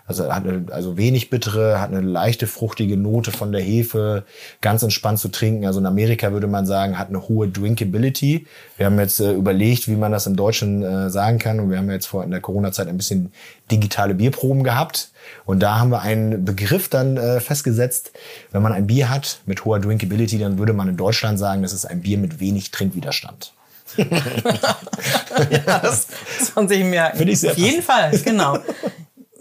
also 0.08 0.34
hat 0.34 0.48
eine, 0.48 0.66
also 0.72 0.98
wenig 0.98 1.30
bittere, 1.30 1.82
hat 1.82 1.92
eine 1.92 2.00
leichte 2.00 2.48
fruchtige 2.48 2.96
Note 2.96 3.32
von 3.32 3.52
der 3.52 3.62
Hefe, 3.62 4.24
ganz 4.62 4.82
entspannt 4.82 5.20
zu 5.20 5.28
trinken. 5.28 5.66
Also 5.66 5.80
in 5.80 5.86
Amerika 5.86 6.32
würde 6.32 6.48
man 6.48 6.66
sagen, 6.66 6.98
hat 6.98 7.10
eine 7.10 7.28
hohe 7.28 7.50
Drinkability. 7.50 8.48
Wir 8.78 8.86
haben 8.86 8.98
jetzt 9.00 9.20
äh, 9.20 9.34
überlegt, 9.34 9.90
wie 9.90 9.98
man 9.98 10.14
das 10.14 10.26
im 10.26 10.38
Deutschen 10.38 10.82
äh, 10.82 11.10
sagen 11.10 11.40
kann 11.40 11.60
und 11.60 11.70
wir 11.70 11.78
haben 11.78 11.92
jetzt 11.92 12.08
vor 12.08 12.24
in 12.24 12.32
der 12.32 12.40
Corona-Zeit 12.40 12.88
ein 12.88 12.96
bisschen 12.96 13.34
digitale 13.70 14.16
Bierproben 14.16 14.64
gehabt 14.64 15.12
und 15.46 15.60
da 15.60 15.78
haben 15.78 15.90
wir 15.90 16.02
einen 16.02 16.46
Begriff 16.46 16.88
dann 16.88 17.18
äh, 17.18 17.42
festgesetzt. 17.42 18.14
Wenn 18.52 18.62
man 18.62 18.72
ein 18.72 18.88
Bier 18.88 19.10
hat 19.10 19.42
mit 19.46 19.66
hoher 19.66 19.80
Drinkability, 19.80 20.40
dann 20.40 20.58
würde 20.58 20.72
man 20.72 20.88
in 20.88 20.96
Deutschland 20.96 21.38
sagen, 21.38 21.64
das 21.64 21.74
ist 21.74 21.86
ein 21.86 22.02
Bier 22.02 22.18
mit 22.18 22.40
wenig 22.40 22.72
Trinkwiderstand. 22.72 23.54
ja, 23.98 25.80
das, 25.80 26.08
das 26.40 26.56
man 26.56 26.68
sich 26.68 26.84
merken. 26.84 27.18
Finde 27.18 27.34
ich 27.34 27.40
sehr 27.40 27.52
Auf 27.52 27.58
jeden 27.58 27.82
Fall, 27.82 28.12
genau. 28.20 28.60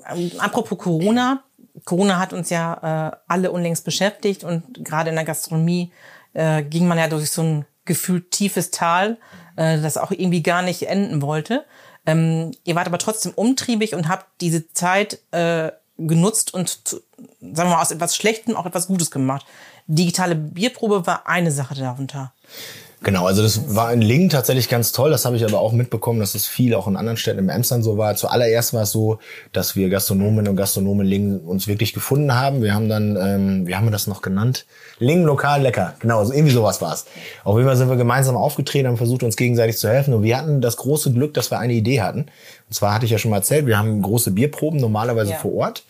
Ähm, 0.09 0.33
apropos 0.39 0.79
Corona. 0.79 1.43
Corona 1.85 2.19
hat 2.19 2.33
uns 2.33 2.51
ja 2.51 3.11
äh, 3.13 3.17
alle 3.29 3.51
unlängst 3.51 3.85
beschäftigt 3.85 4.45
und 4.45 4.85
gerade 4.85 5.11
in 5.11 5.17
der 5.17 5.25
Gastronomie 5.25 5.93
äh, 6.33 6.63
ging 6.63 6.89
man 6.89 6.99
ja 6.99 7.09
durch 7.09 7.31
so 7.31 7.43
ein 7.43 7.67
gefühlt 7.85 8.31
tiefes 8.31 8.71
Tal, 8.71 9.19
äh, 9.57 9.81
das 9.81 9.97
auch 9.97 10.11
irgendwie 10.11 10.43
gar 10.43 10.63
nicht 10.63 10.83
enden 10.85 11.23
wollte. 11.23 11.65
Ähm, 12.07 12.53
ihr 12.65 12.75
wart 12.75 12.87
aber 12.87 12.99
trotzdem 12.99 13.33
umtriebig 13.35 13.95
und 13.95 14.09
habt 14.09 14.27
diese 14.41 14.73
Zeit 14.73 15.21
äh, 15.33 15.73
genutzt 15.99 16.55
und, 16.55 16.89
zu, 16.89 17.01
sagen 17.41 17.69
wir 17.69 17.77
mal, 17.77 17.83
aus 17.83 17.91
etwas 17.91 18.17
Schlechtem 18.17 18.57
auch 18.57 18.67
etwas 18.67 18.87
Gutes 18.87 19.11
gemacht. 19.11 19.47
Digitale 19.87 20.35
Bierprobe 20.35 21.07
war 21.07 21.27
eine 21.27 21.51
Sache 21.53 21.75
darunter. 21.75 22.33
Genau, 23.07 23.25
also 23.25 23.41
das 23.41 23.77
war 23.77 23.93
in 23.93 24.03
Lingen 24.03 24.31
tatsächlich 24.31 24.69
ganz 24.69 24.91
toll. 24.91 25.11
Das 25.11 25.25
habe 25.25 25.37
ich 25.37 25.45
aber 25.45 25.61
auch 25.61 25.71
mitbekommen, 25.71 26.19
dass 26.19 26.35
es 26.35 26.49
viel 26.49 26.75
auch 26.75 26.89
in 26.89 26.97
anderen 26.97 27.17
Städten 27.17 27.39
im 27.39 27.49
Emsland 27.49 27.85
so 27.85 27.97
war. 27.97 28.17
Zuallererst 28.17 28.75
war 28.75 28.83
es 28.83 28.91
so, 28.91 29.21
dass 29.53 29.77
wir 29.77 29.89
Gastronomen 29.91 30.49
und 30.49 30.57
Gastronomen 30.57 31.07
in 31.07 31.11
Lingen 31.13 31.41
uns 31.43 31.69
wirklich 31.69 31.93
gefunden 31.93 32.35
haben. 32.35 32.63
Wir 32.63 32.75
haben 32.75 32.89
dann, 32.89 33.17
ähm, 33.17 33.65
wie 33.69 33.77
haben 33.77 33.87
wir 33.87 33.93
das 33.93 34.09
noch 34.09 34.23
genannt? 34.23 34.67
Lingen 34.99 35.23
lokal 35.23 35.63
lecker. 35.63 35.95
Genau, 36.01 36.19
also 36.19 36.33
irgendwie 36.33 36.53
sowas 36.53 36.83
war 36.83 36.95
es. 36.95 37.07
Auf 37.45 37.57
jeden 37.57 37.69
Fall 37.69 37.77
sind 37.77 37.89
wir 37.89 37.97
gemeinsam 37.97 38.37
aufgetreten, 38.37 38.89
haben 38.89 38.97
versucht, 38.97 39.23
uns 39.23 39.37
gegenseitig 39.37 39.79
zu 39.79 39.89
helfen. 39.89 40.13
Und 40.13 40.25
wir 40.25 40.37
hatten 40.37 40.61
das 40.61 40.77
große 40.77 41.13
Glück, 41.13 41.33
dass 41.33 41.53
wir 41.53 41.61
eine 41.61 41.75
Idee 41.75 42.03
hatten. 42.03 42.23
Und 42.23 42.75
zwar 42.75 42.93
hatte 42.93 43.05
ich 43.05 43.13
ja 43.13 43.19
schon 43.19 43.31
mal 43.31 43.37
erzählt, 43.37 43.67
wir 43.67 43.79
haben 43.79 44.03
große 44.03 44.33
Bierproben 44.33 44.81
normalerweise 44.81 45.31
ja. 45.31 45.39
vor 45.39 45.55
Ort. 45.55 45.85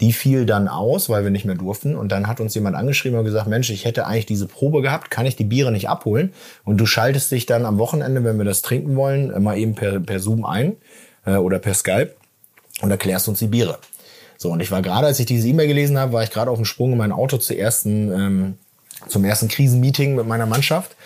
Die 0.00 0.12
fiel 0.12 0.46
dann 0.46 0.68
aus, 0.68 1.08
weil 1.08 1.24
wir 1.24 1.30
nicht 1.30 1.44
mehr 1.44 1.54
durften. 1.54 1.94
Und 1.96 2.10
dann 2.10 2.26
hat 2.26 2.40
uns 2.40 2.54
jemand 2.54 2.76
angeschrieben 2.76 3.18
und 3.18 3.24
gesagt, 3.24 3.46
Mensch, 3.46 3.70
ich 3.70 3.84
hätte 3.84 4.06
eigentlich 4.06 4.26
diese 4.26 4.46
Probe 4.46 4.82
gehabt, 4.82 5.10
kann 5.10 5.26
ich 5.26 5.36
die 5.36 5.44
Biere 5.44 5.72
nicht 5.72 5.88
abholen? 5.88 6.32
Und 6.64 6.78
du 6.78 6.86
schaltest 6.86 7.30
dich 7.30 7.46
dann 7.46 7.64
am 7.64 7.78
Wochenende, 7.78 8.24
wenn 8.24 8.38
wir 8.38 8.44
das 8.44 8.62
trinken 8.62 8.96
wollen, 8.96 9.42
mal 9.42 9.56
eben 9.56 9.74
per, 9.74 10.00
per 10.00 10.20
Zoom 10.20 10.44
ein 10.44 10.76
äh, 11.26 11.36
oder 11.36 11.58
per 11.58 11.74
Skype 11.74 12.14
und 12.80 12.90
erklärst 12.90 13.28
uns 13.28 13.38
die 13.38 13.46
Biere. 13.46 13.78
So, 14.36 14.50
und 14.50 14.60
ich 14.60 14.70
war 14.70 14.82
gerade, 14.82 15.06
als 15.06 15.20
ich 15.20 15.26
diese 15.26 15.48
E-Mail 15.48 15.68
gelesen 15.68 15.98
habe, 15.98 16.12
war 16.12 16.22
ich 16.22 16.30
gerade 16.30 16.50
auf 16.50 16.58
dem 16.58 16.64
Sprung 16.64 16.92
in 16.92 16.98
mein 16.98 17.12
Auto 17.12 17.36
zur 17.38 17.56
ersten, 17.56 18.12
ähm, 18.12 18.58
zum 19.08 19.24
ersten 19.24 19.48
Krisenmeeting 19.48 20.16
mit 20.16 20.26
meiner 20.26 20.46
Mannschaft 20.46 20.96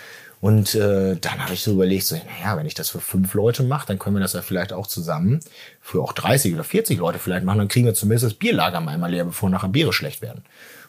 und 0.41 0.75
äh, 0.75 1.17
dann 1.17 1.43
habe 1.43 1.55
ich 1.55 1.63
so 1.63 1.73
überlegt, 1.73 2.05
so, 2.05 2.17
naja, 2.17 2.57
wenn 2.57 2.67
ich 2.67 2.75
das 2.75 2.91
für 2.91 3.01
fünf 3.01 3.35
Leute 3.35 3.65
mache, 3.65 3.89
dann 3.89 3.99
können 3.99 4.17
wir 4.17 4.21
das 4.21 4.35
ja 4.35 4.43
vielleicht 4.43 4.73
auch 4.73 4.87
zusammen 4.87 5.41
für 5.81 6.01
auch 6.01 6.13
30 6.13 6.55
oder 6.55 6.65
40 6.65 6.99
Leute 6.99 7.19
vielleicht 7.19 7.45
machen. 7.45 7.59
Dann 7.59 7.69
kriegen 7.69 7.87
wir 7.87 7.95
zumindest 7.95 8.25
das 8.25 8.35
Bierlager 8.35 8.81
mal 8.81 8.93
einmal 8.93 9.11
leer, 9.11 9.25
bevor 9.25 9.51
nachher 9.51 9.69
Biere 9.69 9.93
schlecht 9.93 10.23
werden. 10.23 10.43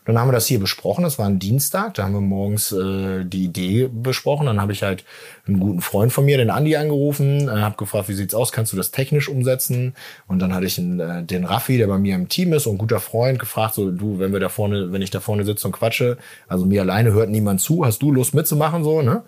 Dann 0.09 0.17
haben 0.17 0.29
wir 0.29 0.33
das 0.33 0.47
hier 0.47 0.59
besprochen. 0.59 1.03
Das 1.03 1.19
war 1.19 1.27
ein 1.27 1.37
Dienstag. 1.37 1.93
Da 1.93 2.03
haben 2.03 2.13
wir 2.13 2.19
morgens 2.21 2.71
äh, 2.71 3.23
die 3.23 3.43
Idee 3.43 3.87
besprochen. 3.93 4.47
Dann 4.47 4.59
habe 4.59 4.71
ich 4.71 4.81
halt 4.81 5.03
einen 5.45 5.59
guten 5.59 5.81
Freund 5.81 6.11
von 6.11 6.25
mir, 6.25 6.37
den 6.37 6.49
Andi, 6.49 6.75
angerufen, 6.75 7.47
äh, 7.47 7.51
habe 7.51 7.77
gefragt, 7.77 8.09
wie 8.09 8.13
sieht's 8.13 8.33
aus? 8.33 8.51
Kannst 8.51 8.73
du 8.73 8.77
das 8.77 8.89
technisch 8.89 9.29
umsetzen? 9.29 9.93
Und 10.25 10.39
dann 10.39 10.55
hatte 10.55 10.65
ich 10.65 10.79
einen, 10.79 10.99
äh, 10.99 11.23
den 11.23 11.45
Raffi, 11.45 11.77
der 11.77 11.85
bei 11.85 11.99
mir 11.99 12.15
im 12.15 12.27
Team 12.27 12.53
ist, 12.53 12.65
und 12.65 12.79
guter 12.79 12.99
Freund, 12.99 13.37
gefragt, 13.37 13.75
so 13.75 13.91
du, 13.91 14.17
wenn 14.17 14.33
wir 14.33 14.39
da 14.39 14.49
vorne, 14.49 14.91
wenn 14.91 15.03
ich 15.03 15.11
da 15.11 15.19
vorne 15.19 15.45
sitze 15.45 15.67
und 15.67 15.73
quatsche, 15.73 16.17
also 16.47 16.65
mir 16.65 16.81
alleine 16.81 17.13
hört 17.13 17.29
niemand 17.29 17.61
zu, 17.61 17.85
hast 17.85 18.01
du 18.01 18.11
Lust 18.11 18.33
mitzumachen 18.33 18.83
so, 18.83 19.03
ne? 19.03 19.21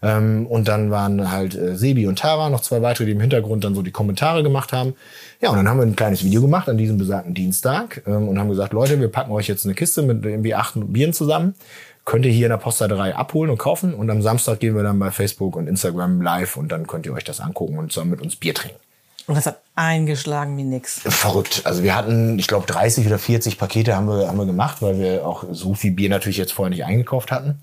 Ähm, 0.00 0.46
und 0.46 0.68
dann 0.68 0.90
waren 0.90 1.30
halt 1.32 1.56
äh, 1.56 1.76
Sebi 1.76 2.06
und 2.06 2.20
Tara, 2.20 2.50
noch 2.50 2.60
zwei 2.60 2.82
weitere, 2.82 3.06
die 3.06 3.12
im 3.12 3.20
Hintergrund 3.20 3.64
dann 3.64 3.74
so 3.74 3.82
die 3.82 3.90
Kommentare 3.90 4.44
gemacht 4.44 4.72
haben. 4.72 4.94
Ja, 5.40 5.50
und 5.50 5.56
dann 5.56 5.68
haben 5.68 5.78
wir 5.78 5.86
ein 5.86 5.96
kleines 5.96 6.24
Video 6.24 6.40
gemacht 6.40 6.68
an 6.68 6.78
diesem 6.78 6.98
besagten 6.98 7.34
Dienstag 7.34 8.02
ähm, 8.06 8.28
und 8.28 8.38
haben 8.38 8.48
gesagt, 8.48 8.72
Leute, 8.72 9.00
wir 9.00 9.08
packen 9.08 9.32
euch 9.32 9.48
jetzt 9.48 9.64
eine 9.64 9.74
Kiste 9.74 10.02
mit 10.02 10.22
irgendwie 10.30 10.54
acht 10.54 10.74
Bieren 10.76 11.12
zusammen. 11.12 11.54
Könnt 12.04 12.24
ihr 12.24 12.32
hier 12.32 12.46
in 12.46 12.50
der 12.50 12.58
Postaderei 12.58 13.14
abholen 13.14 13.50
und 13.50 13.58
kaufen. 13.58 13.94
Und 13.94 14.08
am 14.10 14.22
Samstag 14.22 14.60
gehen 14.60 14.74
wir 14.74 14.82
dann 14.82 14.98
bei 14.98 15.10
Facebook 15.10 15.56
und 15.56 15.66
Instagram 15.66 16.22
live 16.22 16.56
und 16.56 16.72
dann 16.72 16.86
könnt 16.86 17.06
ihr 17.06 17.12
euch 17.12 17.24
das 17.24 17.40
angucken 17.40 17.78
und 17.78 17.92
zusammen 17.92 18.12
mit 18.12 18.22
uns 18.22 18.36
Bier 18.36 18.54
trinken. 18.54 18.78
Und 19.26 19.34
das 19.34 19.44
hat 19.44 19.60
eingeschlagen 19.74 20.56
wie 20.56 20.64
nix. 20.64 21.00
Verrückt. 21.04 21.62
Also 21.64 21.82
wir 21.82 21.94
hatten, 21.94 22.38
ich 22.38 22.46
glaube, 22.46 22.66
30 22.66 23.06
oder 23.06 23.18
40 23.18 23.58
Pakete 23.58 23.94
haben 23.94 24.08
wir, 24.08 24.26
haben 24.26 24.38
wir 24.38 24.46
gemacht, 24.46 24.80
weil 24.80 24.98
wir 24.98 25.26
auch 25.26 25.44
so 25.52 25.74
viel 25.74 25.90
Bier 25.90 26.08
natürlich 26.08 26.38
jetzt 26.38 26.52
vorher 26.52 26.70
nicht 26.70 26.84
eingekauft 26.84 27.30
hatten 27.30 27.60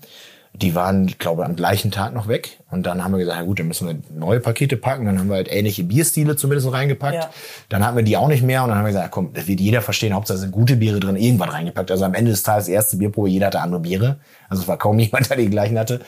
die 0.62 0.74
waren, 0.74 1.06
ich 1.08 1.18
glaube, 1.18 1.44
am 1.44 1.56
gleichen 1.56 1.90
Tag 1.90 2.14
noch 2.14 2.28
weg. 2.28 2.58
Und 2.70 2.84
dann 2.86 3.04
haben 3.04 3.12
wir 3.12 3.18
gesagt, 3.18 3.38
na 3.38 3.44
gut, 3.44 3.58
dann 3.58 3.68
müssen 3.68 3.86
wir 3.88 3.96
neue 4.18 4.40
Pakete 4.40 4.76
packen. 4.76 5.04
Dann 5.04 5.18
haben 5.18 5.28
wir 5.28 5.36
halt 5.36 5.52
ähnliche 5.52 5.84
Bierstile 5.84 6.36
zumindest 6.36 6.72
reingepackt. 6.72 7.14
Ja. 7.14 7.30
Dann 7.68 7.84
hatten 7.84 7.96
wir 7.96 8.02
die 8.02 8.16
auch 8.16 8.28
nicht 8.28 8.42
mehr. 8.42 8.62
Und 8.62 8.70
dann 8.70 8.78
haben 8.78 8.84
wir 8.84 8.92
gesagt, 8.92 9.10
komm, 9.10 9.32
das 9.34 9.46
wird 9.46 9.60
jeder 9.60 9.82
verstehen. 9.82 10.14
Hauptsache 10.14 10.38
sind 10.38 10.52
gute 10.52 10.76
Biere 10.76 10.98
drin, 10.98 11.16
irgendwann 11.16 11.50
reingepackt. 11.50 11.90
Also 11.90 12.04
am 12.04 12.14
Ende 12.14 12.30
des 12.30 12.42
Tages, 12.42 12.68
erste 12.68 12.96
Bierprobe, 12.96 13.28
jeder 13.28 13.46
hatte 13.46 13.60
andere 13.60 13.80
Biere. 13.80 14.16
Also 14.48 14.62
es 14.62 14.68
war 14.68 14.78
kaum 14.78 14.98
jemand, 14.98 15.28
der 15.28 15.36
die 15.36 15.50
gleichen 15.50 15.78
hatte. 15.78 16.00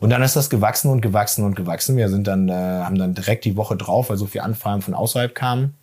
Und 0.00 0.10
dann 0.10 0.22
ist 0.22 0.36
das 0.36 0.50
gewachsen 0.50 0.90
und 0.90 1.00
gewachsen 1.02 1.44
und 1.44 1.54
gewachsen. 1.54 1.96
Wir 1.96 2.08
sind 2.08 2.26
dann, 2.26 2.48
äh, 2.48 2.52
haben 2.52 2.98
dann 2.98 3.14
direkt 3.14 3.44
die 3.44 3.56
Woche 3.56 3.76
drauf, 3.76 4.10
weil 4.10 4.16
so 4.16 4.26
viel 4.26 4.40
Anfragen 4.40 4.82
von 4.82 4.94
außerhalb 4.94 5.34
kamen, 5.34 5.74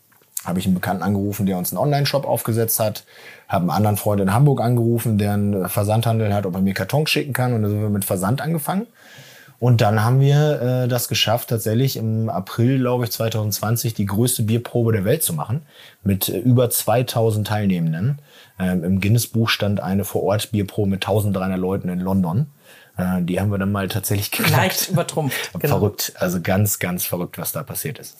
habe 0.48 0.60
ich 0.60 0.66
einen 0.66 0.76
Bekannten 0.76 1.04
angerufen, 1.04 1.46
der 1.46 1.58
uns 1.58 1.72
einen 1.72 1.80
Online-Shop 1.80 2.26
aufgesetzt 2.26 2.80
hat 2.80 3.04
habe 3.48 3.64
einen 3.64 3.70
anderen 3.70 3.98
Freund 3.98 4.22
in 4.22 4.34
Hamburg 4.34 4.62
angerufen, 4.62 5.18
der 5.18 5.34
einen 5.34 5.70
Versandhandel 5.70 6.34
hat, 6.34 6.46
ob 6.46 6.56
er 6.56 6.62
mir 6.62 6.74
Kartons 6.74 7.10
schicken 7.10 7.34
kann. 7.34 7.54
Und 7.54 7.64
dann 7.64 7.72
sind 7.72 7.82
wir 7.82 7.90
mit 7.90 8.06
Versand 8.06 8.42
angefangen. 8.42 8.88
Und 9.60 9.82
dann 9.82 10.04
haben 10.04 10.20
wir 10.20 10.62
äh, 10.62 10.88
das 10.88 11.08
geschafft, 11.08 11.50
tatsächlich 11.50 11.98
im 11.98 12.30
April, 12.30 12.78
glaube 12.78 13.06
ich, 13.06 13.12
2020 13.12 13.96
die 13.96 14.06
größte 14.06 14.44
Bierprobe 14.44 14.92
der 14.92 15.04
Welt 15.04 15.24
zu 15.24 15.34
machen. 15.34 15.64
Mit 16.04 16.30
äh, 16.30 16.38
über 16.38 16.70
2000 16.70 17.48
Teilnehmenden. 17.48 18.20
Ähm, 18.60 18.84
Im 18.84 19.02
Guinness-Buch 19.02 19.50
stand 19.50 19.80
eine 19.80 20.04
Vor-Ort-Bierprobe 20.04 20.90
mit 20.90 21.04
1300 21.04 21.58
Leuten 21.58 21.90
in 21.90 22.02
London. 22.02 22.48
Äh, 22.98 23.24
die 23.24 23.40
haben 23.40 23.50
wir 23.50 23.58
dann 23.58 23.72
mal 23.72 23.88
tatsächlich 23.88 24.30
geknackt. 24.32 24.58
Leicht 24.58 24.90
übertrumpft. 24.90 25.54
Genau. 25.54 25.80
Verrückt. 25.80 26.14
Also 26.20 26.40
ganz, 26.42 26.78
ganz 26.78 27.06
verrückt, 27.06 27.40
was 27.40 27.54
da 27.54 27.64
passiert 27.64 27.98
ist. 27.98 28.18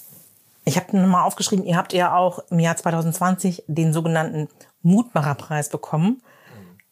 Ich 0.68 0.76
habe 0.76 0.98
mal 0.98 1.24
aufgeschrieben, 1.24 1.64
ihr 1.64 1.78
habt 1.78 1.94
ja 1.94 2.14
auch 2.14 2.40
im 2.52 2.60
Jahr 2.60 2.76
2020 2.76 3.64
den 3.68 3.94
sogenannten 3.94 4.50
Mutmacherpreis 4.82 5.70
bekommen. 5.70 6.22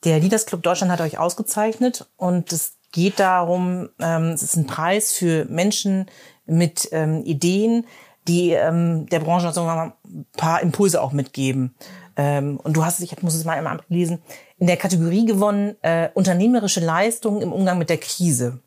Der 0.05 0.21
Leaders 0.21 0.45
Club 0.45 0.63
Deutschland 0.63 0.93
hat 0.93 1.01
euch 1.01 1.17
ausgezeichnet 1.17 2.09
und 2.15 2.53
es 2.53 2.77
geht 2.93 3.19
darum, 3.19 3.89
ähm, 3.99 4.27
es 4.29 4.43
ist 4.43 4.55
ein 4.55 4.65
Preis 4.65 5.11
für 5.11 5.43
Menschen 5.49 6.05
mit 6.45 6.87
ähm, 6.93 7.25
Ideen, 7.25 7.85
die 8.29 8.51
ähm, 8.51 9.07
der 9.07 9.19
Branche 9.19 9.51
mal, 9.59 9.91
ein 10.05 10.25
paar 10.37 10.61
Impulse 10.61 11.01
auch 11.01 11.11
mitgeben. 11.11 11.75
Ähm, 12.15 12.57
und 12.63 12.77
du 12.77 12.85
hast, 12.85 13.01
ich 13.01 13.21
muss 13.23 13.35
es 13.35 13.43
mal 13.43 13.57
einmal 13.57 13.81
lesen, 13.89 14.21
in 14.57 14.67
der 14.67 14.77
Kategorie 14.77 15.25
gewonnen, 15.25 15.75
äh, 15.81 16.07
unternehmerische 16.13 16.79
Leistungen 16.79 17.41
im 17.41 17.51
Umgang 17.51 17.77
mit 17.77 17.89
der 17.89 17.97
Krise. 17.97 18.61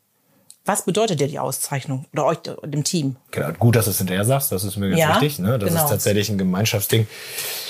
Was 0.69 0.83
bedeutet 0.83 1.19
dir 1.19 1.27
die 1.27 1.39
Auszeichnung 1.39 2.05
oder 2.13 2.27
euch, 2.27 2.37
dem 2.63 2.83
Team? 2.83 3.15
Genau, 3.31 3.51
gut, 3.57 3.75
dass 3.75 3.85
du 3.85 3.91
es 3.91 3.97
hinterher 3.97 4.23
sagst, 4.23 4.51
das 4.51 4.63
ist 4.63 4.77
mir 4.77 4.89
ganz 4.89 5.01
ja, 5.01 5.19
wichtig. 5.19 5.39
Ne? 5.39 5.57
Das 5.57 5.69
genau. 5.69 5.83
ist 5.83 5.89
tatsächlich 5.89 6.29
ein 6.29 6.37
Gemeinschaftsding. 6.37 7.07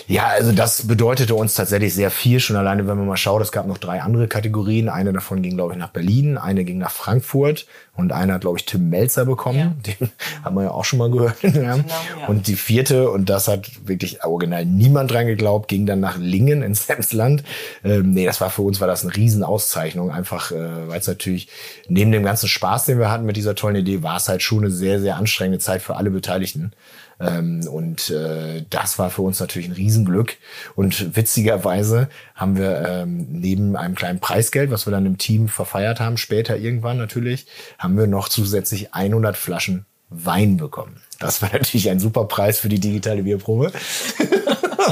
Ja, 0.10 0.26
also 0.26 0.52
das 0.52 0.88
bedeutete 0.88 1.36
uns 1.36 1.54
tatsächlich 1.54 1.94
sehr 1.94 2.10
viel. 2.12 2.40
Schon 2.40 2.58
alleine, 2.58 2.88
wenn 2.88 2.98
man 2.98 3.08
mal 3.08 3.16
schaut, 3.16 3.42
es 3.44 3.52
gab 3.52 3.68
noch 3.68 3.78
drei 3.78 4.02
andere 4.02 4.28
Kategorien. 4.28 4.90
Eine 4.90 5.14
davon 5.14 5.44
ging, 5.44 5.56
glaube 5.56 5.74
ich, 5.74 5.80
nach 5.80 5.92
Berlin, 5.92 6.38
eine 6.40 6.66
ging 6.66 6.80
nach 6.80 6.92
Frankfurt 6.92 7.68
und 8.00 8.12
einer 8.12 8.36
hat, 8.36 8.42
glaube 8.42 8.58
ich, 8.58 8.66
Tim 8.66 8.90
Melzer 8.90 9.26
bekommen. 9.26 9.60
Ja. 9.86 9.94
Den 9.94 10.10
haben 10.44 10.56
wir 10.56 10.64
ja 10.64 10.72
auch 10.72 10.84
schon 10.84 11.00
mal 11.00 11.12
gehört. 11.12 11.38
Genau. 11.60 11.80
Und 12.28 12.48
die 12.48 12.56
vierte, 12.56 13.10
und 13.10 13.30
das 13.30 13.48
hat 13.48 13.70
wirklich 13.86 14.24
original 14.24 14.66
niemand 14.66 15.12
dran 15.12 15.26
geglaubt, 15.26 15.68
ging 15.68 15.86
dann 15.86 16.00
nach 16.00 16.18
Lingen 16.18 16.64
ins 16.64 16.86
Emsland. 16.90 17.44
Ähm, 17.84 18.12
nee, 18.12 18.26
das 18.26 18.40
war 18.40 18.50
für 18.50 18.62
uns 18.62 18.80
war 18.80 18.88
das 18.88 19.04
eine 19.04 19.16
Riesenauszeichnung. 19.16 20.12
Einfach, 20.12 20.52
äh, 20.52 20.88
weil 20.88 21.00
es 21.00 21.08
natürlich 21.08 21.50
neben 21.88 22.12
dem 22.12 22.24
ganzen 22.24 22.48
Spaß, 22.48 22.88
den 22.90 23.00
wir 23.00 23.10
hatten 23.10 23.26
mit 23.26 23.38
dieser 23.38 23.56
tollen 23.56 23.78
Idee, 23.78 24.04
war 24.04 24.18
es 24.18 24.28
halt 24.28 24.42
schon 24.42 24.60
eine 24.60 24.72
sehr, 24.72 25.00
sehr 25.00 25.16
anstrengende 25.16 25.60
Zeit 25.60 25.82
für 25.82 25.96
alle 25.96 26.10
Beteiligten. 26.10 26.74
Ähm, 27.20 27.68
und 27.68 28.10
äh, 28.10 28.66
das 28.70 28.98
war 29.00 29.10
für 29.10 29.22
uns 29.22 29.40
natürlich 29.40 29.68
ein 29.68 29.74
Riesenglück. 29.74 30.38
Und 30.76 31.16
witzigerweise 31.16 32.10
haben 32.36 32.58
wir 32.58 32.86
ähm, 32.88 33.28
neben 33.30 33.76
einem 33.76 33.96
kleinen 33.96 34.20
Preisgeld, 34.20 34.72
was 34.72 34.88
wir 34.88 34.92
dann 34.92 35.06
im 35.06 35.18
Team 35.18 35.48
verfeiert 35.48 36.00
haben, 36.00 36.18
später 36.18 36.58
irgendwann 36.58 36.98
natürlich, 36.98 37.46
haben 37.78 37.98
wir 37.98 38.08
noch 38.08 38.30
zusätzlich 38.30 38.94
100 38.94 39.38
Flaschen 39.38 39.86
Wein 40.10 40.58
bekommen. 40.58 41.02
Das 41.20 41.42
war 41.42 41.50
natürlich 41.54 41.90
ein 41.90 42.00
super 42.00 42.26
Preis 42.26 42.60
für 42.60 42.70
die 42.70 42.80
digitale 42.80 43.24
Bierprobe. 43.24 43.72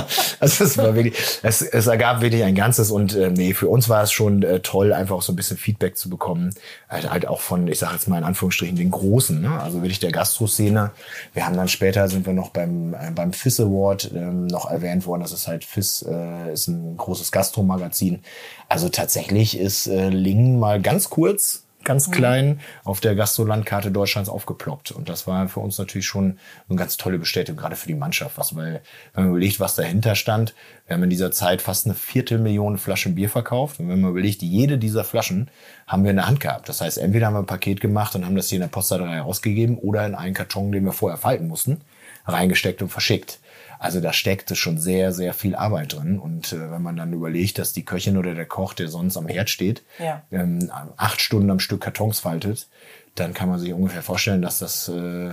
also 0.40 0.64
es 0.64 0.78
war 0.78 0.96
wirklich, 0.96 1.16
es, 1.44 1.62
es 1.62 1.88
ergab 1.88 2.22
wirklich 2.22 2.44
ein 2.44 2.56
Ganzes 2.56 2.92
und 2.92 3.16
äh, 3.16 3.30
nee, 3.30 3.54
für 3.54 3.68
uns 3.68 3.90
war 3.90 4.04
es 4.04 4.12
schon 4.12 4.44
äh, 4.44 4.60
toll, 4.60 4.94
einfach 4.94 5.16
auch 5.16 5.22
so 5.22 5.34
ein 5.34 5.36
bisschen 5.36 5.58
Feedback 5.58 5.98
zu 5.98 6.10
bekommen. 6.10 6.54
Halt, 6.90 7.10
halt 7.10 7.28
auch 7.28 7.42
von, 7.42 7.68
ich 7.68 7.80
sage 7.80 7.94
jetzt 7.94 8.08
mal 8.08 8.18
in 8.18 8.24
Anführungsstrichen, 8.24 8.76
den 8.76 8.92
Großen, 8.92 9.42
ne? 9.42 9.60
also 9.60 9.82
wirklich 9.82 10.00
der 10.00 10.12
Gastro-Szene. 10.12 10.92
Wir 11.34 11.46
haben 11.46 11.56
dann 11.56 11.68
später, 11.68 12.08
sind 12.08 12.26
wir 12.26 12.34
noch 12.34 12.50
beim, 12.50 12.94
äh, 12.94 13.12
beim 13.14 13.34
FIS 13.34 13.60
Award 13.60 14.12
ähm, 14.16 14.48
noch 14.48 14.70
erwähnt 14.70 15.06
worden, 15.06 15.22
das 15.22 15.32
ist 15.32 15.48
halt 15.48 15.64
FIS, 15.64 16.06
äh, 16.08 16.54
ist 16.54 16.68
ein 16.68 16.98
großes 16.98 17.32
Gastro-Magazin. 17.32 18.22
Also 18.70 18.90
tatsächlich 18.90 19.58
ist 19.58 19.88
äh, 19.88 20.10
Lingen 20.10 20.60
mal 20.60 20.82
ganz 20.82 21.10
kurz 21.10 21.67
ganz 21.88 22.08
mhm. 22.08 22.12
klein, 22.12 22.60
auf 22.84 23.00
der 23.00 23.16
Gastrolandkarte 23.16 23.90
Deutschlands 23.90 24.30
aufgeploppt. 24.30 24.92
Und 24.92 25.10
das 25.10 25.26
war 25.26 25.48
für 25.50 25.62
uns 25.62 25.80
natürlich 25.80 26.06
schon 26.06 26.38
eine 26.70 26.78
ganz 26.78 26.98
tolle 26.98 27.18
Bestätigung, 27.18 27.58
gerade 27.60 27.76
für 27.76 27.88
die 27.88 27.96
Mannschaft, 27.96 28.38
was, 28.38 28.56
weil, 28.56 28.82
wenn 29.14 29.24
man 29.24 29.32
überlegt, 29.32 29.60
was 29.60 29.76
dahinter 29.76 30.14
stand, 30.14 30.54
wir 30.86 30.96
haben 30.96 31.04
in 31.04 31.10
dieser 31.10 31.32
Zeit 31.32 31.62
fast 31.62 31.86
eine 31.86 31.96
Viertelmillion 31.96 32.78
Flaschen 32.78 33.16
Bier 33.16 33.30
verkauft. 33.30 33.80
Und 33.80 33.90
wenn 33.90 34.02
man 34.02 34.12
überlegt, 34.12 34.42
jede 34.42 34.78
dieser 34.78 35.04
Flaschen 35.04 35.50
haben 35.88 36.04
wir 36.04 36.12
in 36.12 36.18
der 36.18 36.28
Hand 36.28 36.40
gehabt. 36.40 36.70
Das 36.70 36.82
heißt, 36.82 36.98
entweder 36.98 37.28
haben 37.28 37.34
wir 37.34 37.40
ein 37.40 37.46
Paket 37.46 37.82
gemacht 37.82 38.16
und 38.16 38.26
haben 38.26 38.36
das 38.36 38.50
hier 38.50 38.58
in 38.58 38.62
der 38.62 38.68
Postadrei 38.68 39.22
ausgegeben 39.22 39.78
oder 39.78 40.06
in 40.06 40.14
einen 40.14 40.34
Karton, 40.34 40.72
den 40.72 40.86
wir 40.86 40.94
vorher 40.94 41.18
falten 41.18 41.48
mussten, 41.48 41.82
reingesteckt 42.26 42.82
und 42.82 42.90
verschickt. 42.90 43.40
Also 43.80 44.02
da 44.02 44.14
steckte 44.14 44.56
schon 44.56 44.78
sehr, 44.78 45.14
sehr 45.14 45.34
viel 45.34 45.56
Arbeit 45.56 45.94
drin. 45.94 46.20
Und 46.20 46.54
äh, 46.54 46.72
wenn 46.72 46.82
man 46.82 46.96
dann 46.96 47.14
überlegt, 47.14 47.60
dass 47.60 47.74
die 47.74 47.86
Köchin 47.86 48.18
oder 48.18 48.34
der 48.34 48.46
Koch, 48.46 48.74
der 48.74 48.88
sonst 48.88 49.18
am 49.18 49.28
Herd 49.28 49.50
steht, 49.50 49.84
ja. 50.00 50.24
ähm, 50.32 50.72
acht 50.98 51.22
Stunden 51.22 51.50
am 51.50 51.60
Stück 51.60 51.82
Kartons 51.82 52.20
faltet, 52.20 52.68
dann 53.16 53.34
kann 53.34 53.50
man 53.50 53.60
sich 53.60 53.74
ungefähr 53.74 54.04
vorstellen, 54.04 54.42
dass 54.42 54.60
das 54.60 54.90
äh, 54.90 55.32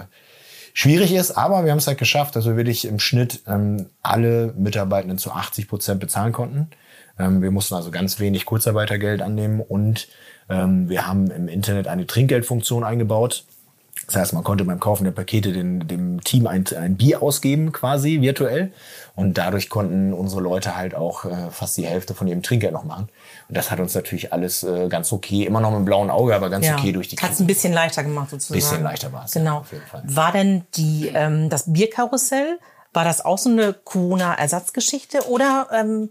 schwierig 0.72 1.12
ist. 1.12 1.32
Aber 1.32 1.64
wir 1.64 1.70
haben 1.70 1.78
es 1.78 1.86
halt 1.86 1.98
geschafft, 1.98 2.36
dass 2.36 2.46
wir 2.46 2.56
wirklich 2.56 2.84
im 2.84 2.98
Schnitt 2.98 3.42
ähm, 3.46 3.86
alle 4.02 4.52
Mitarbeitenden 4.56 5.18
zu 5.18 5.32
80 5.32 5.68
Prozent 5.68 6.00
bezahlen 6.00 6.32
konnten. 6.32 6.68
Ähm, 7.18 7.42
wir 7.42 7.50
mussten 7.50 7.74
also 7.74 7.90
ganz 7.90 8.20
wenig 8.20 8.44
Kurzarbeitergeld 8.44 9.22
annehmen 9.22 9.60
und 9.60 10.08
ähm, 10.48 10.88
wir 10.88 11.06
haben 11.06 11.30
im 11.30 11.48
Internet 11.48 11.88
eine 11.88 12.06
Trinkgeldfunktion 12.06 12.84
eingebaut. 12.84 13.44
Das 14.06 14.16
heißt, 14.16 14.32
man 14.32 14.44
konnte 14.44 14.64
beim 14.64 14.80
Kaufen 14.80 15.04
der 15.04 15.12
Pakete 15.12 15.52
den, 15.52 15.86
dem 15.86 16.22
Team 16.22 16.46
ein, 16.46 16.64
ein 16.78 16.96
Bier 16.96 17.22
ausgeben, 17.22 17.72
quasi 17.72 18.20
virtuell. 18.20 18.72
Und 19.16 19.38
dadurch 19.38 19.68
konnten 19.68 20.12
unsere 20.12 20.40
Leute 20.40 20.76
halt 20.76 20.94
auch 20.94 21.24
äh, 21.24 21.50
fast 21.50 21.76
die 21.76 21.86
Hälfte 21.86 22.14
von 22.14 22.26
ihrem 22.26 22.42
Trinkgeld 22.42 22.72
noch 22.72 22.84
machen. 22.84 23.08
Und 23.48 23.56
das 23.56 23.70
hat 23.70 23.80
uns 23.80 23.94
natürlich 23.94 24.32
alles 24.32 24.62
äh, 24.64 24.88
ganz 24.88 25.12
okay, 25.12 25.44
immer 25.44 25.60
noch 25.60 25.70
mit 25.70 25.76
einem 25.76 25.84
blauen 25.84 26.10
Auge, 26.10 26.34
aber 26.34 26.50
ganz 26.50 26.66
ja. 26.66 26.76
okay 26.76 26.92
durch 26.92 27.08
die 27.08 27.16
Hat 27.16 27.32
es 27.32 27.40
ein 27.40 27.46
bisschen 27.46 27.72
leichter 27.72 28.02
gemacht 28.02 28.30
sozusagen. 28.30 28.58
Bisschen 28.58 28.82
leichter 28.82 29.12
war 29.12 29.24
es. 29.24 29.32
Genau. 29.32 29.64
Ja. 29.70 30.02
War 30.04 30.32
denn 30.32 30.64
die, 30.74 31.10
ähm, 31.14 31.48
das 31.48 31.72
Bierkarussell, 31.72 32.58
war 32.92 33.04
das 33.04 33.24
auch 33.24 33.38
so 33.38 33.50
eine 33.50 33.72
Corona-Ersatzgeschichte 33.72 35.28
oder 35.28 35.68
ähm, 35.72 36.10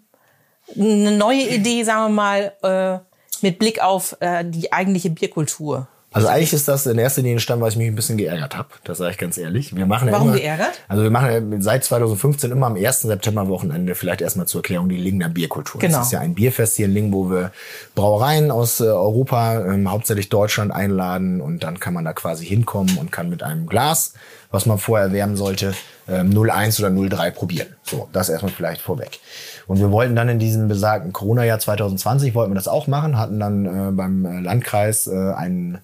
eine 0.76 1.12
neue 1.12 1.50
Idee, 1.50 1.84
sagen 1.84 2.04
wir 2.04 2.10
mal, 2.10 2.54
äh, 2.64 3.00
mit 3.42 3.60
Blick 3.60 3.82
auf 3.82 4.16
äh, 4.22 4.46
die 4.46 4.72
eigentliche 4.72 5.10
Bierkultur? 5.10 5.88
Also 6.14 6.28
eigentlich 6.28 6.54
ist 6.54 6.68
das 6.68 6.86
in 6.86 6.98
erster 7.00 7.22
Linie 7.22 7.34
entstanden, 7.34 7.64
weil 7.64 7.72
ich 7.72 7.76
mich 7.76 7.88
ein 7.88 7.96
bisschen 7.96 8.18
geärgert 8.18 8.56
habe. 8.56 8.70
Das 8.84 9.00
sage 9.00 9.12
ich 9.12 9.18
ganz 9.18 9.38
ehrlich. 9.38 9.76
Wir 9.76 9.88
machen 9.88 10.12
Warum 10.12 10.30
ja 10.30 10.34
immer, 10.34 10.42
geärgert? 10.42 10.82
Also 10.88 11.04
wir 11.04 11.10
machen 11.10 11.52
ja 11.52 11.62
seit 11.62 11.84
2015 11.84 12.52
immer 12.52 12.68
am 12.68 12.76
1. 12.76 13.02
September 13.02 13.48
Wochenende, 13.48 13.96
vielleicht 13.96 14.22
erstmal 14.22 14.46
zur 14.46 14.60
Erklärung, 14.60 14.90
die 14.90 14.98
Lingner 14.98 15.30
Bierkultur. 15.30 15.82
Genau. 15.82 15.98
Das 15.98 16.08
ist 16.08 16.14
ja 16.14 16.20
ein 16.20 16.36
Bierfest 16.36 16.78
hier 16.78 16.86
in 16.86 16.94
Ling, 16.94 17.12
wo 17.12 17.30
wir 17.32 17.52
Brauereien 17.96 18.52
aus 18.52 18.80
äh, 18.80 18.84
Europa, 18.84 19.66
ähm, 19.66 19.90
hauptsächlich 19.90 20.30
Deutschland 20.30 20.72
einladen 20.72 21.42
und 21.42 21.64
dann 21.64 21.80
kann 21.80 21.94
man 21.96 22.06
da 22.06 22.14
quasi 22.14 22.46
hinkommen 22.46 22.98
und 22.98 23.12
kann 23.12 23.30
mit 23.30 23.42
einem 23.42 23.66
Glas, 23.66 24.14
was 24.52 24.68
man 24.68 24.78
vorher 24.78 25.08
erwärmen 25.08 25.36
sollte, 25.36 25.74
ähm, 26.08 26.32
01 26.38 26.80
oder 26.80 26.92
03 26.92 27.32
probieren. 27.32 27.68
So, 27.84 28.08
das 28.14 28.30
erstmal 28.30 28.52
vielleicht 28.52 28.82
vorweg. 28.82 29.20
Und 29.68 29.80
wir 29.80 29.92
wollten 29.92 30.16
dann 30.16 30.30
in 30.30 30.40
diesem 30.40 30.68
besagten 30.68 31.14
Corona-Jahr 31.14 31.60
2020, 31.60 32.36
wollten 32.36 32.52
wir 32.52 32.56
das 32.56 32.68
auch 32.68 32.88
machen, 32.88 33.18
hatten 33.18 33.40
dann 33.40 33.66
äh, 33.66 33.92
beim 33.92 34.26
äh, 34.26 34.40
Landkreis 34.40 35.08
äh, 35.08 35.34
ein 35.34 35.80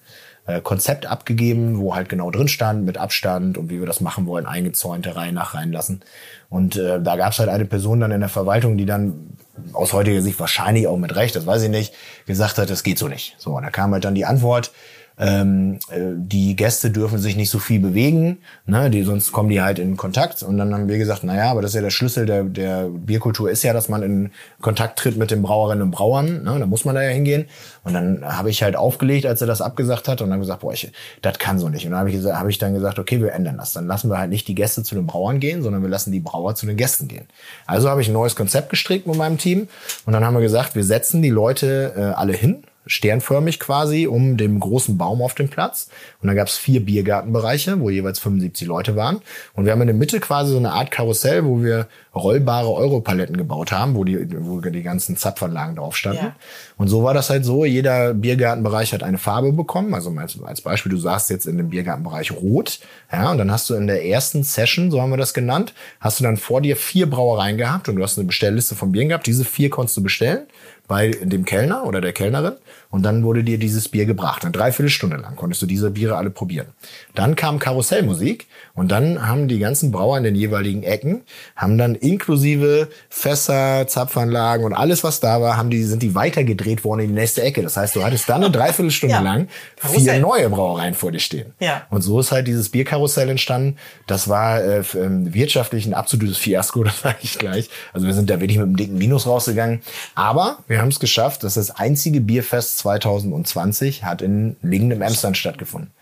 äh, 0.46 0.60
Konzept 0.60 1.06
abgegeben, 1.06 1.78
wo 1.78 1.94
halt 1.94 2.08
genau 2.08 2.30
drin 2.30 2.48
stand, 2.48 2.84
mit 2.84 2.98
Abstand 2.98 3.58
und 3.58 3.70
wie 3.70 3.78
wir 3.78 3.86
das 3.86 4.00
machen 4.00 4.26
wollen, 4.26 4.46
eingezäunte 4.46 5.16
Reihe 5.16 5.32
nach 5.32 5.54
reinlassen. 5.54 6.02
Und 6.48 6.76
äh, 6.76 7.00
da 7.00 7.16
gab 7.16 7.32
es 7.32 7.38
halt 7.38 7.48
eine 7.48 7.64
Person 7.64 8.00
dann 8.00 8.10
in 8.10 8.20
der 8.20 8.28
Verwaltung, 8.28 8.76
die 8.76 8.86
dann 8.86 9.36
aus 9.72 9.92
heutiger 9.92 10.22
Sicht 10.22 10.40
wahrscheinlich 10.40 10.86
auch 10.86 10.96
mit 10.96 11.14
Recht, 11.14 11.36
das 11.36 11.46
weiß 11.46 11.62
ich 11.62 11.70
nicht, 11.70 11.94
gesagt 12.26 12.58
hat, 12.58 12.70
das 12.70 12.82
geht 12.82 12.98
so 12.98 13.08
nicht. 13.08 13.36
So, 13.38 13.56
und 13.56 13.62
da 13.62 13.70
kam 13.70 13.92
halt 13.92 14.04
dann 14.04 14.14
die 14.14 14.24
Antwort, 14.24 14.72
ähm, 15.20 15.78
äh, 15.90 16.00
die 16.16 16.56
Gäste 16.56 16.90
dürfen 16.90 17.18
sich 17.18 17.36
nicht 17.36 17.50
so 17.50 17.58
viel 17.58 17.78
bewegen, 17.78 18.38
ne, 18.64 18.88
die, 18.88 19.02
sonst 19.02 19.32
kommen 19.32 19.50
die 19.50 19.60
halt 19.60 19.78
in 19.78 19.98
Kontakt. 19.98 20.42
Und 20.42 20.56
dann 20.56 20.72
haben 20.72 20.88
wir 20.88 20.96
gesagt, 20.96 21.24
naja, 21.24 21.50
aber 21.50 21.60
das 21.60 21.72
ist 21.72 21.74
ja 21.74 21.82
der 21.82 21.90
Schlüssel 21.90 22.24
der, 22.24 22.44
der 22.44 22.88
Bierkultur 22.88 23.50
ist 23.50 23.62
ja, 23.62 23.74
dass 23.74 23.90
man 23.90 24.02
in 24.02 24.30
Kontakt 24.62 24.98
tritt 24.98 25.18
mit 25.18 25.30
den 25.30 25.42
Brauerinnen 25.42 25.82
und 25.82 25.90
Brauern. 25.90 26.44
Ne, 26.44 26.56
da 26.58 26.64
muss 26.64 26.86
man 26.86 26.94
da 26.94 27.02
ja 27.02 27.10
hingehen. 27.10 27.44
Und 27.84 27.92
dann 27.92 28.24
habe 28.24 28.48
ich 28.48 28.62
halt 28.62 28.76
aufgelegt, 28.76 29.26
als 29.26 29.42
er 29.42 29.46
das 29.46 29.60
abgesagt 29.60 30.08
hat 30.08 30.22
und 30.22 30.30
dann 30.30 30.40
gesagt, 30.40 30.60
boah, 30.60 30.72
ich, 30.72 30.90
das 31.20 31.38
kann 31.38 31.58
so 31.58 31.68
nicht. 31.68 31.84
Und 31.84 31.90
dann 31.90 32.00
habe 32.00 32.10
ich, 32.10 32.24
hab 32.24 32.48
ich 32.48 32.58
dann 32.58 32.72
gesagt, 32.72 32.98
okay, 32.98 33.20
wir 33.20 33.32
ändern 33.32 33.58
das. 33.58 33.72
Dann 33.72 33.86
lassen 33.86 34.08
wir 34.08 34.18
halt 34.18 34.30
nicht 34.30 34.48
die 34.48 34.54
Gäste 34.54 34.82
zu 34.82 34.94
den 34.94 35.06
Brauern 35.06 35.38
gehen, 35.38 35.62
sondern 35.62 35.82
wir 35.82 35.90
lassen 35.90 36.12
die 36.12 36.20
Brauer 36.20 36.54
zu 36.54 36.64
den 36.64 36.78
Gästen 36.78 37.08
gehen. 37.08 37.26
Also 37.66 37.90
habe 37.90 38.00
ich 38.00 38.08
ein 38.08 38.14
neues 38.14 38.36
Konzept 38.36 38.70
gestrickt 38.70 39.06
mit 39.06 39.16
meinem 39.16 39.36
Team 39.36 39.68
und 40.06 40.14
dann 40.14 40.24
haben 40.24 40.34
wir 40.34 40.40
gesagt, 40.40 40.74
wir 40.74 40.84
setzen 40.84 41.20
die 41.20 41.30
Leute 41.30 41.92
äh, 41.94 42.00
alle 42.00 42.32
hin 42.32 42.64
sternförmig 42.86 43.60
quasi 43.60 44.06
um 44.06 44.36
dem 44.36 44.58
großen 44.58 44.96
Baum 44.96 45.22
auf 45.22 45.34
dem 45.34 45.48
Platz. 45.48 45.88
Und 46.20 46.28
dann 46.28 46.36
gab 46.36 46.48
es 46.48 46.56
vier 46.56 46.84
Biergartenbereiche, 46.84 47.80
wo 47.80 47.90
jeweils 47.90 48.18
75 48.18 48.66
Leute 48.66 48.96
waren. 48.96 49.20
Und 49.54 49.64
wir 49.64 49.72
haben 49.72 49.80
in 49.82 49.86
der 49.86 49.96
Mitte 49.96 50.18
quasi 50.20 50.52
so 50.52 50.58
eine 50.58 50.72
Art 50.72 50.90
Karussell, 50.90 51.44
wo 51.44 51.62
wir 51.62 51.88
rollbare 52.14 52.72
Europaletten 52.72 53.36
gebaut 53.36 53.70
haben, 53.70 53.94
wo 53.94 54.04
die, 54.04 54.26
wo 54.44 54.60
die 54.60 54.82
ganzen 54.82 55.16
Zapfanlagen 55.16 55.76
drauf 55.76 55.96
standen. 55.96 56.24
Ja. 56.24 56.36
Und 56.76 56.88
so 56.88 57.04
war 57.04 57.14
das 57.14 57.30
halt 57.30 57.44
so. 57.44 57.64
Jeder 57.64 58.14
Biergartenbereich 58.14 58.92
hat 58.92 59.02
eine 59.02 59.18
Farbe 59.18 59.52
bekommen. 59.52 59.94
Also 59.94 60.10
als, 60.16 60.42
als 60.42 60.60
Beispiel, 60.60 60.90
du 60.90 60.98
saßt 60.98 61.30
jetzt 61.30 61.46
in 61.46 61.58
dem 61.58 61.68
Biergartenbereich 61.68 62.32
rot. 62.32 62.80
Ja, 63.12 63.30
und 63.30 63.38
dann 63.38 63.52
hast 63.52 63.70
du 63.70 63.74
in 63.74 63.86
der 63.86 64.04
ersten 64.04 64.42
Session, 64.42 64.90
so 64.90 65.00
haben 65.00 65.10
wir 65.10 65.16
das 65.16 65.34
genannt, 65.34 65.74
hast 66.00 66.18
du 66.18 66.24
dann 66.24 66.36
vor 66.36 66.60
dir 66.60 66.76
vier 66.76 67.08
Brauereien 67.08 67.56
gehabt 67.56 67.88
und 67.88 67.96
du 67.96 68.02
hast 68.02 68.18
eine 68.18 68.26
Bestellliste 68.26 68.74
von 68.74 68.90
Bieren 68.90 69.08
gehabt. 69.08 69.26
Diese 69.26 69.44
vier 69.44 69.70
konntest 69.70 69.96
du 69.96 70.02
bestellen 70.02 70.46
bei 70.90 71.12
dem 71.22 71.44
Kellner 71.44 71.86
oder 71.86 72.00
der 72.00 72.12
Kellnerin 72.12 72.56
und 72.90 73.04
dann 73.04 73.22
wurde 73.22 73.44
dir 73.44 73.56
dieses 73.56 73.88
Bier 73.88 74.04
gebracht. 74.04 74.42
Eine 74.42 74.50
Dreiviertelstunde 74.50 75.16
lang 75.16 75.36
konntest 75.36 75.62
du 75.62 75.66
diese 75.66 75.90
Biere 75.90 76.16
alle 76.16 76.30
probieren. 76.30 76.66
Dann 77.14 77.36
kam 77.36 77.60
Karussellmusik 77.60 78.48
und 78.74 78.90
dann 78.90 79.28
haben 79.28 79.46
die 79.46 79.60
ganzen 79.60 79.92
Brauer 79.92 80.18
in 80.18 80.24
den 80.24 80.34
jeweiligen 80.34 80.82
Ecken, 80.82 81.22
haben 81.54 81.78
dann 81.78 81.94
inklusive 81.94 82.88
Fässer, 83.08 83.86
Zapfanlagen 83.86 84.66
und 84.66 84.74
alles, 84.74 85.04
was 85.04 85.20
da 85.20 85.40
war, 85.40 85.56
haben 85.56 85.70
die, 85.70 85.84
sind 85.84 86.02
die 86.02 86.16
weitergedreht 86.16 86.82
worden 86.82 87.02
in 87.02 87.08
die 87.08 87.14
nächste 87.14 87.42
Ecke. 87.42 87.62
Das 87.62 87.76
heißt, 87.76 87.94
du 87.94 88.02
hattest 88.02 88.28
dann 88.28 88.42
eine 88.42 88.50
Dreiviertelstunde 88.50 89.14
ja. 89.14 89.20
lang 89.20 89.48
vier 89.76 90.18
neue 90.18 90.50
Brauereien 90.50 90.94
vor 90.94 91.12
dir 91.12 91.20
stehen. 91.20 91.52
Ja. 91.60 91.86
Und 91.90 92.02
so 92.02 92.18
ist 92.18 92.32
halt 92.32 92.48
dieses 92.48 92.70
Bierkarussell 92.70 93.28
entstanden. 93.28 93.76
Das 94.08 94.28
war 94.28 94.60
äh, 94.62 94.82
ähm, 94.96 95.32
wirtschaftlich 95.32 95.86
ein 95.86 95.94
absolutes 95.94 96.38
Fiasko, 96.38 96.82
das 96.84 97.00
sage 97.00 97.18
ich 97.22 97.38
gleich. 97.38 97.70
Also 97.92 98.08
wir 98.08 98.14
sind 98.14 98.28
da 98.30 98.40
wirklich 98.40 98.58
mit 98.58 98.66
einem 98.66 98.76
dicken 98.76 98.98
Minus 98.98 99.26
rausgegangen. 99.28 99.80
Aber 100.16 100.58
wir 100.66 100.80
haben 100.80 100.88
es 100.88 100.98
geschafft. 100.98 101.44
Das 101.44 101.56
ist 101.56 101.68
das 101.68 101.76
einzige 101.78 102.20
Bierfest 102.20 102.79
2020 102.80 104.04
hat 104.04 104.22
in 104.22 104.56
Lingen 104.62 104.90
im 104.90 105.02
Emsland 105.02 105.36
stattgefunden. 105.36 105.92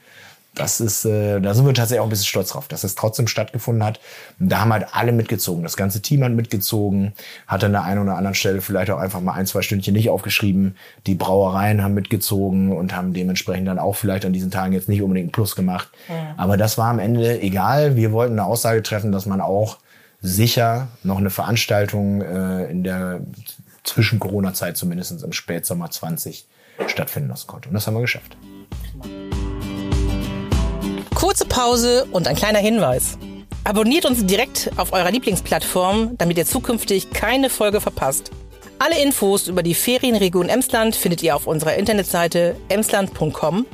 Das 0.58 0.80
ist, 0.80 1.04
äh, 1.04 1.40
da 1.40 1.54
sind 1.54 1.66
wir 1.66 1.74
tatsächlich 1.74 2.00
auch 2.00 2.06
ein 2.06 2.10
bisschen 2.10 2.26
stolz 2.26 2.50
drauf, 2.50 2.66
dass 2.66 2.82
es 2.82 2.96
trotzdem 2.96 3.28
stattgefunden 3.28 3.84
hat. 3.84 4.00
Und 4.40 4.48
da 4.48 4.60
haben 4.60 4.72
halt 4.72 4.86
alle 4.92 5.12
mitgezogen. 5.12 5.62
Das 5.62 5.76
ganze 5.76 6.02
Team 6.02 6.24
hat 6.24 6.32
mitgezogen, 6.32 7.12
hat 7.46 7.62
an 7.62 7.72
der 7.72 7.84
einen 7.84 8.02
oder 8.02 8.16
anderen 8.16 8.34
Stelle 8.34 8.60
vielleicht 8.60 8.90
auch 8.90 8.98
einfach 8.98 9.20
mal 9.20 9.34
ein, 9.34 9.46
zwei 9.46 9.62
Stündchen 9.62 9.94
nicht 9.94 10.10
aufgeschrieben. 10.10 10.76
Die 11.06 11.14
Brauereien 11.14 11.82
haben 11.82 11.94
mitgezogen 11.94 12.72
und 12.72 12.94
haben 12.94 13.12
dementsprechend 13.12 13.68
dann 13.68 13.78
auch 13.78 13.94
vielleicht 13.94 14.24
an 14.24 14.32
diesen 14.32 14.50
Tagen 14.50 14.72
jetzt 14.72 14.88
nicht 14.88 15.02
unbedingt 15.02 15.26
einen 15.26 15.32
Plus 15.32 15.54
gemacht. 15.54 15.90
Ja. 16.08 16.34
Aber 16.36 16.56
das 16.56 16.76
war 16.76 16.88
am 16.88 16.98
Ende 16.98 17.40
egal. 17.40 17.94
Wir 17.94 18.10
wollten 18.10 18.32
eine 18.32 18.44
Aussage 18.44 18.82
treffen, 18.82 19.12
dass 19.12 19.26
man 19.26 19.40
auch 19.40 19.78
sicher 20.20 20.88
noch 21.04 21.18
eine 21.18 21.30
Veranstaltung 21.30 22.22
äh, 22.22 22.68
in 22.68 22.82
der 22.82 23.20
zwischen 23.84 24.18
Corona-Zeit 24.18 24.76
zumindest 24.76 25.22
im 25.22 25.32
Spätsommer 25.32 25.90
20 25.90 26.46
stattfinden 26.86 27.28
lassen 27.28 27.46
konnte. 27.46 27.68
Und 27.68 27.74
das 27.74 27.86
haben 27.86 27.94
wir 27.94 28.00
geschafft. 28.00 28.36
Kurze 31.14 31.46
Pause 31.46 32.06
und 32.12 32.28
ein 32.28 32.36
kleiner 32.36 32.60
Hinweis. 32.60 33.18
Abonniert 33.64 34.06
uns 34.06 34.24
direkt 34.24 34.70
auf 34.76 34.92
eurer 34.92 35.10
Lieblingsplattform, 35.10 36.16
damit 36.16 36.38
ihr 36.38 36.46
zukünftig 36.46 37.10
keine 37.10 37.50
Folge 37.50 37.80
verpasst. 37.80 38.30
Alle 38.78 39.02
Infos 39.02 39.48
über 39.48 39.62
die 39.62 39.74
Ferienregion 39.74 40.48
Emsland 40.48 40.94
findet 40.94 41.22
ihr 41.22 41.34
auf 41.34 41.46
unserer 41.46 41.74
Internetseite 41.74 42.56
emsland.com. 42.68 43.66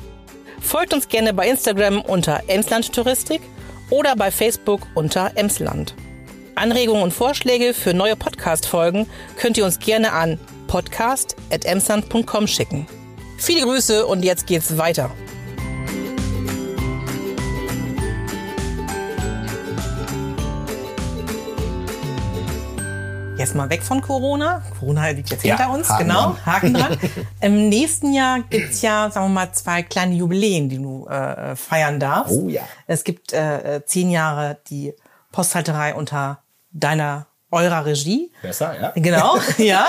Folgt 0.61 0.95
uns 0.95 1.09
gerne 1.09 1.35
bei 1.35 1.49
Instagram 1.49 2.01
unter 2.01 2.43
Emsland 2.49 2.91
Touristik 2.93 3.43
oder 3.91 4.17
bei 4.17 4.31
Facebook 4.31 4.81
unter 4.95 5.33
Emsland. 5.35 5.95
Anregungen 6.55 7.03
und 7.03 7.13
Vorschläge 7.13 7.75
für 7.75 7.93
neue 7.93 8.17
Podcast-Folgen 8.17 9.07
könnt 9.37 9.59
ihr 9.59 9.65
uns 9.65 9.79
gerne 9.79 10.13
an 10.13 10.39
podcast.emsland.com 10.75 12.49
schicken. 12.49 12.85
Viele 13.39 13.63
Grüße 13.63 14.05
und 14.05 14.25
jetzt 14.25 14.45
geht's 14.45 14.77
weiter. 14.77 15.09
Jetzt 23.39 23.55
mal 23.55 23.71
weg 23.71 23.85
von 23.85 24.01
Corona. 24.01 24.65
Corona 24.81 25.11
liegt 25.11 25.31
jetzt 25.31 25.45
ja, 25.45 25.57
hinter 25.57 25.73
uns, 25.73 25.89
Haken 25.89 26.09
genau. 26.09 26.33
Dran. 26.33 26.47
Haken 26.47 26.75
dran. 26.75 26.99
Im 27.41 27.69
nächsten 27.69 28.13
Jahr 28.13 28.41
gibt's 28.41 28.83
ja, 28.83 29.09
sagen 29.13 29.27
wir 29.27 29.33
mal, 29.33 29.53
zwei 29.53 29.85
kleine 29.85 30.17
Jubiläen, 30.17 30.69
die 30.69 30.79
du 30.79 31.07
äh, 31.07 31.55
feiern 31.55 32.01
darfst. 32.01 32.37
Oh 32.37 32.49
ja. 32.49 32.63
Es 32.89 33.05
gibt 33.05 33.33
äh, 33.33 33.83
zehn 33.87 34.11
Jahre 34.11 34.59
die 34.69 34.93
Posthalterei 35.31 35.95
unter 35.95 36.43
deiner 36.73 37.29
eurer 37.55 37.87
Regie. 37.87 38.31
Besser, 38.43 38.79
ja. 38.81 38.93
Genau, 38.95 39.39
ja. 39.59 39.89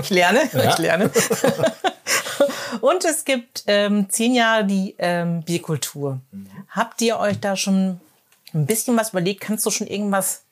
Ich 0.00 0.10
lerne, 0.10 0.48
ja. 0.52 0.70
ich 0.70 0.78
lerne. 0.78 1.10
Und 2.80 3.04
es 3.04 3.24
gibt 3.24 3.64
ähm, 3.66 4.08
zehn 4.10 4.34
Jahre 4.34 4.64
die 4.64 4.94
ähm, 4.98 5.42
Bierkultur. 5.42 6.20
Mhm. 6.30 6.46
Habt 6.68 7.00
ihr 7.02 7.18
euch 7.18 7.40
da 7.40 7.56
schon 7.56 8.00
ein 8.54 8.66
bisschen 8.66 8.96
was 8.96 9.10
überlegt? 9.10 9.40
Kannst 9.40 9.66
du 9.66 9.70
schon 9.70 9.86
irgendwas 9.86 10.42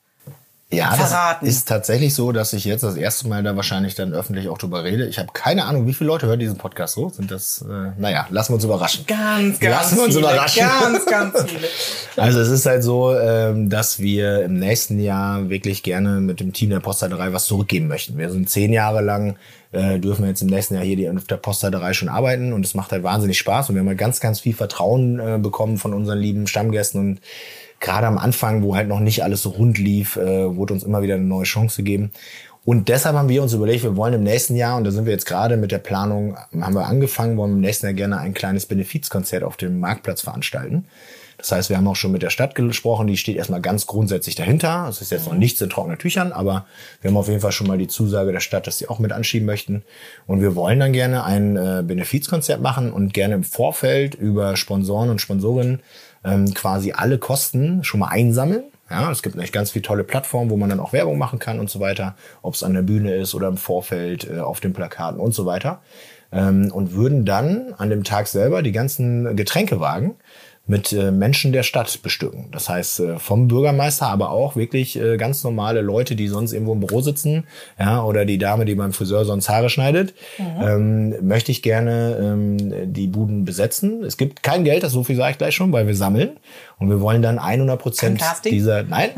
ja, 0.69 0.91
verraten. 0.91 1.45
das 1.45 1.55
ist 1.55 1.67
tatsächlich 1.67 2.13
so, 2.13 2.33
dass 2.33 2.51
ich 2.51 2.65
jetzt 2.65 2.83
das 2.83 2.97
erste 2.97 3.29
Mal 3.29 3.41
da 3.41 3.55
wahrscheinlich 3.55 3.95
dann 3.95 4.13
öffentlich 4.13 4.49
auch 4.49 4.57
drüber 4.57 4.83
rede. 4.83 5.07
Ich 5.07 5.17
habe 5.17 5.29
keine 5.31 5.63
Ahnung, 5.63 5.87
wie 5.87 5.93
viele 5.93 6.09
Leute 6.09 6.27
hören 6.27 6.39
diesen 6.39 6.57
Podcast 6.57 6.95
so. 6.95 7.07
Sind 7.07 7.31
das, 7.31 7.63
äh, 7.67 7.91
naja, 7.97 8.27
lassen 8.31 8.51
wir 8.51 8.55
uns 8.55 8.65
überraschen. 8.65 9.05
Ganz, 9.07 9.59
ganz 9.59 9.75
Lassen 9.75 9.95
wir 9.95 10.03
uns 10.03 10.15
viele, 10.15 10.27
überraschen. 10.27 10.67
Ganz, 10.67 11.05
ganz 11.05 11.43
viele. 11.47 11.67
Also 12.17 12.41
es 12.41 12.49
ist 12.49 12.65
halt 12.65 12.83
so, 12.83 13.17
ähm, 13.17 13.69
dass 13.69 13.99
wir 13.99 14.43
im 14.43 14.59
nächsten 14.59 14.99
Jahr 14.99 15.49
wirklich 15.49 15.83
gerne 15.83 16.19
mit 16.19 16.41
dem 16.41 16.51
Team 16.51 16.71
der 16.71 16.81
Postleiterei 16.81 17.31
was 17.31 17.45
zurückgeben 17.45 17.87
möchten. 17.87 18.17
Wir 18.17 18.29
sind 18.29 18.49
zehn 18.49 18.73
Jahre 18.73 19.01
lang 19.01 19.37
äh, 19.71 19.99
dürfen 19.99 20.23
wir 20.23 20.29
jetzt 20.29 20.41
im 20.41 20.47
nächsten 20.47 20.75
Jahr 20.75 20.83
hier 20.83 21.13
auf 21.13 21.25
der 21.25 21.37
Postleiterei 21.37 21.93
schon 21.93 22.09
arbeiten 22.09 22.53
und 22.53 22.65
es 22.65 22.73
macht 22.73 22.91
halt 22.91 23.03
wahnsinnig 23.03 23.37
Spaß 23.37 23.69
und 23.69 23.75
wir 23.75 23.81
haben 23.81 23.87
halt 23.87 23.97
ganz, 23.97 24.19
ganz 24.19 24.39
viel 24.39 24.53
Vertrauen 24.53 25.19
äh, 25.19 25.37
bekommen 25.39 25.77
von 25.77 25.93
unseren 25.93 26.19
lieben 26.19 26.47
Stammgästen 26.47 26.99
und 26.99 27.21
gerade 27.79 28.07
am 28.07 28.17
Anfang, 28.17 28.63
wo 28.63 28.75
halt 28.75 28.87
noch 28.87 28.99
nicht 28.99 29.23
alles 29.23 29.41
so 29.41 29.49
rund 29.49 29.77
lief, 29.77 30.15
äh, 30.15 30.55
wurde 30.55 30.73
uns 30.73 30.83
immer 30.83 31.01
wieder 31.01 31.15
eine 31.15 31.23
neue 31.23 31.45
Chance 31.45 31.83
gegeben. 31.83 32.11
Und 32.65 32.89
deshalb 32.89 33.15
haben 33.15 33.29
wir 33.29 33.41
uns 33.41 33.53
überlegt, 33.53 33.83
wir 33.83 33.95
wollen 33.95 34.13
im 34.13 34.23
nächsten 34.23 34.55
Jahr, 34.57 34.75
und 34.75 34.83
da 34.83 34.91
sind 34.91 35.05
wir 35.05 35.13
jetzt 35.13 35.25
gerade 35.25 35.55
mit 35.55 35.71
der 35.71 35.77
Planung, 35.77 36.35
haben 36.59 36.73
wir 36.73 36.85
angefangen, 36.85 37.37
wollen 37.37 37.53
im 37.53 37.61
nächsten 37.61 37.85
Jahr 37.85 37.93
gerne 37.93 38.17
ein 38.17 38.33
kleines 38.33 38.65
Benefizkonzert 38.65 39.43
auf 39.43 39.55
dem 39.55 39.79
Marktplatz 39.79 40.21
veranstalten. 40.21 40.85
Das 41.37 41.51
heißt, 41.51 41.69
wir 41.69 41.77
haben 41.77 41.87
auch 41.87 41.95
schon 41.95 42.11
mit 42.11 42.23
der 42.23 42.31
Stadt 42.31 42.55
gesprochen, 42.55 43.05
die 43.07 43.15
steht 43.15 43.37
erstmal 43.37 43.61
ganz 43.61 43.85
grundsätzlich 43.85 44.35
dahinter. 44.35 44.87
Es 44.89 45.01
ist 45.01 45.11
jetzt 45.11 45.27
noch 45.27 45.35
nichts 45.35 45.61
in 45.61 45.69
trockenen 45.69 45.99
Tüchern, 45.99 46.33
aber 46.33 46.65
wir 46.99 47.09
haben 47.09 47.17
auf 47.17 47.27
jeden 47.27 47.41
Fall 47.41 47.51
schon 47.51 47.67
mal 47.67 47.77
die 47.77 47.87
Zusage 47.87 48.31
der 48.31 48.39
Stadt, 48.39 48.65
dass 48.65 48.79
sie 48.79 48.89
auch 48.89 48.97
mit 48.97 49.11
anschieben 49.11 49.45
möchten. 49.45 49.83
Und 50.25 50.41
wir 50.41 50.55
wollen 50.55 50.79
dann 50.79 50.93
gerne 50.93 51.23
ein 51.23 51.55
äh, 51.55 51.83
Benefizkonzert 51.85 52.59
machen 52.59 52.91
und 52.91 53.13
gerne 53.13 53.35
im 53.35 53.43
Vorfeld 53.43 54.15
über 54.15 54.57
Sponsoren 54.57 55.11
und 55.11 55.21
Sponsorinnen 55.21 55.81
ähm, 56.23 56.53
quasi 56.53 56.91
alle 56.91 57.17
Kosten 57.17 57.83
schon 57.83 57.99
mal 57.99 58.07
einsammeln. 58.07 58.63
Ja, 58.89 59.11
es 59.11 59.21
gibt 59.21 59.35
nämlich 59.35 59.51
ganz 59.51 59.71
viele 59.71 59.83
tolle 59.83 60.03
Plattformen, 60.03 60.49
wo 60.49 60.55
man 60.55 60.69
dann 60.69 60.79
auch 60.79 60.93
Werbung 60.93 61.17
machen 61.17 61.39
kann 61.39 61.59
und 61.59 61.69
so 61.69 61.79
weiter, 61.79 62.15
ob 62.41 62.53
es 62.53 62.63
an 62.63 62.73
der 62.73 62.83
Bühne 62.83 63.15
ist 63.15 63.35
oder 63.35 63.49
im 63.49 63.57
Vorfeld, 63.57 64.29
äh, 64.29 64.39
auf 64.39 64.61
den 64.61 64.73
Plakaten 64.73 65.19
und 65.19 65.33
so 65.33 65.45
weiter. 65.45 65.81
Ähm, 66.31 66.71
und 66.71 66.93
würden 66.93 67.25
dann 67.25 67.73
an 67.77 67.89
dem 67.89 68.03
Tag 68.03 68.27
selber 68.27 68.61
die 68.61 68.71
ganzen 68.71 69.35
Getränkewagen 69.35 70.15
mit 70.67 70.91
äh, 70.91 71.11
Menschen 71.11 71.53
der 71.53 71.63
Stadt 71.63 72.01
bestücken. 72.03 72.47
Das 72.51 72.69
heißt, 72.69 72.99
äh, 72.99 73.19
vom 73.19 73.47
Bürgermeister, 73.47 74.07
aber 74.07 74.31
auch 74.31 74.55
wirklich 74.55 74.99
äh, 74.99 75.17
ganz 75.17 75.43
normale 75.43 75.81
Leute, 75.81 76.15
die 76.15 76.27
sonst 76.27 76.51
irgendwo 76.53 76.73
im 76.73 76.81
Büro 76.81 77.01
sitzen, 77.01 77.45
ja, 77.79 78.03
oder 78.03 78.25
die 78.25 78.37
Dame, 78.37 78.65
die 78.65 78.75
beim 78.75 78.93
Friseur 78.93 79.25
sonst 79.25 79.49
Haare 79.49 79.69
schneidet, 79.69 80.13
mhm. 80.37 80.61
ähm, 80.61 81.27
möchte 81.27 81.51
ich 81.51 81.61
gerne 81.61 82.17
ähm, 82.19 82.93
die 82.93 83.07
Buden 83.07 83.45
besetzen. 83.45 84.03
Es 84.03 84.17
gibt 84.17 84.43
kein 84.43 84.63
Geld, 84.63 84.83
das 84.83 84.91
so 84.91 85.03
viel 85.03 85.15
sage 85.15 85.31
ich 85.31 85.37
gleich 85.37 85.55
schon, 85.55 85.71
weil 85.71 85.87
wir 85.87 85.95
sammeln. 85.95 86.37
Und 86.79 86.89
wir 86.89 87.01
wollen 87.01 87.23
dann 87.23 87.39
100 87.39 87.81
Prozent 87.81 88.23
dieser, 88.45 88.83
nein, 88.83 89.09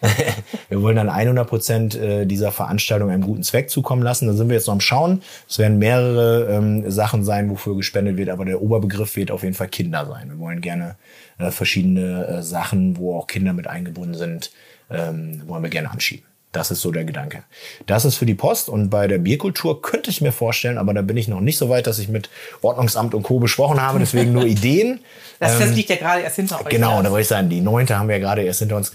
wir 0.68 0.82
wollen 0.82 0.96
dann 0.96 1.08
100 1.08 1.48
Prozent 1.48 1.94
äh, 1.94 2.26
dieser 2.26 2.50
Veranstaltung 2.50 3.10
einem 3.10 3.22
guten 3.22 3.44
Zweck 3.44 3.70
zukommen 3.70 4.02
lassen. 4.02 4.26
Da 4.26 4.32
sind 4.32 4.48
wir 4.48 4.56
jetzt 4.56 4.66
noch 4.66 4.74
am 4.74 4.80
Schauen. 4.80 5.22
Es 5.48 5.58
werden 5.58 5.78
mehrere 5.78 6.48
ähm, 6.50 6.90
Sachen 6.90 7.24
sein, 7.24 7.48
wofür 7.48 7.76
gespendet 7.76 8.16
wird, 8.16 8.28
aber 8.28 8.44
der 8.44 8.60
Oberbegriff 8.60 9.14
wird 9.14 9.30
auf 9.30 9.44
jeden 9.44 9.54
Fall 9.54 9.68
Kinder 9.68 10.04
sein. 10.06 10.30
Wir 10.30 10.38
wollen 10.38 10.60
gerne 10.60 10.96
äh, 11.38 11.52
verschiedene 11.52 12.26
äh, 12.26 12.42
Sachen, 12.42 12.96
wo 12.96 13.16
auch 13.16 13.28
Kinder 13.28 13.52
mit 13.52 13.68
eingebunden 13.68 14.14
sind, 14.14 14.50
ähm, 14.90 15.42
wollen 15.46 15.62
wir 15.62 15.70
gerne 15.70 15.90
anschieben. 15.90 16.26
Das 16.56 16.70
ist 16.70 16.80
so 16.80 16.90
der 16.90 17.04
Gedanke. 17.04 17.42
Das 17.84 18.06
ist 18.06 18.16
für 18.16 18.24
die 18.24 18.34
Post 18.34 18.70
und 18.70 18.88
bei 18.88 19.06
der 19.06 19.18
Bierkultur 19.18 19.82
könnte 19.82 20.08
ich 20.08 20.22
mir 20.22 20.32
vorstellen, 20.32 20.78
aber 20.78 20.94
da 20.94 21.02
bin 21.02 21.18
ich 21.18 21.28
noch 21.28 21.40
nicht 21.40 21.58
so 21.58 21.68
weit, 21.68 21.86
dass 21.86 21.98
ich 21.98 22.08
mit 22.08 22.30
Ordnungsamt 22.62 23.14
und 23.14 23.24
Co. 23.24 23.38
besprochen 23.38 23.80
habe, 23.80 23.98
deswegen 23.98 24.32
nur 24.32 24.44
Ideen. 24.46 25.00
Das, 25.38 25.58
das 25.58 25.68
ähm, 25.68 25.74
liegt 25.74 25.90
ja 25.90 25.96
gerade 25.96 26.22
erst 26.22 26.36
hinter 26.36 26.64
euch. 26.64 26.70
Genau, 26.70 27.02
da 27.02 27.10
wollte 27.10 27.22
ich 27.22 27.28
sagen, 27.28 27.50
die 27.50 27.60
neunte 27.60 27.98
haben 27.98 28.08
wir 28.08 28.16
ja 28.16 28.22
gerade 28.22 28.42
erst 28.42 28.60
hinter 28.60 28.76
uns. 28.76 28.90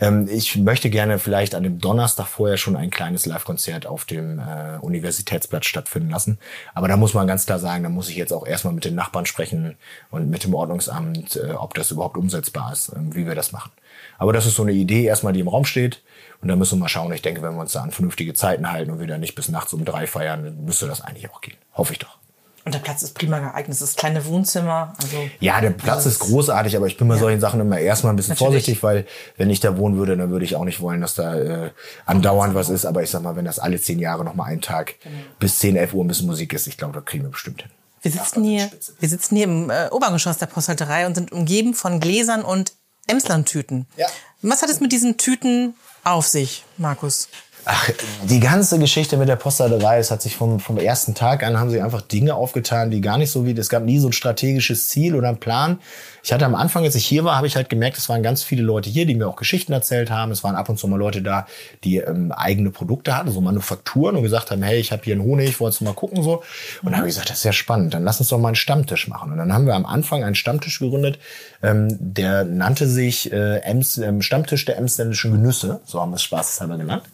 Ähm, 0.00 0.28
ich 0.30 0.56
möchte 0.56 0.90
gerne 0.90 1.18
vielleicht 1.18 1.56
an 1.56 1.64
dem 1.64 1.80
Donnerstag 1.80 2.26
vorher 2.28 2.56
schon 2.56 2.76
ein 2.76 2.90
kleines 2.90 3.26
Live-Konzert 3.26 3.86
auf 3.86 4.04
dem 4.04 4.38
äh, 4.38 4.78
Universitätsplatz 4.80 5.66
stattfinden 5.66 6.10
lassen. 6.10 6.38
Aber 6.72 6.86
da 6.86 6.96
muss 6.96 7.14
man 7.14 7.26
ganz 7.26 7.46
klar 7.46 7.58
sagen, 7.58 7.82
da 7.82 7.88
muss 7.88 8.08
ich 8.08 8.16
jetzt 8.16 8.32
auch 8.32 8.46
erstmal 8.46 8.74
mit 8.74 8.84
den 8.84 8.94
Nachbarn 8.94 9.26
sprechen 9.26 9.76
und 10.12 10.30
mit 10.30 10.44
dem 10.44 10.54
Ordnungsamt, 10.54 11.34
äh, 11.34 11.54
ob 11.54 11.74
das 11.74 11.90
überhaupt 11.90 12.16
umsetzbar 12.16 12.72
ist, 12.72 12.90
äh, 12.90 12.96
wie 13.10 13.26
wir 13.26 13.34
das 13.34 13.50
machen. 13.50 13.72
Aber 14.18 14.32
das 14.32 14.46
ist 14.46 14.54
so 14.54 14.62
eine 14.62 14.72
Idee 14.72 15.04
erstmal, 15.04 15.32
die 15.32 15.40
im 15.40 15.48
Raum 15.48 15.64
steht. 15.64 16.00
Und 16.42 16.48
da 16.48 16.56
müssen 16.56 16.78
wir 16.78 16.82
mal 16.82 16.88
schauen. 16.92 17.12
Ich 17.12 17.22
denke, 17.22 17.42
wenn 17.42 17.54
wir 17.54 17.60
uns 17.60 17.72
da 17.72 17.82
an 17.82 17.90
vernünftige 17.90 18.34
Zeiten 18.34 18.70
halten 18.70 18.90
und 18.90 19.00
wir 19.00 19.06
da 19.06 19.18
nicht 19.18 19.34
bis 19.34 19.48
nachts 19.48 19.72
um 19.72 19.84
drei 19.84 20.06
feiern, 20.06 20.44
dann 20.44 20.64
müsste 20.64 20.86
das 20.86 21.00
eigentlich 21.00 21.30
auch 21.30 21.40
gehen. 21.40 21.56
Hoffe 21.74 21.92
ich 21.92 21.98
doch. 21.98 22.18
Und 22.64 22.74
der 22.74 22.78
Platz 22.78 23.02
ist 23.02 23.14
prima 23.14 23.40
geeignet. 23.40 23.80
Das 23.80 23.96
kleine 23.96 24.24
Wohnzimmer. 24.24 24.94
Also 25.02 25.16
ja, 25.40 25.60
der 25.60 25.70
Platz 25.70 26.06
ist 26.06 26.20
großartig, 26.20 26.76
aber 26.76 26.86
ich 26.86 26.96
bin 26.96 27.08
bei 27.08 27.14
ja. 27.14 27.20
solchen 27.20 27.40
Sachen 27.40 27.60
immer 27.60 27.78
erstmal 27.78 28.12
ein 28.12 28.16
bisschen 28.16 28.34
Natürlich. 28.34 28.52
vorsichtig, 28.52 28.82
weil 28.84 29.04
wenn 29.36 29.50
ich 29.50 29.58
da 29.58 29.76
wohnen 29.76 29.96
würde, 29.96 30.16
dann 30.16 30.30
würde 30.30 30.44
ich 30.44 30.54
auch 30.54 30.64
nicht 30.64 30.80
wollen, 30.80 31.00
dass 31.00 31.14
da 31.14 31.34
äh, 31.34 31.70
andauernd 32.06 32.54
was 32.54 32.68
ist. 32.68 32.84
Aber 32.84 33.02
ich 33.02 33.10
sag 33.10 33.22
mal, 33.22 33.34
wenn 33.34 33.44
das 33.44 33.58
alle 33.58 33.80
zehn 33.80 33.98
Jahre 33.98 34.24
nochmal 34.24 34.50
einen 34.50 34.60
Tag 34.60 35.00
genau. 35.00 35.16
bis 35.40 35.58
10, 35.58 35.74
11 35.74 35.94
Uhr 35.94 36.04
ein 36.04 36.08
bisschen 36.08 36.26
Musik 36.26 36.52
ist, 36.52 36.68
ich 36.68 36.76
glaube, 36.76 36.94
da 36.94 37.00
kriegen 37.00 37.24
wir 37.24 37.30
bestimmt 37.30 37.62
hin. 37.62 37.70
Wir 38.02 38.12
sitzen 38.12 38.44
hier, 38.44 38.70
wir 38.98 39.08
sitzen 39.08 39.36
hier 39.36 39.44
im 39.44 39.70
äh, 39.70 39.88
Obergeschoss 39.90 40.38
der 40.38 40.46
Posthalterei 40.46 41.06
und 41.06 41.16
sind 41.16 41.32
umgeben 41.32 41.74
von 41.74 41.98
Gläsern 41.98 42.42
und 42.42 42.74
Emslandtüten. 43.08 43.86
Ja. 43.96 44.06
Was 44.42 44.62
hat 44.62 44.70
es 44.70 44.80
mit 44.80 44.92
diesen 44.92 45.16
Tüten 45.16 45.74
auf 46.04 46.26
sich, 46.26 46.64
Markus? 46.76 47.28
Ach, 47.64 47.88
die 48.24 48.40
ganze 48.40 48.80
Geschichte 48.80 49.16
mit 49.16 49.28
der 49.28 49.36
Postladerei, 49.36 49.98
es 49.98 50.10
hat 50.10 50.20
sich 50.20 50.34
vom, 50.34 50.58
vom 50.58 50.78
ersten 50.78 51.14
Tag 51.14 51.44
an, 51.44 51.60
haben 51.60 51.70
sie 51.70 51.80
einfach 51.80 52.02
Dinge 52.02 52.34
aufgetan, 52.34 52.90
die 52.90 53.00
gar 53.00 53.18
nicht 53.18 53.30
so 53.30 53.46
wie, 53.46 53.52
es 53.52 53.68
gab 53.68 53.84
nie 53.84 54.00
so 54.00 54.08
ein 54.08 54.12
strategisches 54.12 54.88
Ziel 54.88 55.14
oder 55.14 55.28
einen 55.28 55.38
Plan. 55.38 55.78
Ich 56.24 56.32
hatte 56.32 56.44
am 56.44 56.56
Anfang, 56.56 56.82
als 56.82 56.96
ich 56.96 57.06
hier 57.06 57.22
war, 57.24 57.36
habe 57.36 57.46
ich 57.46 57.54
halt 57.54 57.68
gemerkt, 57.68 57.98
es 57.98 58.08
waren 58.08 58.22
ganz 58.22 58.42
viele 58.42 58.62
Leute 58.62 58.90
hier, 58.90 59.06
die 59.06 59.14
mir 59.14 59.28
auch 59.28 59.36
Geschichten 59.36 59.72
erzählt 59.72 60.10
haben. 60.10 60.32
Es 60.32 60.42
waren 60.42 60.56
ab 60.56 60.68
und 60.68 60.78
zu 60.78 60.88
mal 60.88 60.96
Leute 60.96 61.22
da, 61.22 61.46
die 61.84 61.98
ähm, 61.98 62.32
eigene 62.32 62.70
Produkte 62.70 63.16
hatten, 63.16 63.30
so 63.30 63.40
Manufakturen 63.40 64.16
und 64.16 64.22
gesagt 64.22 64.50
haben, 64.50 64.62
hey, 64.62 64.80
ich 64.80 64.90
habe 64.90 65.02
hier 65.04 65.14
einen 65.14 65.24
Honig, 65.24 65.60
wolltest 65.60 65.80
du 65.80 65.84
mal 65.84 65.94
gucken 65.94 66.22
so. 66.24 66.42
Und 66.82 66.90
dann 66.90 66.96
habe 66.96 67.08
ich 67.08 67.14
gesagt, 67.14 67.30
das 67.30 67.38
ist 67.38 67.44
ja 67.44 67.52
spannend, 67.52 67.94
dann 67.94 68.02
lass 68.02 68.18
uns 68.18 68.28
doch 68.28 68.38
mal 68.38 68.48
einen 68.48 68.56
Stammtisch 68.56 69.06
machen. 69.06 69.30
Und 69.30 69.38
dann 69.38 69.52
haben 69.52 69.66
wir 69.66 69.74
am 69.74 69.86
Anfang 69.86 70.24
einen 70.24 70.34
Stammtisch 70.34 70.80
gegründet, 70.80 71.20
ähm, 71.62 71.96
der 72.00 72.44
nannte 72.44 72.88
sich 72.88 73.32
äh, 73.32 73.58
Ems, 73.58 73.98
ähm, 73.98 74.20
Stammtisch 74.20 74.64
der 74.64 74.78
emsländischen 74.78 75.30
Genüsse, 75.30 75.80
so 75.84 76.00
haben 76.00 76.10
wir 76.10 76.16
es 76.16 76.22
spaßeshalber 76.22 76.76
genannt. 76.76 77.04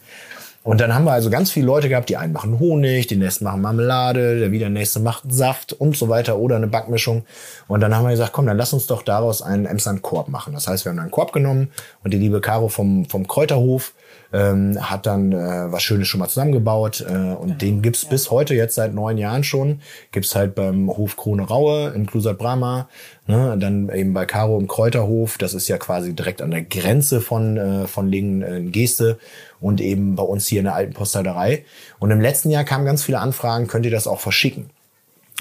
Und 0.63 0.81
dann 0.81 0.93
haben 0.93 1.05
wir 1.05 1.13
also 1.13 1.29
ganz 1.29 1.51
viele 1.51 1.65
Leute 1.65 1.87
gehabt, 1.87 2.09
die 2.09 2.17
einen 2.17 2.33
machen 2.33 2.59
Honig, 2.59 3.07
die 3.07 3.15
nächsten 3.15 3.45
machen 3.45 3.61
Marmelade, 3.61 4.39
der 4.39 4.51
wieder 4.51 4.69
nächste 4.69 4.99
macht 4.99 5.23
Saft 5.29 5.71
und 5.73 5.95
so 5.95 6.09
weiter 6.09 6.37
oder 6.37 6.57
eine 6.57 6.67
Backmischung. 6.67 7.23
Und 7.67 7.79
dann 7.79 7.95
haben 7.95 8.03
wir 8.03 8.11
gesagt, 8.11 8.33
komm, 8.33 8.45
dann 8.45 8.57
lass 8.57 8.73
uns 8.73 8.85
doch 8.85 9.01
daraus 9.01 9.41
einen 9.41 9.65
Emsland 9.65 10.01
Korb 10.01 10.27
machen. 10.27 10.53
Das 10.53 10.67
heißt, 10.67 10.85
wir 10.85 10.91
haben 10.91 10.99
einen 10.99 11.11
Korb 11.11 11.31
genommen 11.31 11.69
und 12.03 12.13
die 12.13 12.17
liebe 12.17 12.41
Caro 12.41 12.67
vom, 12.67 13.05
vom 13.05 13.25
Kräuterhof 13.25 13.93
ähm, 14.31 14.77
hat 14.79 15.05
dann 15.05 15.31
äh, 15.31 15.71
was 15.71 15.81
Schönes 15.81 16.07
schon 16.07 16.19
mal 16.19 16.27
zusammengebaut 16.27 17.01
äh, 17.01 17.13
und 17.13 17.49
ja, 17.49 17.55
den 17.55 17.81
gibt's 17.81 18.03
ja. 18.03 18.09
bis 18.09 18.29
heute 18.29 18.53
jetzt 18.53 18.75
seit 18.75 18.93
neun 18.93 19.17
Jahren 19.17 19.43
schon. 19.43 19.81
Gibt's 20.11 20.35
halt 20.35 20.55
beim 20.55 20.89
Hof 20.89 21.17
Krone 21.17 21.43
Raue 21.43 21.89
in 21.95 22.05
Klusat 22.05 22.37
Brahma, 22.37 22.89
ne? 23.25 23.57
dann 23.59 23.89
eben 23.89 24.13
bei 24.13 24.25
Caro 24.25 24.59
im 24.59 24.67
Kräuterhof. 24.67 25.37
Das 25.37 25.53
ist 25.53 25.67
ja 25.67 25.77
quasi 25.77 26.13
direkt 26.13 26.41
an 26.41 26.51
der 26.51 26.63
Grenze 26.63 27.21
von 27.21 27.57
äh, 27.57 27.87
von 27.87 28.07
Lingen 28.07 28.41
äh, 28.43 28.61
Geste 28.69 29.17
und 29.61 29.81
eben 29.81 30.15
bei 30.15 30.23
uns 30.23 30.47
hier 30.47 30.59
in 30.59 30.65
der 30.65 30.75
alten 30.75 30.93
Postleiterei. 30.93 31.65
Und 31.99 32.11
im 32.11 32.21
letzten 32.21 32.49
Jahr 32.49 32.63
kamen 32.63 32.85
ganz 32.85 33.03
viele 33.03 33.19
Anfragen, 33.19 33.67
könnt 33.67 33.85
ihr 33.85 33.91
das 33.91 34.07
auch 34.07 34.19
verschicken? 34.19 34.69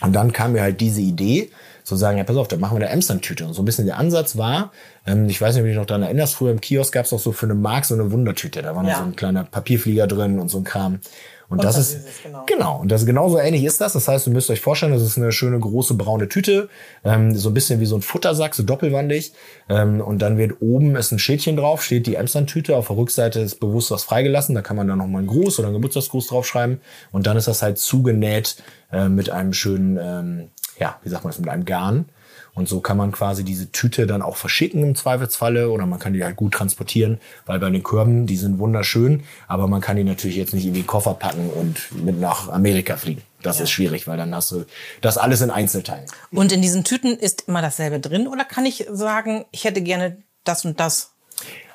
Und 0.02 0.12
dann 0.12 0.32
kam 0.32 0.52
mir 0.52 0.62
halt 0.62 0.80
diese 0.80 1.00
Idee, 1.00 1.50
zu 1.88 1.96
sagen, 1.96 2.18
ja, 2.18 2.24
pass 2.24 2.36
auf, 2.36 2.48
dann 2.48 2.60
machen 2.60 2.78
wir 2.78 2.84
eine 2.84 2.92
Emstern-Tüte. 2.92 3.46
Und 3.46 3.54
so 3.54 3.62
ein 3.62 3.64
bisschen 3.64 3.86
der 3.86 3.96
Ansatz 3.96 4.36
war, 4.36 4.72
ähm, 5.06 5.26
ich 5.28 5.40
weiß 5.40 5.54
nicht, 5.54 5.62
ob 5.62 5.64
du 5.64 5.68
dich 5.70 5.78
noch 5.78 5.86
daran 5.86 6.02
erinnerst, 6.02 6.34
früher 6.34 6.50
im 6.50 6.60
Kiosk 6.60 6.92
gab 6.92 7.06
es 7.06 7.12
auch 7.12 7.18
so 7.18 7.32
für 7.32 7.46
eine 7.46 7.54
Mark 7.54 7.86
so 7.86 7.94
eine 7.94 8.12
Wundertüte. 8.12 8.60
Da 8.60 8.76
war 8.76 8.84
ja. 8.84 8.90
noch 8.90 8.98
so 8.98 9.04
ein 9.04 9.16
kleiner 9.16 9.44
Papierflieger 9.44 10.06
drin 10.06 10.38
und 10.38 10.50
so 10.50 10.58
ein 10.58 10.64
Kram. 10.64 11.00
Und, 11.48 11.60
und 11.60 11.64
das, 11.64 11.78
ist, 11.78 11.94
ist 11.94 12.22
genau. 12.22 12.44
genau. 12.46 12.78
Und 12.80 12.92
das 12.92 13.06
genauso 13.06 13.38
ähnlich 13.38 13.64
ist 13.64 13.80
das. 13.80 13.94
Das 13.94 14.06
heißt, 14.06 14.26
ihr 14.26 14.34
müsst 14.34 14.50
euch 14.50 14.60
vorstellen, 14.60 14.92
das 14.92 15.00
ist 15.00 15.16
eine 15.16 15.32
schöne 15.32 15.58
große 15.58 15.94
braune 15.94 16.28
Tüte, 16.28 16.68
ähm, 17.04 17.34
so 17.34 17.48
ein 17.48 17.54
bisschen 17.54 17.80
wie 17.80 17.86
so 17.86 17.96
ein 17.96 18.02
Futtersack, 18.02 18.54
so 18.54 18.62
doppelwandig. 18.62 19.32
Ähm, 19.70 20.02
und 20.02 20.20
dann 20.20 20.36
wird 20.36 20.60
oben 20.60 20.94
ist 20.94 21.10
ein 21.10 21.18
Schildchen 21.18 21.56
drauf, 21.56 21.82
steht 21.82 22.06
die 22.06 22.16
Emstern-Tüte. 22.16 22.76
Auf 22.76 22.88
der 22.88 22.98
Rückseite 22.98 23.40
ist 23.40 23.60
bewusst 23.60 23.90
was 23.90 24.04
freigelassen. 24.04 24.54
Da 24.54 24.60
kann 24.60 24.76
man 24.76 24.88
dann 24.88 24.98
noch 24.98 25.06
mal 25.06 25.20
einen 25.20 25.26
Gruß 25.26 25.58
oder 25.58 25.68
einen 25.68 25.76
Geburtstagsgruß 25.76 26.26
draufschreiben. 26.26 26.82
Und 27.12 27.26
dann 27.26 27.38
ist 27.38 27.48
das 27.48 27.62
halt 27.62 27.78
zugenäht 27.78 28.56
äh, 28.92 29.08
mit 29.08 29.30
einem 29.30 29.52
schönen, 29.52 29.98
ähm, 30.00 30.48
ja, 30.78 30.98
wie 31.02 31.08
sagt 31.08 31.24
man 31.24 31.30
das, 31.30 31.38
mit 31.38 31.48
einem 31.48 31.64
Garn. 31.64 32.06
Und 32.54 32.68
so 32.68 32.80
kann 32.80 32.96
man 32.96 33.12
quasi 33.12 33.44
diese 33.44 33.70
Tüte 33.70 34.08
dann 34.08 34.20
auch 34.20 34.36
verschicken 34.36 34.82
im 34.82 34.96
Zweifelsfalle 34.96 35.70
oder 35.70 35.86
man 35.86 36.00
kann 36.00 36.12
die 36.12 36.24
halt 36.24 36.34
gut 36.34 36.54
transportieren, 36.54 37.20
weil 37.46 37.60
bei 37.60 37.70
den 37.70 37.84
Körben, 37.84 38.26
die 38.26 38.36
sind 38.36 38.58
wunderschön, 38.58 39.22
aber 39.46 39.68
man 39.68 39.80
kann 39.80 39.96
die 39.96 40.02
natürlich 40.02 40.36
jetzt 40.36 40.54
nicht 40.54 40.66
in 40.66 40.74
den 40.74 40.86
Koffer 40.86 41.14
packen 41.14 41.50
und 41.50 41.92
mit 42.04 42.18
nach 42.18 42.48
Amerika 42.48 42.96
fliegen. 42.96 43.22
Das 43.42 43.58
ja. 43.58 43.64
ist 43.64 43.70
schwierig, 43.70 44.08
weil 44.08 44.16
dann 44.16 44.34
hast 44.34 44.50
du 44.50 44.64
das 45.00 45.18
alles 45.18 45.40
in 45.40 45.50
Einzelteilen. 45.50 46.06
Und 46.32 46.50
in 46.50 46.60
diesen 46.60 46.82
Tüten 46.82 47.16
ist 47.16 47.46
immer 47.46 47.62
dasselbe 47.62 48.00
drin 48.00 48.26
oder 48.26 48.44
kann 48.44 48.66
ich 48.66 48.86
sagen, 48.90 49.44
ich 49.52 49.62
hätte 49.62 49.80
gerne 49.80 50.16
das 50.42 50.64
und 50.64 50.80
das? 50.80 51.12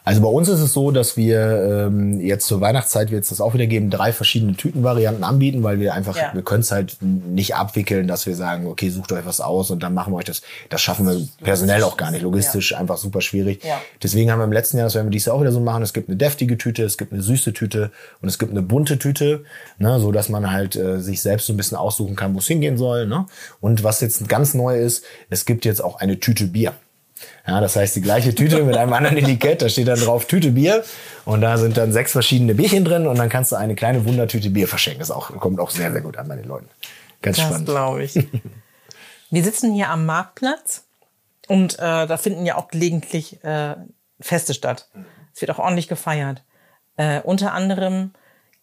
Also 0.05 0.21
bei 0.21 0.27
uns 0.27 0.49
ist 0.49 0.59
es 0.59 0.73
so, 0.73 0.91
dass 0.91 1.15
wir 1.15 1.87
ähm, 1.87 2.19
jetzt 2.19 2.45
zur 2.45 2.59
Weihnachtszeit 2.59 3.09
wird 3.09 3.23
es 3.23 3.29
das 3.29 3.39
auch 3.39 3.53
wieder 3.53 3.67
geben, 3.67 3.89
drei 3.89 4.11
verschiedene 4.11 4.53
Tütenvarianten 4.55 5.23
anbieten, 5.23 5.63
weil 5.63 5.79
wir 5.79 5.93
einfach, 5.93 6.17
ja. 6.17 6.31
wir 6.33 6.41
können 6.41 6.59
es 6.59 6.71
halt 6.71 6.97
nicht 7.01 7.55
abwickeln, 7.55 8.07
dass 8.07 8.25
wir 8.25 8.35
sagen, 8.35 8.67
okay, 8.67 8.89
sucht 8.89 9.13
euch 9.13 9.25
was 9.25 9.39
aus 9.39 9.71
und 9.71 9.81
dann 9.81 9.93
machen 9.93 10.11
wir 10.11 10.17
euch 10.17 10.25
das. 10.25 10.41
Das 10.69 10.81
schaffen 10.81 11.07
wir 11.07 11.25
personell 11.41 11.83
auch 11.83 11.95
gar 11.95 12.11
nicht, 12.11 12.21
logistisch 12.21 12.71
ja. 12.71 12.79
einfach 12.79 12.97
super 12.97 13.21
schwierig. 13.21 13.63
Ja. 13.63 13.79
Deswegen 14.01 14.29
haben 14.29 14.39
wir 14.39 14.45
im 14.45 14.51
letzten 14.51 14.77
Jahr, 14.77 14.87
das 14.87 14.95
werden 14.95 15.07
wir 15.07 15.11
dieses 15.11 15.27
Jahr 15.27 15.37
auch 15.37 15.41
wieder 15.41 15.53
so 15.53 15.61
machen, 15.61 15.83
es 15.83 15.93
gibt 15.93 16.09
eine 16.09 16.17
deftige 16.17 16.57
Tüte, 16.57 16.83
es 16.83 16.97
gibt 16.97 17.13
eine 17.13 17.21
süße 17.21 17.53
Tüte 17.53 17.91
und 18.21 18.27
es 18.27 18.37
gibt 18.37 18.51
eine 18.51 18.61
bunte 18.61 18.99
Tüte, 18.99 19.45
ne, 19.77 19.99
so 19.99 20.11
dass 20.11 20.27
man 20.27 20.51
halt 20.51 20.75
äh, 20.75 20.99
sich 20.99 21.21
selbst 21.21 21.47
so 21.47 21.53
ein 21.53 21.57
bisschen 21.57 21.77
aussuchen 21.77 22.15
kann, 22.15 22.33
wo 22.33 22.39
es 22.39 22.47
hingehen 22.47 22.77
soll. 22.77 23.07
Ne? 23.07 23.25
Und 23.61 23.83
was 23.83 24.01
jetzt 24.01 24.27
ganz 24.27 24.53
neu 24.53 24.77
ist, 24.77 25.05
es 25.29 25.45
gibt 25.45 25.63
jetzt 25.63 25.81
auch 25.81 25.99
eine 25.99 26.19
Tüte 26.19 26.47
Bier. 26.47 26.73
Ja, 27.45 27.59
das 27.59 27.75
heißt, 27.75 27.95
die 27.95 28.01
gleiche 28.01 28.33
Tüte 28.33 28.63
mit 28.63 28.77
einem 28.77 28.93
anderen 28.93 29.17
Etikett, 29.17 29.61
da 29.61 29.67
steht 29.67 29.89
dann 29.89 29.99
drauf 29.99 30.25
Tüte 30.25 30.51
Bier 30.51 30.83
und 31.25 31.41
da 31.41 31.57
sind 31.57 31.75
dann 31.75 31.91
sechs 31.91 32.13
verschiedene 32.13 32.55
Bierchen 32.55 32.85
drin 32.85 33.05
und 33.05 33.17
dann 33.17 33.27
kannst 33.27 33.51
du 33.51 33.57
eine 33.57 33.75
kleine 33.75 34.05
Wundertüte 34.05 34.49
Bier 34.49 34.67
verschenken. 34.67 34.99
Das 34.99 35.11
auch, 35.11 35.29
kommt 35.39 35.59
auch 35.59 35.69
sehr, 35.69 35.91
sehr 35.91 36.01
gut 36.01 36.17
an 36.17 36.29
bei 36.29 36.37
den 36.37 36.45
Leuten. 36.45 36.69
Ganz 37.21 37.37
das 37.37 37.47
spannend. 37.47 37.67
Das 37.67 37.75
glaube 37.75 38.03
ich. 38.03 38.15
Wir 39.29 39.43
sitzen 39.43 39.73
hier 39.73 39.89
am 39.89 40.05
Marktplatz 40.05 40.85
und 41.47 41.73
äh, 41.79 42.07
da 42.07 42.17
finden 42.17 42.45
ja 42.45 42.55
auch 42.55 42.69
gelegentlich 42.69 43.43
äh, 43.43 43.75
Feste 44.21 44.53
statt. 44.53 44.87
Es 45.33 45.41
wird 45.41 45.51
auch 45.51 45.59
ordentlich 45.59 45.87
gefeiert. 45.87 46.43
Äh, 46.95 47.21
unter 47.21 47.53
anderem 47.53 48.11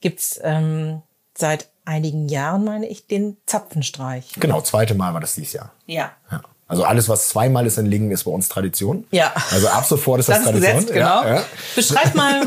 gibt's 0.01 0.41
ähm, 0.43 1.03
seit 1.37 1.69
einigen 1.85 2.29
Jahren, 2.29 2.65
meine 2.65 2.87
ich, 2.87 3.07
den 3.07 3.37
Zapfenstreich. 3.47 4.33
Genau, 4.39 4.61
zweite 4.61 4.95
Mal 4.95 5.13
war 5.13 5.21
das 5.21 5.35
dieses 5.35 5.53
Jahr. 5.53 5.73
Ja. 5.87 6.13
ja. 6.31 6.41
Also 6.71 6.85
alles, 6.85 7.09
was 7.09 7.29
zweimal 7.29 7.67
ist 7.67 7.79
in 7.79 7.87
Lingen, 7.87 8.13
ist 8.13 8.23
bei 8.23 8.31
uns 8.31 8.49
Tradition. 8.49 9.05
Ja. 9.11 9.33
Also 9.51 9.67
ab 9.67 9.85
sofort 9.85 10.21
ist 10.21 10.29
das, 10.29 10.37
das 10.37 10.45
Tradition. 10.45 10.75
Gesetz, 10.77 10.93
genau. 10.93 11.23
Ja, 11.25 11.35
ja. 11.35 11.43
Beschreib 11.75 12.15
mal, 12.15 12.43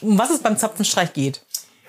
um 0.00 0.18
was 0.18 0.30
es 0.30 0.40
beim 0.40 0.56
Zapfenstreich 0.56 1.12
geht. 1.12 1.42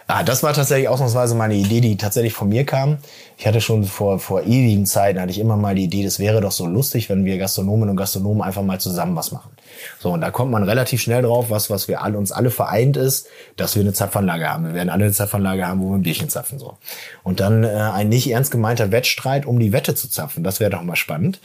Ah, 0.05 0.23
das 0.23 0.41
war 0.41 0.53
tatsächlich 0.53 0.87
ausnahmsweise 0.87 1.35
meine 1.35 1.53
Idee, 1.53 1.81
die 1.81 1.95
tatsächlich 1.95 2.33
von 2.33 2.49
mir 2.49 2.63
kam. 2.63 2.97
Ich 3.37 3.45
hatte 3.45 3.61
schon 3.61 3.83
vor, 3.83 4.19
vor 4.19 4.41
ewigen 4.41 4.87
Zeiten, 4.87 5.19
hatte 5.19 5.31
ich 5.31 5.37
immer 5.37 5.55
mal 5.55 5.75
die 5.75 5.83
Idee, 5.83 6.03
das 6.03 6.17
wäre 6.17 6.41
doch 6.41 6.51
so 6.51 6.65
lustig, 6.65 7.09
wenn 7.09 7.25
wir 7.25 7.37
Gastronomen 7.37 7.89
und 7.89 7.95
Gastronomen 7.95 8.41
einfach 8.41 8.63
mal 8.63 8.79
zusammen 8.79 9.15
was 9.15 9.31
machen. 9.31 9.51
So, 9.99 10.11
und 10.11 10.21
da 10.21 10.31
kommt 10.31 10.51
man 10.51 10.63
relativ 10.63 10.99
schnell 10.99 11.21
drauf, 11.21 11.51
was, 11.51 11.69
was 11.69 11.87
wir 11.87 12.01
alle, 12.01 12.17
uns 12.17 12.31
alle 12.31 12.49
vereint 12.49 12.97
ist, 12.97 13.27
dass 13.55 13.75
wir 13.75 13.83
eine 13.83 13.93
Zapfanlage 13.93 14.49
haben. 14.49 14.65
Wir 14.65 14.73
werden 14.73 14.89
alle 14.89 15.05
eine 15.05 15.13
Zapfanlage 15.13 15.67
haben, 15.67 15.79
wo 15.79 15.89
wir 15.89 15.97
ein 15.97 16.01
Bierchen 16.01 16.27
zapfen, 16.27 16.57
so. 16.57 16.77
Und 17.21 17.39
dann 17.39 17.63
äh, 17.63 17.67
ein 17.67 18.09
nicht 18.09 18.31
ernst 18.31 18.49
gemeinter 18.49 18.91
Wettstreit, 18.91 19.45
um 19.45 19.59
die 19.59 19.73
Wette 19.73 19.93
zu 19.93 20.09
zapfen. 20.09 20.43
Das 20.43 20.59
wäre 20.59 20.71
doch 20.71 20.81
mal 20.81 20.95
spannend. 20.95 21.39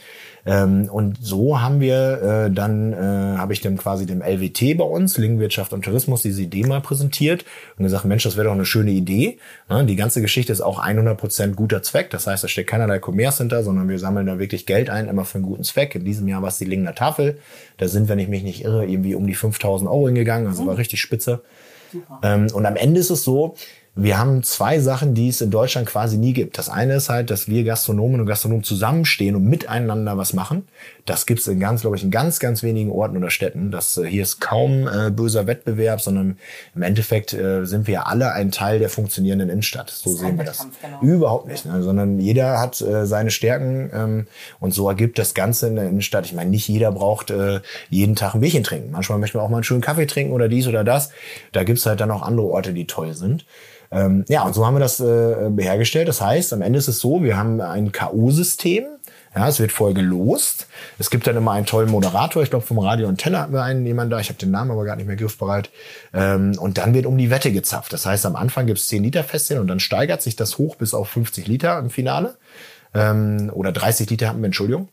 Ähm, 0.45 0.89
und 0.91 1.17
so 1.21 1.59
haben 1.59 1.79
wir 1.79 2.21
äh, 2.21 2.51
dann, 2.51 2.93
äh, 2.93 3.37
habe 3.37 3.53
ich 3.53 3.61
dann 3.61 3.77
quasi 3.77 4.05
dem 4.05 4.21
LWT 4.21 4.77
bei 4.77 4.83
uns, 4.83 5.17
Lingenwirtschaft 5.17 5.73
und 5.73 5.83
Tourismus, 5.83 6.21
diese 6.21 6.43
Idee 6.43 6.63
mal 6.63 6.81
präsentiert 6.81 7.45
und 7.77 7.83
gesagt, 7.83 8.05
Mensch, 8.05 8.23
das 8.23 8.37
wäre 8.37 8.45
doch 8.45 8.53
eine 8.53 8.65
schöne 8.65 8.91
Idee. 8.91 9.39
Ne? 9.69 9.85
Die 9.85 9.95
ganze 9.95 10.21
Geschichte 10.21 10.51
ist 10.51 10.61
auch 10.61 10.77
100 10.77 11.17
Prozent 11.17 11.55
guter 11.55 11.81
Zweck. 11.81 12.11
Das 12.11 12.27
heißt, 12.27 12.43
da 12.43 12.47
steckt 12.47 12.69
keinerlei 12.69 12.99
Commerce 13.03 13.39
hinter, 13.39 13.63
sondern 13.63 13.89
wir 13.89 13.97
sammeln 13.97 14.27
da 14.27 14.37
wirklich 14.37 14.67
Geld 14.67 14.89
ein, 14.89 15.07
immer 15.07 15.25
für 15.25 15.39
einen 15.39 15.45
guten 15.45 15.63
Zweck. 15.63 15.95
In 15.95 16.05
diesem 16.05 16.27
Jahr 16.27 16.43
war 16.43 16.49
es 16.49 16.59
die 16.59 16.65
Lingener 16.65 16.93
Tafel. 16.93 17.39
Da 17.77 17.87
sind, 17.87 18.07
wenn 18.07 18.19
ich 18.19 18.27
mich 18.27 18.43
nicht 18.43 18.63
irre, 18.63 18.85
irgendwie 18.85 19.15
um 19.15 19.25
die 19.25 19.35
5000 19.35 19.89
Euro 19.89 20.05
hingegangen. 20.07 20.47
Also 20.47 20.67
war 20.67 20.77
richtig 20.77 21.01
spitze. 21.01 21.41
Ähm, 22.21 22.47
und 22.53 22.65
am 22.65 22.75
Ende 22.75 22.99
ist 22.99 23.09
es 23.09 23.23
so, 23.23 23.55
wir 23.97 24.17
haben 24.17 24.43
zwei 24.43 24.79
Sachen, 24.79 25.13
die 25.13 25.29
es 25.29 25.39
in 25.39 25.51
Deutschland 25.51 25.87
quasi 25.87 26.17
nie 26.17 26.33
gibt. 26.33 26.57
Das 26.57 26.67
eine 26.67 26.95
ist 26.95 27.07
halt, 27.07 27.29
dass 27.29 27.47
wir 27.47 27.63
Gastronomen 27.63 28.19
und 28.19 28.25
Gastronomen 28.25 28.65
zusammenstehen 28.65 29.37
und 29.37 29.45
miteinander 29.45 30.17
was 30.17 30.33
machen. 30.33 30.67
Das 31.05 31.25
gibt 31.25 31.39
es 31.39 31.47
in 31.47 31.61
ganz, 31.61 31.79
glaube 31.79 31.95
ich, 31.95 32.03
in 32.03 32.11
ganz, 32.11 32.39
ganz 32.39 32.61
wenigen 32.61 32.91
Orten 32.91 33.15
oder 33.15 33.29
Städten. 33.29 33.71
Das 33.71 33.97
äh, 33.97 34.05
hier 34.05 34.23
ist 34.23 34.41
kaum 34.41 34.89
äh, 34.89 35.11
böser 35.11 35.47
Wettbewerb, 35.47 36.01
sondern 36.01 36.37
im 36.75 36.81
Endeffekt 36.81 37.33
äh, 37.33 37.63
sind 37.63 37.87
wir 37.87 38.07
alle 38.07 38.33
ein 38.33 38.51
Teil 38.51 38.79
der 38.79 38.89
funktionierenden 38.89 39.49
Innenstadt. 39.49 39.89
So 39.91 40.11
sehen 40.11 40.37
wir 40.37 40.43
das. 40.43 40.67
Genau. 40.81 40.99
Überhaupt 41.01 41.47
nicht, 41.47 41.65
ne? 41.65 41.81
sondern 41.81 42.19
jeder 42.19 42.59
hat 42.59 42.81
äh, 42.81 43.05
seine 43.05 43.31
Stärken 43.31 43.89
ähm, 43.93 44.27
und 44.59 44.73
so 44.73 44.89
ergibt 44.89 45.17
das 45.19 45.33
Ganze 45.33 45.67
in 45.67 45.75
der 45.75 45.87
Innenstadt. 45.87 46.25
Ich 46.25 46.33
meine, 46.33 46.49
nicht 46.49 46.67
jeder 46.67 46.91
braucht 46.91 47.31
äh, 47.31 47.61
jeden 47.89 48.17
Tag 48.17 48.35
ein 48.35 48.41
Bierchen 48.41 48.65
trinken. 48.65 48.91
Manchmal 48.91 49.19
möchte 49.19 49.37
man 49.37 49.45
auch 49.45 49.49
mal 49.49 49.57
einen 49.57 49.63
schönen 49.63 49.79
Kaffee 49.79 50.05
trinken 50.05 50.33
oder 50.33 50.49
dies 50.49 50.67
oder 50.67 50.83
das. 50.83 51.11
Da 51.53 51.63
gibt's 51.63 51.85
halt 51.85 52.01
dann 52.01 52.11
auch 52.11 52.23
andere 52.23 52.47
Orte, 52.47 52.73
die 52.73 52.87
toll 52.87 53.13
sind. 53.13 53.45
Ähm, 53.95 54.25
ja, 54.27 54.43
und 54.43 54.53
so 54.53 54.65
haben 54.65 54.75
wir 54.75 54.79
das 54.79 54.99
äh, 54.99 55.51
hergestellt. 55.57 56.07
Das 56.09 56.19
heißt, 56.19 56.51
am 56.51 56.61
Ende 56.61 56.77
ist 56.77 56.89
es 56.89 56.99
so, 56.99 57.23
wir 57.23 57.37
haben 57.37 57.61
ein 57.61 57.91
K.O.-System. 57.93 58.83
Ja, 59.33 59.47
es 59.47 59.59
wird 59.59 59.71
voll 59.71 59.93
gelost. 59.93 60.67
Es 60.97 61.09
gibt 61.09 61.27
dann 61.27 61.35
immer 61.35 61.51
einen 61.51 61.65
tollen 61.65 61.89
Moderator. 61.89 62.43
Ich 62.43 62.49
glaube, 62.49 62.65
vom 62.65 62.79
Radio 62.79 63.07
und 63.07 63.17
Teller 63.17 63.41
hatten 63.41 63.53
wir 63.53 63.63
einen 63.63 63.85
jemand 63.85 64.11
da. 64.11 64.19
Ich 64.19 64.29
habe 64.29 64.39
den 64.39 64.51
Namen 64.51 64.71
aber 64.71 64.85
gar 64.85 64.95
nicht 64.95 65.07
mehr 65.07 65.15
griffbereit. 65.15 65.69
Ähm, 66.13 66.57
und 66.59 66.77
dann 66.77 66.93
wird 66.93 67.05
um 67.05 67.17
die 67.17 67.29
Wette 67.29 67.51
gezapft. 67.51 67.91
Das 67.93 68.05
heißt, 68.05 68.25
am 68.25 68.35
Anfang 68.35 68.65
gibt 68.65 68.79
es 68.79 68.87
10 68.87 69.03
Liter 69.03 69.23
Festchen 69.23 69.59
und 69.59 69.67
dann 69.67 69.79
steigert 69.79 70.21
sich 70.21 70.35
das 70.35 70.57
hoch 70.57 70.75
bis 70.75 70.93
auf 70.93 71.09
50 71.09 71.47
Liter 71.47 71.79
im 71.79 71.89
Finale. 71.89 72.35
Ähm, 72.93 73.49
oder 73.53 73.71
30 73.71 74.09
Liter 74.09 74.29
hatten 74.29 74.41
wir, 74.41 74.47
Entschuldigung. 74.47 74.89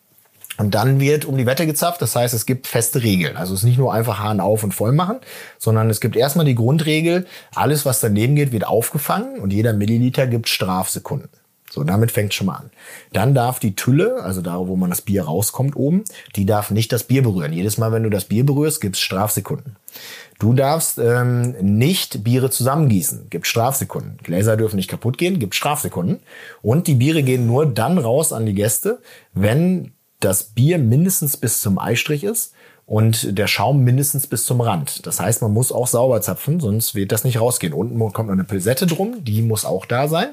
Und 0.62 0.76
dann 0.76 1.00
wird 1.00 1.24
um 1.24 1.36
die 1.36 1.44
Wette 1.44 1.66
gezapft. 1.66 2.00
Das 2.02 2.14
heißt, 2.14 2.32
es 2.34 2.46
gibt 2.46 2.68
feste 2.68 3.02
Regeln. 3.02 3.36
Also 3.36 3.52
es 3.52 3.60
ist 3.60 3.64
nicht 3.64 3.78
nur 3.78 3.92
einfach 3.92 4.20
Hahn 4.20 4.38
auf 4.38 4.62
und 4.62 4.72
voll 4.72 4.92
machen, 4.92 5.18
sondern 5.58 5.90
es 5.90 6.00
gibt 6.00 6.14
erstmal 6.14 6.46
die 6.46 6.54
Grundregel, 6.54 7.26
alles, 7.52 7.84
was 7.84 7.98
daneben 7.98 8.36
geht, 8.36 8.52
wird 8.52 8.64
aufgefangen 8.64 9.40
und 9.40 9.52
jeder 9.52 9.72
Milliliter 9.72 10.28
gibt 10.28 10.48
Strafsekunden. 10.48 11.30
So, 11.68 11.82
damit 11.82 12.12
fängt 12.12 12.32
schon 12.32 12.46
mal 12.46 12.58
an. 12.58 12.70
Dann 13.12 13.34
darf 13.34 13.58
die 13.58 13.74
Tülle, 13.74 14.22
also 14.22 14.40
da, 14.40 14.68
wo 14.68 14.76
man 14.76 14.90
das 14.90 15.00
Bier 15.00 15.24
rauskommt 15.24 15.74
oben, 15.74 16.04
die 16.36 16.46
darf 16.46 16.70
nicht 16.70 16.92
das 16.92 17.02
Bier 17.02 17.24
berühren. 17.24 17.52
Jedes 17.52 17.76
Mal, 17.76 17.90
wenn 17.90 18.04
du 18.04 18.10
das 18.10 18.26
Bier 18.26 18.46
berührst, 18.46 18.80
gibt's 18.80 19.00
Strafsekunden. 19.00 19.74
Du 20.38 20.52
darfst 20.52 20.98
ähm, 20.98 21.56
nicht 21.60 22.22
Biere 22.22 22.50
zusammengießen, 22.50 23.30
gibt 23.30 23.48
Strafsekunden. 23.48 24.18
Gläser 24.22 24.56
dürfen 24.56 24.76
nicht 24.76 24.90
kaputt 24.90 25.18
gehen, 25.18 25.40
gibt 25.40 25.56
Strafsekunden. 25.56 26.20
Und 26.60 26.86
die 26.86 26.94
Biere 26.94 27.24
gehen 27.24 27.48
nur 27.48 27.66
dann 27.66 27.98
raus 27.98 28.32
an 28.32 28.46
die 28.46 28.54
Gäste, 28.54 29.00
wenn 29.34 29.92
das 30.24 30.44
Bier 30.44 30.78
mindestens 30.78 31.36
bis 31.36 31.60
zum 31.60 31.78
Eistrich 31.78 32.24
ist 32.24 32.52
und 32.86 33.38
der 33.38 33.46
Schaum 33.46 33.84
mindestens 33.84 34.26
bis 34.26 34.44
zum 34.44 34.60
Rand. 34.60 35.06
Das 35.06 35.20
heißt, 35.20 35.42
man 35.42 35.52
muss 35.52 35.72
auch 35.72 35.86
sauber 35.86 36.20
zapfen, 36.20 36.60
sonst 36.60 36.94
wird 36.94 37.12
das 37.12 37.24
nicht 37.24 37.40
rausgehen. 37.40 37.72
Unten 37.72 37.98
kommt 38.12 38.28
noch 38.28 38.34
eine 38.34 38.44
Pilsette 38.44 38.86
drum, 38.86 39.24
die 39.24 39.42
muss 39.42 39.64
auch 39.64 39.86
da 39.86 40.08
sein. 40.08 40.28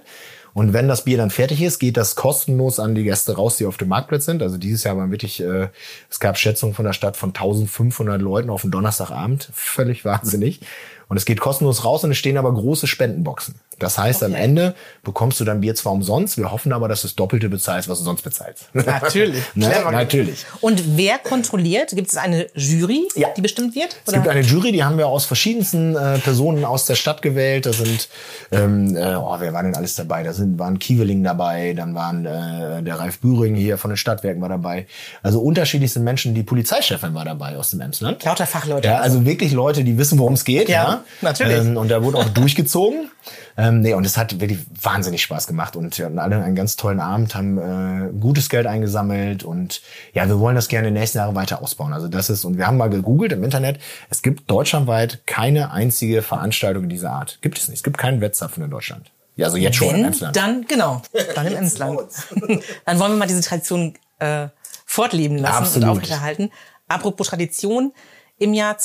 Und 0.54 0.74
wenn 0.74 0.88
das 0.88 1.04
Bier 1.04 1.18
dann 1.18 1.30
fertig 1.30 1.62
ist, 1.62 1.80
geht 1.80 1.96
das 1.96 2.16
kostenlos 2.16 2.80
an 2.80 2.96
die 2.96 3.04
Gäste 3.04 3.36
raus, 3.36 3.58
die 3.58 3.66
auf 3.66 3.78
dem 3.78 3.88
Marktplatz 3.88 4.26
sind. 4.26 4.42
Also 4.42 4.58
dieses 4.58 4.84
Jahr 4.84 4.98
waren 4.98 5.12
wirklich, 5.12 5.42
äh, 5.42 5.70
es 6.10 6.20
gab 6.20 6.38
Schätzungen 6.38 6.74
von 6.74 6.86
der 6.86 6.94
Stadt 6.94 7.18
von 7.18 7.30
1500 7.30 8.22
Leuten 8.22 8.50
auf 8.50 8.62
dem 8.62 8.72
Donnerstagabend. 8.72 9.50
Völlig 9.54 10.06
wahnsinnig. 10.06 10.62
Und 11.10 11.18
es 11.18 11.26
geht 11.26 11.40
kostenlos 11.40 11.84
raus 11.84 12.04
und 12.04 12.12
es 12.12 12.18
stehen 12.18 12.38
aber 12.38 12.54
große 12.54 12.88
Spendenboxen. 12.88 13.56
Das 13.80 13.98
heißt, 13.98 14.22
okay. 14.22 14.32
am 14.32 14.40
Ende 14.40 14.76
bekommst 15.04 15.40
du 15.40 15.46
dein 15.46 15.62
Bier 15.62 15.74
zwar 15.74 15.94
umsonst, 15.94 16.38
wir 16.38 16.52
hoffen 16.52 16.72
aber, 16.72 16.88
dass 16.88 17.02
du 17.02 17.08
das 17.08 17.16
Doppelte 17.16 17.50
bezahlst, 17.50 17.90
was 17.90 18.00
du 18.00 18.06
sonst 18.06 18.22
bezahlst. 18.22 18.70
Natürlich. 18.74 19.42
ne? 19.56 19.72
Natürlich. 19.92 20.46
Und 20.62 20.98
wer 20.98 21.18
kontrolliert? 21.18 21.92
Gibt 21.92 22.10
es 22.10 22.18
eine 22.18 22.48
Jury, 22.54 23.08
ja. 23.16 23.30
die 23.36 23.42
bestimmt 23.42 23.76
wird? 23.76 23.88
Oder? 23.88 24.00
Es 24.06 24.14
gibt 24.14 24.28
eine 24.28 24.42
Jury, 24.42 24.72
die 24.72 24.84
haben 24.84 24.98
wir 24.98 25.08
aus 25.08 25.26
verschiedensten 25.26 25.96
äh, 25.96 26.20
Personen 26.20 26.64
aus 26.64 26.86
der 26.86 26.96
Stadt 26.96 27.22
gewählt. 27.22 27.66
Da 27.66 27.74
sind, 27.74 28.10
ähm, 28.52 28.96
äh, 28.96 29.16
oh, 29.16 29.36
wer 29.40 29.54
war 29.54 29.64
denn 29.64 29.76
alles 29.76 29.96
dabei? 29.96 30.24
Da 30.24 30.34
sind, 30.34 30.60
waren 30.60 30.78
Kieweling 30.78 31.24
dabei, 31.24 31.74
dann 31.74 31.96
waren 31.96 32.26
äh, 32.26 32.84
der 32.84 33.00
Ralf 33.00 33.20
Büring 33.20 33.56
hier 33.56 33.78
von 33.78 33.90
den 33.90 33.98
Stadtwerken 33.98 34.42
war 34.42 34.50
dabei. 34.50 34.86
Also 35.24 35.40
unterschiedlichste 35.40 36.02
Menschen, 36.02 36.36
die 36.36 36.44
Polizeichefin 36.44 37.14
war 37.14 37.26
dabei 37.26 37.58
aus 37.58 37.72
dem 37.72 37.82
Emsland. 37.82 38.24
Lauter 38.24 38.46
Fachleute. 38.46 38.88
Ja, 38.88 39.00
also 39.00 39.26
wirklich 39.26 39.54
Leute, 39.54 39.84
die 39.84 39.98
wissen, 39.98 40.20
worum 40.20 40.34
es 40.34 40.44
geht. 40.44 40.70
Ja, 40.70 40.84
ja. 40.84 40.99
natürlich. 41.22 41.58
Ähm, 41.58 41.78
und 41.78 41.90
da 41.90 42.04
wurde 42.04 42.18
auch 42.18 42.30
durchgezogen. 42.30 43.10
Ähm, 43.58 43.82
nee, 43.82 43.94
und 43.94 44.06
es 44.06 44.18
hat 44.18 44.40
wirklich 44.40 44.60
wahnsinnig 44.82 45.22
Spaß 45.22 45.48
gemacht 45.48 45.76
und 45.76 45.98
wir 45.98 46.06
hatten 46.06 46.20
alle 46.20 46.42
einen 46.42 46.56
ganz 46.56 46.76
tollen 46.78 47.00
Abend, 47.00 47.36
haben 47.36 47.58
äh, 47.58 48.12
gutes 48.18 48.50
Geld 48.50 48.68
eingesammelt 48.68 49.44
und 49.44 49.82
ja, 50.14 50.28
wir 50.28 50.40
wollen 50.40 50.56
das 50.56 50.70
gerne 50.70 50.88
in 50.88 50.94
den 50.94 51.02
nächsten 51.02 51.18
Jahren 51.18 51.36
weiter 51.36 51.62
ausbauen. 51.62 51.92
Also 51.92 52.08
das 52.08 52.30
ist, 52.30 52.46
und 52.46 52.58
wir 52.58 52.68
haben 52.68 52.78
mal 52.78 52.90
gegoogelt 52.90 53.34
im 53.34 53.44
Internet, 53.44 53.80
es 54.10 54.22
gibt 54.22 54.50
deutschlandweit 54.50 55.26
keine 55.26 55.72
einzige 55.72 56.22
Veranstaltung 56.22 56.88
dieser 56.88 57.12
Art. 57.12 57.40
Gibt 57.42 57.58
es 57.58 57.68
nicht. 57.68 57.78
Es 57.78 57.84
gibt 57.84 57.98
keinen 57.98 58.22
Wettzapfen 58.22 58.64
in 58.64 58.72
Deutschland. 58.72 59.12
Ja, 59.36 59.46
also 59.46 59.58
jetzt 59.58 59.78
schon 59.78 59.90
Wenn, 59.90 60.00
im 60.02 60.06
Emsland. 60.06 60.36
Dann, 60.36 60.66
genau, 60.66 61.02
dann 61.36 61.48
im 61.48 61.56
Emsland. 61.56 62.02
dann 62.86 63.00
wollen 63.00 63.14
wir 63.14 63.18
mal 63.18 63.28
diese 63.28 63.42
Tradition 63.42 63.94
äh, 64.20 64.48
fortleben 64.86 65.38
lassen 65.38 65.64
Absolut. 65.64 65.84
und 65.84 65.96
aufrechterhalten. 65.96 66.52
Apropos 66.88 67.28
Tradition, 67.28 67.94
im 68.38 68.54
Jahr 68.54 68.78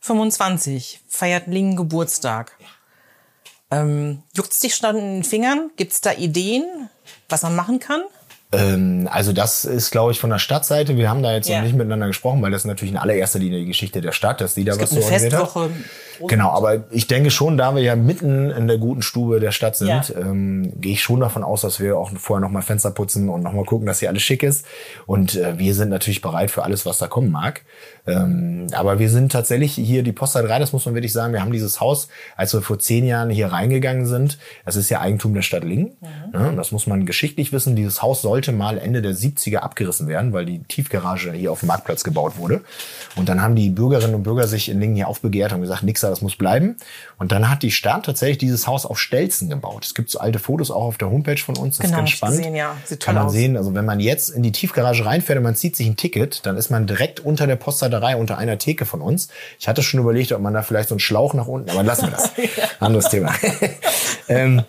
2025 0.00 1.00
feiert 1.08 1.46
Lingen 1.46 1.76
Geburtstag. 1.76 2.52
Ähm, 3.70 4.22
Juckt 4.34 4.62
dich 4.62 4.74
schon 4.74 4.96
in 4.96 5.14
den 5.16 5.24
Fingern? 5.24 5.70
Gibt 5.76 5.92
es 5.92 6.00
da 6.00 6.12
Ideen, 6.12 6.88
was 7.28 7.42
man 7.42 7.54
machen 7.54 7.80
kann? 7.80 8.02
Ähm, 8.50 9.08
also 9.12 9.32
das 9.32 9.66
ist, 9.66 9.90
glaube 9.90 10.12
ich, 10.12 10.20
von 10.20 10.30
der 10.30 10.38
Stadtseite. 10.38 10.96
Wir 10.96 11.10
haben 11.10 11.22
da 11.22 11.32
jetzt 11.32 11.48
ja. 11.48 11.58
noch 11.58 11.64
nicht 11.64 11.76
miteinander 11.76 12.06
gesprochen, 12.06 12.40
weil 12.40 12.50
das 12.50 12.62
ist 12.62 12.66
natürlich 12.66 12.92
in 12.92 12.98
allererster 12.98 13.38
Linie 13.38 13.60
die 13.60 13.66
Geschichte 13.66 14.00
der 14.00 14.12
Stadt, 14.12 14.40
dass 14.40 14.54
die 14.54 14.64
da 14.64 14.72
es 14.72 14.80
was 14.80 14.90
gibt 14.90 15.02
so 15.02 15.08
eine 15.08 15.18
Festwoche. 15.18 15.70
Genau, 16.26 16.50
aber 16.50 16.84
ich 16.90 17.06
denke 17.06 17.30
schon, 17.30 17.56
da 17.56 17.74
wir 17.74 17.82
ja 17.82 17.94
mitten 17.96 18.50
in 18.50 18.66
der 18.66 18.78
guten 18.78 19.02
Stube 19.02 19.40
der 19.40 19.52
Stadt 19.52 19.76
sind, 19.76 19.88
ja. 19.88 20.04
ähm, 20.16 20.72
gehe 20.80 20.92
ich 20.92 21.02
schon 21.02 21.20
davon 21.20 21.44
aus, 21.44 21.60
dass 21.60 21.80
wir 21.80 21.96
auch 21.96 22.10
vorher 22.16 22.40
nochmal 22.40 22.62
Fenster 22.62 22.90
putzen 22.90 23.28
und 23.28 23.42
nochmal 23.42 23.64
gucken, 23.64 23.86
dass 23.86 24.00
hier 24.00 24.08
alles 24.08 24.22
schick 24.22 24.42
ist. 24.42 24.66
Und 25.06 25.36
äh, 25.36 25.58
wir 25.58 25.74
sind 25.74 25.90
natürlich 25.90 26.20
bereit 26.20 26.50
für 26.50 26.64
alles, 26.64 26.86
was 26.86 26.98
da 26.98 27.06
kommen 27.06 27.30
mag. 27.30 27.62
Ähm, 28.06 28.66
aber 28.72 28.98
wir 28.98 29.10
sind 29.10 29.32
tatsächlich 29.32 29.74
hier 29.74 30.02
die 30.02 30.12
Posta 30.12 30.42
3, 30.42 30.58
das 30.58 30.72
muss 30.72 30.86
man 30.86 30.94
wirklich 30.94 31.12
sagen, 31.12 31.32
wir 31.32 31.42
haben 31.42 31.52
dieses 31.52 31.80
Haus, 31.80 32.08
als 32.36 32.54
wir 32.54 32.62
vor 32.62 32.78
zehn 32.78 33.04
Jahren 33.04 33.30
hier 33.30 33.48
reingegangen 33.48 34.06
sind, 34.06 34.38
das 34.64 34.76
ist 34.76 34.88
ja 34.88 35.00
Eigentum 35.00 35.34
der 35.34 35.42
Stadt 35.42 35.64
Lingen. 35.64 35.96
Mhm. 36.00 36.08
Ja, 36.32 36.52
das 36.52 36.72
muss 36.72 36.86
man 36.86 37.06
geschichtlich 37.06 37.52
wissen. 37.52 37.76
Dieses 37.76 38.02
Haus 38.02 38.22
sollte 38.22 38.52
mal 38.52 38.78
Ende 38.78 39.02
der 39.02 39.12
70er 39.12 39.58
abgerissen 39.58 40.08
werden, 40.08 40.32
weil 40.32 40.46
die 40.46 40.62
Tiefgarage 40.62 41.32
hier 41.32 41.52
auf 41.52 41.60
dem 41.60 41.68
Marktplatz 41.68 42.04
gebaut 42.04 42.38
wurde. 42.38 42.62
Und 43.16 43.28
dann 43.28 43.42
haben 43.42 43.54
die 43.54 43.70
Bürgerinnen 43.70 44.14
und 44.14 44.22
Bürger 44.22 44.46
sich 44.46 44.68
in 44.68 44.80
Lingen 44.80 44.96
hier 44.96 45.08
aufbegehrt 45.08 45.52
und 45.52 45.60
gesagt, 45.60 45.82
nix 45.82 46.04
da, 46.08 46.10
das 46.10 46.22
muss 46.22 46.36
bleiben. 46.36 46.76
Und 47.18 47.32
dann 47.32 47.50
hat 47.50 47.62
die 47.62 47.70
Stadt 47.70 48.06
tatsächlich 48.06 48.38
dieses 48.38 48.66
Haus 48.66 48.86
auf 48.86 48.98
Stelzen 48.98 49.48
gebaut. 49.48 49.84
Es 49.84 49.94
gibt 49.94 50.10
so 50.10 50.18
alte 50.18 50.38
Fotos 50.38 50.70
auch 50.70 50.84
auf 50.84 50.98
der 50.98 51.10
Homepage 51.10 51.38
von 51.38 51.56
uns. 51.56 51.78
Das 51.78 51.86
genau, 51.86 51.98
ist 51.98 51.98
ganz 51.98 52.10
spannend. 52.10 52.38
Gesehen, 52.38 52.56
ja. 52.56 52.76
Sieht 52.84 53.00
Kann 53.00 53.14
man 53.14 53.26
aus. 53.26 53.32
sehen, 53.32 53.56
also 53.56 53.74
wenn 53.74 53.84
man 53.84 54.00
jetzt 54.00 54.30
in 54.30 54.42
die 54.42 54.52
Tiefgarage 54.52 55.04
reinfährt 55.04 55.36
und 55.38 55.44
man 55.44 55.56
zieht 55.56 55.76
sich 55.76 55.86
ein 55.86 55.96
Ticket, 55.96 56.44
dann 56.46 56.56
ist 56.56 56.70
man 56.70 56.86
direkt 56.86 57.20
unter 57.20 57.46
der 57.46 57.56
Postleiterei, 57.56 58.16
unter 58.16 58.38
einer 58.38 58.58
Theke 58.58 58.84
von 58.84 59.00
uns. 59.00 59.28
Ich 59.58 59.68
hatte 59.68 59.82
schon 59.82 60.00
überlegt, 60.00 60.32
ob 60.32 60.40
man 60.40 60.54
da 60.54 60.62
vielleicht 60.62 60.88
so 60.88 60.94
einen 60.94 61.00
Schlauch 61.00 61.34
nach 61.34 61.46
unten, 61.46 61.70
aber 61.70 61.82
lassen 61.82 62.06
wir 62.06 62.10
das. 62.10 62.30
Anderes 62.80 63.08
Thema. 63.08 63.34
ähm, 64.28 64.62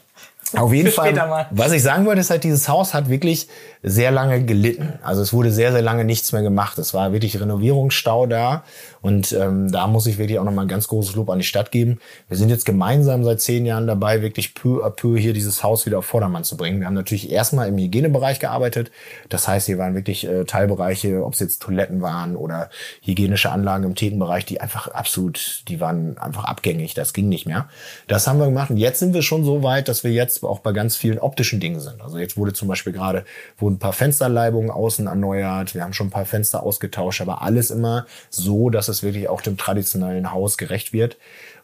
auf 0.56 0.74
jeden 0.74 0.92
Fall, 0.92 1.48
was 1.52 1.72
ich 1.72 1.84
sagen 1.84 2.06
wollte, 2.06 2.22
ist 2.22 2.32
halt, 2.32 2.44
dieses 2.44 2.68
Haus 2.68 2.94
hat 2.94 3.10
wirklich 3.10 3.48
sehr 3.82 4.12
lange 4.12 4.44
gelitten. 4.44 5.00
Also 5.04 5.22
es 5.22 5.32
wurde 5.32 5.52
sehr, 5.52 5.72
sehr 5.72 5.82
lange 5.82 6.04
nichts 6.04 6.34
mehr 6.34 6.42
gemacht. 6.42 6.78
Es 6.78 6.94
war 6.94 7.14
wirklich 7.14 7.40
Renovierungsstau 7.40 8.26
da. 8.26 8.64
Und 9.02 9.32
ähm, 9.32 9.72
da 9.72 9.88
muss 9.88 10.06
ich 10.06 10.18
wirklich 10.18 10.38
auch 10.38 10.44
nochmal 10.44 10.66
ein 10.66 10.70
ganz 10.70 10.90
großes 10.90 11.16
Lob 11.16 11.30
an 11.30 11.40
die 11.40 11.46
Stadt 11.46 11.72
geben. 11.72 12.00
Wir 12.28 12.36
sind 12.36 12.50
jetzt 12.50 12.66
gemeinsam 12.66 13.24
seit 13.24 13.40
zehn 13.40 13.66
Jahren 13.66 13.88
dabei, 13.88 14.22
wirklich 14.22 14.54
peu 14.54 14.84
à 14.84 14.90
peu 14.90 15.18
hier 15.18 15.32
dieses 15.32 15.64
Haus 15.64 15.86
wieder 15.86 16.00
auf 16.00 16.06
Vordermann 16.06 16.44
zu 16.44 16.58
bringen. 16.58 16.82
Wir 16.82 16.88
haben 16.88 16.94
natürlich 16.94 17.32
erstmal 17.32 17.70
im 17.70 17.78
Hygienebereich 17.78 18.40
gearbeitet. 18.40 18.92
Das 19.30 19.48
heißt, 19.48 19.68
hier 19.68 19.78
waren 19.78 19.96
wirklich 19.96 20.28
äh, 20.28 20.44
Teilbereiche, 20.44 21.24
ob 21.24 21.34
es 21.34 21.40
jetzt 21.40 21.62
Toiletten 21.62 22.02
waren 22.02 22.36
oder 22.36 22.70
hygienische 23.02 23.50
Anlagen 23.50 23.86
im 23.86 23.96
Tätenbereich, 23.96 24.46
die 24.46 24.60
einfach 24.60 24.90
absolut, 24.90 25.64
die 25.70 25.80
waren 25.80 26.18
einfach 26.18 26.44
abgängig. 26.44 26.96
Das 26.96 27.14
ging 27.14 27.30
nicht 27.30 27.46
mehr. 27.46 27.70
Das 28.08 28.28
haben 28.28 28.40
wir 28.40 28.46
gemacht. 28.46 28.72
Und 28.72 28.78
jetzt 28.78 29.00
sind 29.00 29.14
wir 29.14 29.22
schon 29.22 29.46
so 29.46 29.64
weit, 29.64 29.88
dass 29.88 30.04
wir 30.04 30.12
jetzt 30.12 30.44
auch 30.44 30.60
bei 30.60 30.74
ganz 30.74 30.98
vielen 30.98 31.20
optischen 31.20 31.62
Dingen 31.62 31.80
sind. 31.80 32.02
Also 32.02 32.18
jetzt 32.18 32.36
wurde 32.36 32.52
zum 32.52 32.68
Beispiel 32.68 32.92
gerade, 32.92 33.24
wurden 33.70 33.76
ein 33.76 33.80
paar 33.80 33.94
Fensterleibungen 33.94 34.72
außen 34.72 35.06
erneuert. 35.08 35.76
Wir 35.76 35.84
haben 35.84 35.94
schon 35.94 36.08
ein 36.08 36.12
paar 36.12 36.26
Fenster 36.26 36.64
ausgetauscht, 36.64 37.22
aber 37.22 37.44
alles 37.44 37.70
immer 37.70 38.08
so, 38.30 38.70
dass 38.70 38.88
es 38.88 39.04
wirklich 39.04 39.30
auch 39.30 39.42
dem 39.42 39.58
traditionellen 39.58 40.32
Haus 40.32 40.58
gerecht 40.58 40.92
wird. 40.92 41.18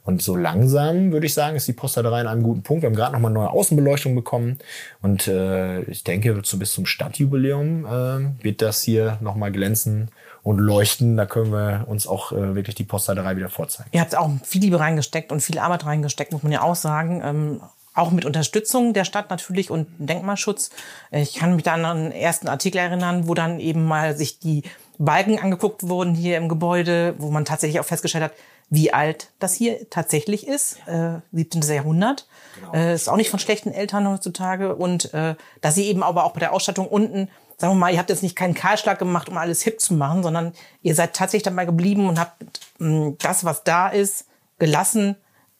Und 0.03 0.21
so 0.21 0.35
langsam, 0.35 1.11
würde 1.11 1.25
ich 1.25 1.33
sagen, 1.33 1.55
ist 1.55 1.67
die 1.67 1.73
Postaderei 1.73 2.21
in 2.21 2.27
einem 2.27 2.43
guten 2.43 2.61
Punkt. 2.61 2.83
Wir 2.83 2.89
haben 2.89 2.95
gerade 2.95 3.13
nochmal 3.13 3.31
neue 3.31 3.49
Außenbeleuchtung 3.49 4.13
bekommen. 4.13 4.59
Und 5.01 5.27
äh, 5.27 5.81
ich 5.83 6.03
denke, 6.03 6.39
so 6.43 6.59
bis 6.59 6.73
zum 6.73 6.85
Stadtjubiläum 6.85 7.85
äh, 7.85 8.43
wird 8.43 8.61
das 8.61 8.83
hier 8.83 9.17
nochmal 9.21 9.51
glänzen 9.51 10.09
und 10.43 10.59
leuchten. 10.59 11.17
Da 11.17 11.25
können 11.25 11.51
wir 11.51 11.85
uns 11.87 12.05
auch 12.05 12.31
äh, 12.31 12.53
wirklich 12.53 12.75
die 12.75 12.83
Postaderei 12.83 13.35
wieder 13.35 13.49
vorzeigen. 13.49 13.89
Ihr 13.93 14.01
habt 14.01 14.15
auch 14.15 14.29
viel 14.43 14.61
Liebe 14.61 14.79
reingesteckt 14.79 15.31
und 15.31 15.41
viel 15.41 15.57
Arbeit 15.57 15.87
reingesteckt, 15.87 16.33
muss 16.33 16.43
man 16.43 16.51
ja 16.51 16.61
auch 16.61 16.75
sagen. 16.75 17.23
Ähm, 17.25 17.61
auch 17.95 18.11
mit 18.11 18.25
Unterstützung 18.25 18.93
der 18.93 19.05
Stadt 19.05 19.29
natürlich 19.29 19.71
und 19.71 19.87
Denkmalschutz. 19.97 20.69
Ich 21.11 21.35
kann 21.35 21.55
mich 21.55 21.63
da 21.63 21.73
an 21.73 21.85
einen 21.85 22.11
ersten 22.11 22.47
Artikel 22.47 22.77
erinnern, 22.77 23.27
wo 23.27 23.33
dann 23.33 23.59
eben 23.59 23.85
mal 23.85 24.15
sich 24.15 24.39
die 24.39 24.63
Balken 24.97 25.39
angeguckt 25.39 25.87
wurden 25.87 26.13
hier 26.13 26.37
im 26.37 26.49
Gebäude, 26.49 27.15
wo 27.17 27.31
man 27.31 27.45
tatsächlich 27.45 27.79
auch 27.79 27.85
festgestellt 27.85 28.25
hat, 28.25 28.33
wie 28.69 28.93
alt 28.93 29.31
das 29.39 29.53
hier 29.53 29.89
tatsächlich 29.89 30.47
ist, 30.47 30.77
äh, 30.87 31.19
17. 31.31 31.61
Jahrhundert. 31.61 32.27
Genau. 32.59 32.73
Äh, 32.73 32.95
ist 32.95 33.07
auch 33.07 33.15
nicht 33.15 33.29
von 33.29 33.39
schlechten 33.39 33.71
Eltern 33.71 34.07
heutzutage. 34.09 34.75
Und 34.75 35.13
äh, 35.13 35.35
dass 35.61 35.75
sie 35.75 35.85
eben 35.85 36.03
aber 36.03 36.23
auch 36.23 36.33
bei 36.33 36.39
der 36.39 36.53
Ausstattung 36.53 36.87
unten, 36.87 37.29
sagen 37.57 37.73
wir 37.73 37.79
mal, 37.79 37.93
ihr 37.93 37.99
habt 37.99 38.09
jetzt 38.09 38.23
nicht 38.23 38.35
keinen 38.35 38.55
Kahlschlag 38.55 38.97
gemacht, 38.97 39.29
um 39.29 39.37
alles 39.37 39.61
hip 39.61 39.79
zu 39.79 39.93
machen, 39.93 40.23
sondern 40.23 40.53
ihr 40.81 40.95
seid 40.95 41.15
tatsächlich 41.15 41.43
dabei 41.43 41.65
geblieben 41.65 42.09
und 42.09 42.19
habt 42.19 42.43
mh, 42.79 42.89
mm, 42.89 43.17
das, 43.19 43.45
was 43.45 43.63
da 43.63 43.87
ist, 43.87 44.25
gelassen 44.57 45.15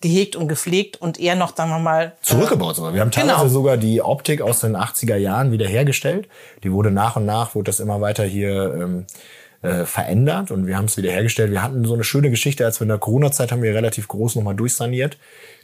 gehegt 0.06 0.36
und 0.36 0.47
gepflegt 0.47 1.01
und 1.01 1.20
eher 1.20 1.36
noch, 1.36 1.56
sagen 1.58 1.72
wir 1.72 1.80
mal. 1.80 2.14
Zurückgebaut 2.22 2.76
sogar. 2.76 2.93
Wir 2.93 3.01
haben 3.01 3.10
teilweise 3.10 3.38
genau. 3.38 3.49
sogar 3.49 3.78
die 3.78 4.03
Optik 4.03 4.39
aus 4.39 4.60
den 4.60 4.78
80er 4.78 5.16
Jahren 5.16 5.51
wiederhergestellt. 5.51 6.28
Die 6.64 6.72
wurde 6.72 6.91
nach 6.91 7.16
und 7.16 7.26
nach, 7.26 7.56
wurde 7.56 7.70
das 7.70 7.80
immer 7.80 8.01
weiter 8.01 8.24
hier 8.24 8.76
ähm, 8.76 9.06
äh, 9.64 9.86
verändert 9.86 10.51
und 10.51 10.68
wir 10.68 10.78
haben 10.78 10.86
es 10.86 10.95
wiederhergestellt. 10.95 11.51
Wir 11.51 11.64
hatten 11.64 11.86
so 11.86 11.95
eine 11.95 12.03
schöne 12.03 12.30
Geschichte, 12.30 12.64
als 12.66 12.80
wir 12.80 12.84
in 12.86 12.89
der 12.89 12.99
Corona-Zeit 12.99 13.51
haben 13.51 13.64
wir 13.64 13.74
relativ 13.74 14.08
groß 14.08 14.36
nochmal 14.36 14.56
durchsaniert. 14.56 15.18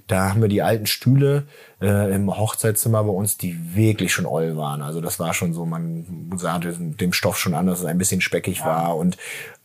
Da 0.08 0.30
haben 0.30 0.42
wir 0.42 0.50
die 0.50 0.64
alten 0.64 0.88
Stühle 0.88 1.44
äh, 1.82 2.14
im 2.14 2.36
Hochzeitszimmer 2.36 3.04
bei 3.04 3.12
uns, 3.12 3.38
die 3.38 3.76
wirklich 3.76 4.14
schon 4.14 4.26
oll 4.26 4.56
waren. 4.56 4.82
Also 4.82 5.02
das 5.02 5.20
war 5.20 5.34
schon 5.34 5.54
so, 5.54 5.66
man 5.66 6.32
sah 6.36 6.60
dem 6.60 7.14
Stoff 7.14 7.38
schon 7.38 7.54
an, 7.54 7.68
dass 7.68 7.80
es 7.80 7.86
ein 7.86 7.98
bisschen 7.98 8.22
speckig 8.22 8.60
ja. 8.60 8.66
war 8.66 8.98
und 8.98 9.18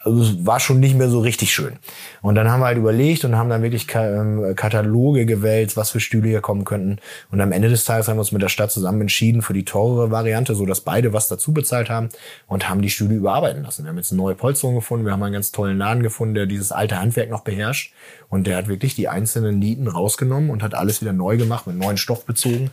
also 0.06 0.22
es 0.22 0.46
war 0.46 0.60
schon 0.60 0.78
nicht 0.78 0.96
mehr 0.96 1.08
so 1.08 1.18
richtig 1.18 1.52
schön. 1.52 1.78
Und 2.22 2.36
dann 2.36 2.48
haben 2.48 2.60
wir 2.60 2.66
halt 2.66 2.78
überlegt 2.78 3.24
und 3.24 3.36
haben 3.36 3.50
dann 3.50 3.62
wirklich 3.62 3.88
ähm, 3.94 4.54
Kataloge 4.54 5.26
gewählt, 5.26 5.76
was 5.76 5.90
für 5.90 5.98
Stühle 5.98 6.28
hier 6.28 6.40
kommen 6.40 6.64
könnten. 6.64 6.98
Und 7.32 7.40
am 7.40 7.50
Ende 7.50 7.68
des 7.68 7.84
Tages 7.84 8.06
haben 8.06 8.16
wir 8.16 8.20
uns 8.20 8.30
mit 8.30 8.40
der 8.40 8.48
Stadt 8.48 8.70
zusammen 8.70 9.00
entschieden 9.00 9.42
für 9.42 9.52
die 9.52 9.64
teurere 9.64 10.12
Variante, 10.12 10.54
so 10.54 10.64
dass 10.64 10.80
beide 10.80 11.12
was 11.12 11.26
dazu 11.26 11.52
bezahlt 11.52 11.90
haben 11.90 12.10
und 12.46 12.68
haben 12.68 12.82
die 12.82 12.90
Stühle 12.90 13.16
überarbeiten 13.16 13.64
lassen. 13.64 13.84
Wir 13.84 13.88
haben 13.88 13.96
jetzt 13.96 14.12
eine 14.12 14.22
neue 14.22 14.36
Polsterung 14.36 14.76
gefunden, 14.76 15.06
wir 15.06 15.12
haben 15.12 15.22
einen 15.24 15.32
ganz 15.32 15.50
tollen 15.50 15.76
Laden 15.76 16.04
gefunden, 16.04 16.34
der 16.34 16.46
dieses 16.46 16.70
alte 16.70 17.00
Handwerk 17.00 17.28
noch 17.28 17.42
beherrscht. 17.42 17.92
Und 18.28 18.46
der 18.46 18.56
hat 18.56 18.68
wirklich 18.68 18.94
die 18.94 19.08
einzelnen 19.08 19.58
Nieten 19.58 19.88
rausgenommen 19.88 20.50
und 20.50 20.62
hat 20.62 20.74
alles 20.74 21.00
wieder 21.00 21.12
neu 21.12 21.36
gemacht, 21.36 21.66
mit 21.66 21.76
neuen 21.76 21.96
Stoff 22.06 22.24
bezogen. 22.24 22.70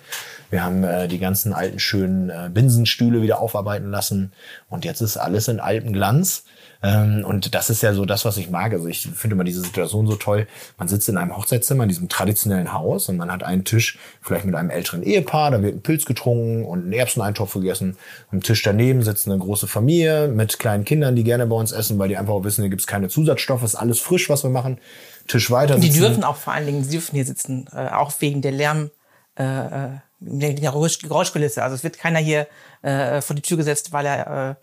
Wir 0.52 0.64
haben 0.64 0.84
äh, 0.84 1.08
die 1.08 1.18
ganzen 1.18 1.54
alten 1.54 1.80
schönen 1.80 2.30
äh, 2.30 2.52
Binsenstühle 2.54 3.24
wieder 3.24 3.40
aufarbeiten 3.40 3.90
lassen. 3.90 4.32
Und 4.70 4.86
jetzt 4.86 5.02
ist 5.02 5.18
alles 5.18 5.48
in 5.48 5.60
altem 5.60 5.92
Glanz. 5.92 6.44
Ähm, 6.84 7.26
und 7.26 7.56
das 7.56 7.72
ist 7.72 7.82
ja 7.82 7.96
so 7.96 8.06
das, 8.06 8.26
was 8.26 8.38
ich 8.38 8.52
mag. 8.52 8.72
Also 8.72 8.88
ich 8.88 9.08
finde 9.16 9.34
immer 9.34 9.44
diese 9.44 9.62
Situation 9.62 10.06
so 10.06 10.16
toll. 10.16 10.46
Man 10.78 10.88
sitzt 10.88 11.10
in 11.10 11.18
einem 11.18 11.36
Hochzeitszimmer, 11.36 11.82
in 11.84 11.90
diesem 11.90 12.08
traditionellen 12.08 12.74
Haus 12.74 13.10
und 13.10 13.18
man 13.18 13.32
hat 13.32 13.42
einen 13.42 13.64
Tisch, 13.64 13.98
vielleicht 14.22 14.46
mit 14.46 14.54
einem 14.54 14.70
älteren 14.70 15.02
Ehepaar, 15.02 15.50
da 15.50 15.64
wird 15.64 15.74
ein 15.74 15.82
Pilz 15.82 16.06
getrunken 16.06 16.64
und 16.64 16.88
ein 16.88 16.94
Erbseneintopf 16.94 17.54
gegessen. 17.54 17.98
Am 18.32 18.44
Tisch 18.44 18.62
daneben 18.62 19.02
sitzt 19.02 19.28
eine 19.28 19.40
große 19.40 19.66
Familie 19.66 20.28
mit 20.28 20.60
kleinen 20.60 20.86
Kindern, 20.86 21.16
die 21.16 21.24
gerne 21.24 21.48
bei 21.48 21.56
uns 21.56 21.72
essen, 21.72 21.98
weil 21.98 22.10
die 22.10 22.18
einfach 22.18 22.34
auch 22.34 22.44
wissen, 22.44 22.62
hier 22.62 22.70
gibt's 22.70 22.86
keine 22.86 23.08
Zusatzstoffe, 23.08 23.64
ist 23.64 23.74
alles 23.74 24.00
frisch, 24.00 24.30
was 24.30 24.44
wir 24.44 24.52
machen. 24.52 24.78
Tisch 25.28 25.50
weiter. 25.50 25.76
Sitzen. 25.80 25.94
Die 25.94 26.00
dürfen 26.00 26.24
auch 26.24 26.36
vor 26.36 26.54
allen 26.54 26.68
Dingen, 26.68 26.84
sie 26.84 26.92
dürfen 26.92 27.16
hier 27.16 27.26
sitzen, 27.26 27.66
äh, 27.74 27.88
auch 27.88 28.12
wegen 28.20 28.44
der 28.44 28.52
Lärm, 28.52 28.92
äh, 29.38 29.44
äh 29.44 29.90
der 30.26 30.54
Geräuschkulisse. 30.54 31.64
Also 31.64 31.76
es 31.76 31.84
wird 31.84 31.98
keiner 31.98 32.20
hier 32.20 32.48
äh, 32.82 33.22
vor 33.22 33.36
die 33.36 33.42
Tür 33.42 33.58
gesetzt, 33.58 33.92
weil 33.92 34.06
er 34.06 34.52
äh, 34.52 34.56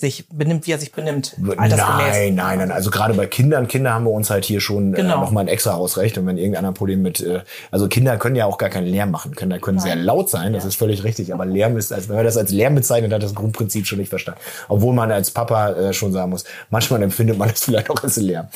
sich 0.00 0.28
benimmt, 0.28 0.68
wie 0.68 0.70
er 0.70 0.78
sich 0.78 0.92
benimmt. 0.92 1.34
Nein, 1.38 2.36
nein, 2.36 2.36
nein. 2.36 2.70
Also 2.70 2.88
gerade 2.88 3.14
bei 3.14 3.26
Kindern, 3.26 3.66
Kinder 3.66 3.94
haben 3.94 4.04
wir 4.04 4.12
uns 4.12 4.30
halt 4.30 4.44
hier 4.44 4.60
schon 4.60 4.94
äh, 4.94 4.98
genau. 4.98 5.16
äh, 5.16 5.20
nochmal 5.22 5.42
ein 5.42 5.48
extra 5.48 5.72
Hausrecht. 5.72 6.16
Und 6.18 6.26
wenn 6.26 6.38
irgendeiner 6.38 6.68
ein 6.68 6.74
Problem 6.74 7.02
mit, 7.02 7.20
äh, 7.20 7.40
also 7.72 7.88
Kinder 7.88 8.16
können 8.16 8.36
ja 8.36 8.46
auch 8.46 8.58
gar 8.58 8.68
keinen 8.68 8.86
Lärm 8.86 9.10
machen. 9.10 9.34
Kinder 9.34 9.58
können 9.58 9.78
nein. 9.78 9.86
sehr 9.86 9.96
laut 9.96 10.30
sein, 10.30 10.52
das 10.52 10.62
ja. 10.62 10.68
ist 10.68 10.76
völlig 10.76 11.02
richtig. 11.02 11.34
Aber 11.34 11.44
Lärm 11.44 11.76
ist, 11.76 11.92
als 11.92 12.08
wenn 12.08 12.14
man 12.14 12.24
das 12.24 12.36
als 12.36 12.52
Lärm 12.52 12.76
bezeichnet, 12.76 13.12
hat 13.12 13.24
das 13.24 13.34
Grundprinzip 13.34 13.88
schon 13.88 13.98
nicht 13.98 14.08
verstanden. 14.08 14.38
Obwohl 14.68 14.94
man 14.94 15.10
als 15.10 15.32
Papa 15.32 15.70
äh, 15.70 15.92
schon 15.92 16.12
sagen 16.12 16.30
muss, 16.30 16.44
manchmal 16.70 17.02
empfindet 17.02 17.36
man 17.36 17.50
es 17.50 17.58
vielleicht 17.64 17.90
auch 17.90 18.00
als 18.00 18.18
Lärm. 18.18 18.46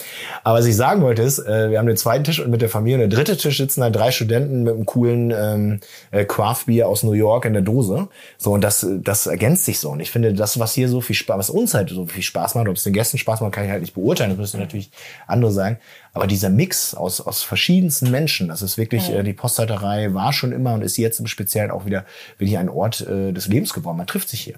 Aber 0.45 0.61
was 0.61 0.67
ich 0.67 0.77
sagen 0.77 1.03
wollte 1.03 1.23
ist, 1.23 1.41
äh, 1.41 1.71
wir 1.71 1.81
haben 1.81 1.89
den 1.89 1.97
zweiten 1.97 2.23
Tisch 2.23 2.39
und 2.39 2.53
mit 2.53 2.63
der 2.63 2.69
Familie 2.69 3.03
und 3.03 3.11
der 3.11 3.19
dritte 3.19 3.37
Tisch 3.37 3.57
sitzen 3.57 3.83
halt 3.83 3.97
drei 3.97 4.13
Studenten 4.13 4.63
mit 4.63 4.75
einem 4.75 4.87
coolen 4.87 5.33
ähm, 5.37 5.81
äh, 6.13 6.25
Craft 6.25 6.67
Beer 6.67 6.87
aus 6.87 7.03
New 7.03 7.15
York 7.15 7.47
in 7.47 7.53
der 7.53 7.63
Dose. 7.63 8.07
So, 8.39 8.53
und 8.53 8.61
das, 8.61 8.87
das 9.03 9.27
ergänzt 9.27 9.65
sich 9.65 9.81
so. 9.81 9.91
Und 9.91 9.99
ich 9.99 10.13
finde, 10.13 10.35
das, 10.35 10.61
was 10.61 10.73
hier 10.73 10.89
so 10.89 11.01
viel 11.01 11.17
Spaß 11.17 11.32
was 11.39 11.51
uns 11.51 11.75
halt 11.75 11.91
so 11.91 12.07
viel 12.07 12.23
Spaß 12.23 12.55
macht, 12.55 12.69
ob 12.69 12.77
es 12.77 12.83
den 12.83 12.93
Gästen 12.93 13.19
Spaß 13.19 13.41
macht, 13.41 13.53
kann 13.53 13.65
ich 13.65 13.71
halt 13.71 13.81
nicht 13.81 13.95
beurteilen, 13.95 14.31
das 14.31 14.39
müssen 14.39 14.61
natürlich 14.61 14.91
andere 15.27 15.53
sagen. 15.53 15.79
Aber 16.13 16.27
dieser 16.27 16.51
Mix 16.51 16.95
aus, 16.95 17.21
aus 17.21 17.43
verschiedensten 17.43 18.11
Menschen, 18.11 18.49
das 18.49 18.63
ist 18.63 18.77
wirklich, 18.79 19.09
ja. 19.09 19.17
äh, 19.17 19.25
die 19.25 19.33
Posthalterei 19.33 20.13
war 20.15 20.33
schon 20.33 20.53
immer 20.53 20.75
und 20.75 20.83
ist 20.83 20.97
jetzt 20.97 21.21
im 21.21 21.27
Speziellen 21.27 21.71
auch 21.71 21.87
wieder 21.87 22.05
wirklich 22.39 22.59
ein 22.59 22.69
Ort 22.69 23.01
äh, 23.01 23.33
des 23.33 23.49
Lebens 23.49 23.73
geworden. 23.73 23.97
Man 23.97 24.07
trifft 24.07 24.29
sich 24.29 24.41
hier. 24.41 24.57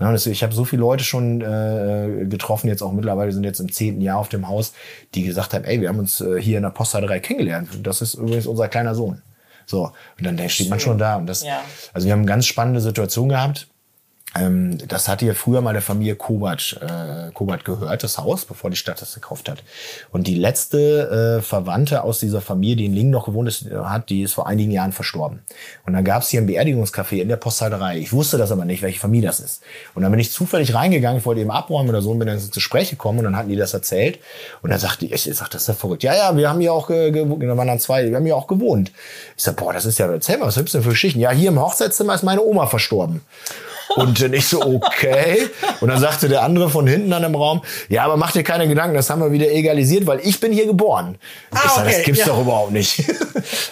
Ja, 0.00 0.14
ich 0.14 0.42
habe 0.42 0.54
so 0.54 0.64
viele 0.64 0.80
Leute 0.80 1.04
schon 1.04 1.40
äh, 1.40 2.26
getroffen, 2.26 2.68
jetzt 2.68 2.82
auch 2.82 2.92
mittlerweile 2.92 3.32
sind 3.32 3.44
jetzt 3.44 3.60
im 3.60 3.70
zehnten 3.70 4.00
Jahr 4.00 4.18
auf 4.18 4.28
dem 4.28 4.48
Haus, 4.48 4.72
die 5.14 5.22
gesagt 5.22 5.54
haben, 5.54 5.64
ey, 5.64 5.80
wir 5.80 5.88
haben 5.88 5.98
uns 5.98 6.20
äh, 6.20 6.40
hier 6.40 6.56
in 6.56 6.62
der 6.62 6.70
Posthalterei 6.70 7.20
kennengelernt. 7.20 7.68
Das 7.82 8.02
ist 8.02 8.14
übrigens 8.14 8.46
unser 8.46 8.68
kleiner 8.68 8.94
Sohn. 8.94 9.22
So, 9.66 9.92
und 10.18 10.26
dann 10.26 10.48
steht 10.48 10.70
man 10.70 10.80
schon 10.80 10.98
da. 10.98 11.16
Und 11.16 11.26
das, 11.26 11.44
ja. 11.44 11.60
also 11.92 12.06
wir 12.06 12.12
haben 12.12 12.20
eine 12.20 12.28
ganz 12.28 12.46
spannende 12.46 12.80
Situation 12.80 13.28
gehabt 13.28 13.68
Ähm, 14.34 14.78
das 14.88 15.08
hat 15.08 15.20
hier 15.20 15.34
früher 15.34 15.60
mal 15.60 15.72
der 15.72 15.82
Familie 15.82 16.16
Kovac, 16.16 16.76
äh, 16.80 17.30
Kovac 17.32 17.64
gehört, 17.64 18.02
das 18.02 18.18
Haus, 18.18 18.44
bevor 18.44 18.70
die 18.70 18.76
Stadt 18.76 19.00
das 19.02 19.14
gekauft 19.14 19.48
hat. 19.48 19.62
Und 20.10 20.26
die 20.26 20.34
letzte 20.34 21.38
äh, 21.38 21.42
Verwandte 21.42 22.02
aus 22.02 22.18
dieser 22.18 22.40
Familie, 22.40 22.76
die 22.76 22.86
in 22.86 22.94
Lingen 22.94 23.10
noch 23.10 23.26
gewohnt 23.26 23.48
ist, 23.48 23.70
hat, 23.70 24.08
die 24.08 24.22
ist 24.22 24.32
vor 24.32 24.46
einigen 24.46 24.70
Jahren 24.70 24.92
verstorben. 24.92 25.40
Und 25.86 25.92
dann 25.92 26.04
gab 26.04 26.22
es 26.22 26.30
hier 26.30 26.40
ein 26.40 26.48
Beerdigungscafé 26.48 27.16
in 27.16 27.28
der 27.28 27.36
Posthalterei. 27.36 27.98
Ich 27.98 28.12
wusste 28.12 28.38
das 28.38 28.52
aber 28.52 28.64
nicht, 28.64 28.82
welche 28.82 28.98
Familie 28.98 29.28
das 29.28 29.40
ist. 29.40 29.62
Und 29.94 30.02
dann 30.02 30.10
bin 30.10 30.20
ich 30.20 30.32
zufällig 30.32 30.74
reingegangen, 30.74 31.18
ich 31.18 31.26
wollte 31.26 31.40
eben 31.40 31.50
abräumen 31.50 31.90
oder 31.90 32.00
so 32.00 32.10
und 32.10 32.18
bin 32.18 32.28
dann 32.28 32.38
zu 32.38 32.60
Spreche 32.60 32.96
gekommen 32.96 33.18
und 33.18 33.24
dann 33.24 33.36
hatten 33.36 33.50
die 33.50 33.56
das 33.56 33.74
erzählt. 33.74 34.18
Und 34.62 34.70
dann 34.70 34.78
sagte 34.78 35.06
ich, 35.06 35.12
ich 35.28 35.36
sag, 35.36 35.50
das 35.50 35.62
ist 35.62 35.68
ja 35.68 35.74
verrückt. 35.74 36.02
Ja, 36.02 36.14
ja, 36.14 36.36
wir 36.36 36.48
haben 36.48 36.60
hier 36.60 36.72
auch 36.72 36.88
äh, 36.90 37.10
gewohnt, 37.10 37.42
da 37.42 37.56
waren 37.56 37.68
dann 37.68 37.80
zwei, 37.80 38.08
wir 38.08 38.16
haben 38.16 38.24
hier 38.24 38.36
auch 38.36 38.46
gewohnt. 38.46 38.92
Ich 39.36 39.42
sag, 39.42 39.56
boah, 39.56 39.72
das 39.72 39.84
ist 39.84 39.98
ja, 39.98 40.10
erzähl 40.10 40.38
mal, 40.38 40.46
was 40.46 40.56
gibt's 40.56 40.72
denn 40.72 40.82
für 40.82 40.90
Geschichten? 40.90 41.20
Ja, 41.20 41.30
hier 41.30 41.48
im 41.48 41.60
Hochzeitszimmer 41.60 42.14
ist 42.14 42.22
meine 42.22 42.42
Oma 42.42 42.66
verstorben. 42.66 43.20
Und 43.96 44.22
dann 44.22 44.32
ich 44.32 44.48
so, 44.48 44.60
okay. 44.62 45.48
Und 45.80 45.88
dann 45.88 46.00
sagte 46.00 46.28
der 46.28 46.42
andere 46.42 46.70
von 46.70 46.86
hinten 46.86 47.12
an 47.12 47.22
dem 47.22 47.34
Raum, 47.34 47.62
ja, 47.88 48.04
aber 48.04 48.16
mach 48.16 48.32
dir 48.32 48.42
keine 48.42 48.68
Gedanken, 48.68 48.94
das 48.94 49.10
haben 49.10 49.20
wir 49.20 49.32
wieder 49.32 49.50
egalisiert, 49.50 50.06
weil 50.06 50.20
ich 50.22 50.40
bin 50.40 50.52
hier 50.52 50.66
geboren. 50.66 51.18
Ah, 51.50 51.60
ich 51.64 51.70
sag, 51.70 51.84
okay, 51.84 51.94
das 51.96 52.04
gibt's 52.04 52.20
ja. 52.20 52.26
doch 52.26 52.40
überhaupt 52.40 52.72
nicht. 52.72 53.04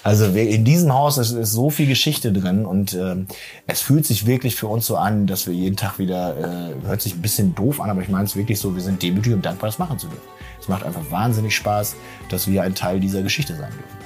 Also 0.03 0.27
in 0.27 0.65
diesem 0.65 0.93
Haus 0.93 1.19
ist, 1.19 1.33
ist 1.33 1.53
so 1.53 1.71
viel 1.71 1.87
Geschichte 1.87 2.33
drin 2.33 2.67
und 2.67 2.95
ähm, 2.95 3.27
es 3.67 3.81
fühlt 3.81 4.05
sich 4.05 4.27
wirklich 4.27 4.57
für 4.57 4.67
uns 4.67 4.87
so 4.87 4.97
an, 4.97 5.27
dass 5.27 5.47
wir 5.47 5.55
jeden 5.55 5.77
Tag 5.77 5.99
wieder, 5.99 6.73
äh, 6.83 6.87
hört 6.87 7.03
sich 7.03 7.15
ein 7.15 7.23
bisschen 7.23 7.55
doof 7.55 7.81
an, 7.81 7.91
aber 7.91 8.01
ich 8.01 8.09
meine 8.09 8.25
es 8.25 8.35
wirklich 8.35 8.59
so, 8.59 8.75
wir 8.75 8.83
sind 8.83 9.03
demütig 9.03 9.33
und 9.33 9.45
dankbar, 9.45 9.69
das 9.69 9.79
machen 9.79 9.99
zu 9.99 10.09
dürfen. 10.09 10.27
Es 10.61 10.69
macht 10.69 10.83
einfach 10.83 11.03
wahnsinnig 11.11 11.55
Spaß, 11.55 11.95
dass 12.31 12.49
wir 12.49 12.63
ein 12.63 12.75
Teil 12.75 12.99
dieser 12.99 13.23
Geschichte 13.23 13.55
sein 13.55 13.71
dürfen. 13.71 14.01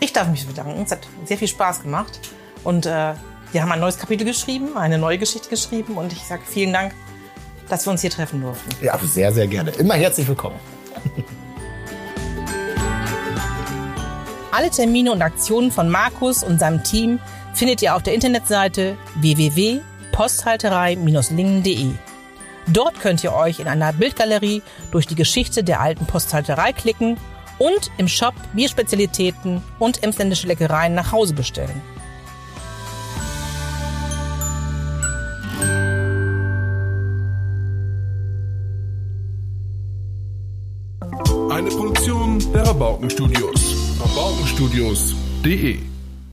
Ich 0.00 0.12
darf 0.12 0.28
mich 0.28 0.46
bedanken. 0.46 0.82
Es 0.82 0.90
hat 0.90 1.00
sehr 1.24 1.38
viel 1.38 1.48
Spaß 1.48 1.82
gemacht. 1.82 2.20
Und 2.64 2.86
äh, 2.86 3.14
wir 3.52 3.62
haben 3.62 3.70
ein 3.72 3.80
neues 3.80 3.98
Kapitel 3.98 4.24
geschrieben, 4.24 4.76
eine 4.76 4.98
neue 4.98 5.18
Geschichte 5.18 5.48
geschrieben 5.48 5.96
und 5.96 6.12
ich 6.12 6.24
sage 6.24 6.42
vielen 6.44 6.72
Dank, 6.72 6.92
dass 7.68 7.84
wir 7.86 7.90
uns 7.90 8.00
hier 8.00 8.10
treffen 8.10 8.42
durften. 8.42 8.70
Ja, 8.84 8.98
sehr, 8.98 9.32
sehr 9.32 9.46
gerne. 9.46 9.70
Immer 9.72 9.94
herzlich 9.94 10.28
willkommen. 10.28 10.56
Alle 14.50 14.70
Termine 14.70 15.12
und 15.12 15.22
Aktionen 15.22 15.70
von 15.70 15.88
Markus 15.90 16.42
und 16.42 16.58
seinem 16.58 16.82
Team 16.82 17.20
findet 17.52 17.82
ihr 17.82 17.94
auf 17.94 18.02
der 18.02 18.14
Internetseite 18.14 18.96
www.posthalterei-lingen.de. 19.16 21.90
Dort 22.68 22.98
könnt 23.00 23.22
ihr 23.22 23.34
euch 23.34 23.60
in 23.60 23.68
einer 23.68 23.92
Bildgalerie 23.92 24.62
durch 24.90 25.06
die 25.06 25.14
Geschichte 25.14 25.62
der 25.62 25.80
alten 25.80 26.06
Posthalterei 26.06 26.72
klicken 26.72 27.18
und 27.58 27.90
im 27.96 28.08
Shop 28.08 28.34
Bierspezialitäten 28.54 29.62
und 29.78 30.02
emsländische 30.02 30.46
Leckereien 30.46 30.94
nach 30.94 31.12
Hause 31.12 31.34
bestellen. 31.34 31.82
Der 42.52 42.66
Rabaukenstudios. 42.66 43.76
Rabaukenstudios.de 44.00 45.95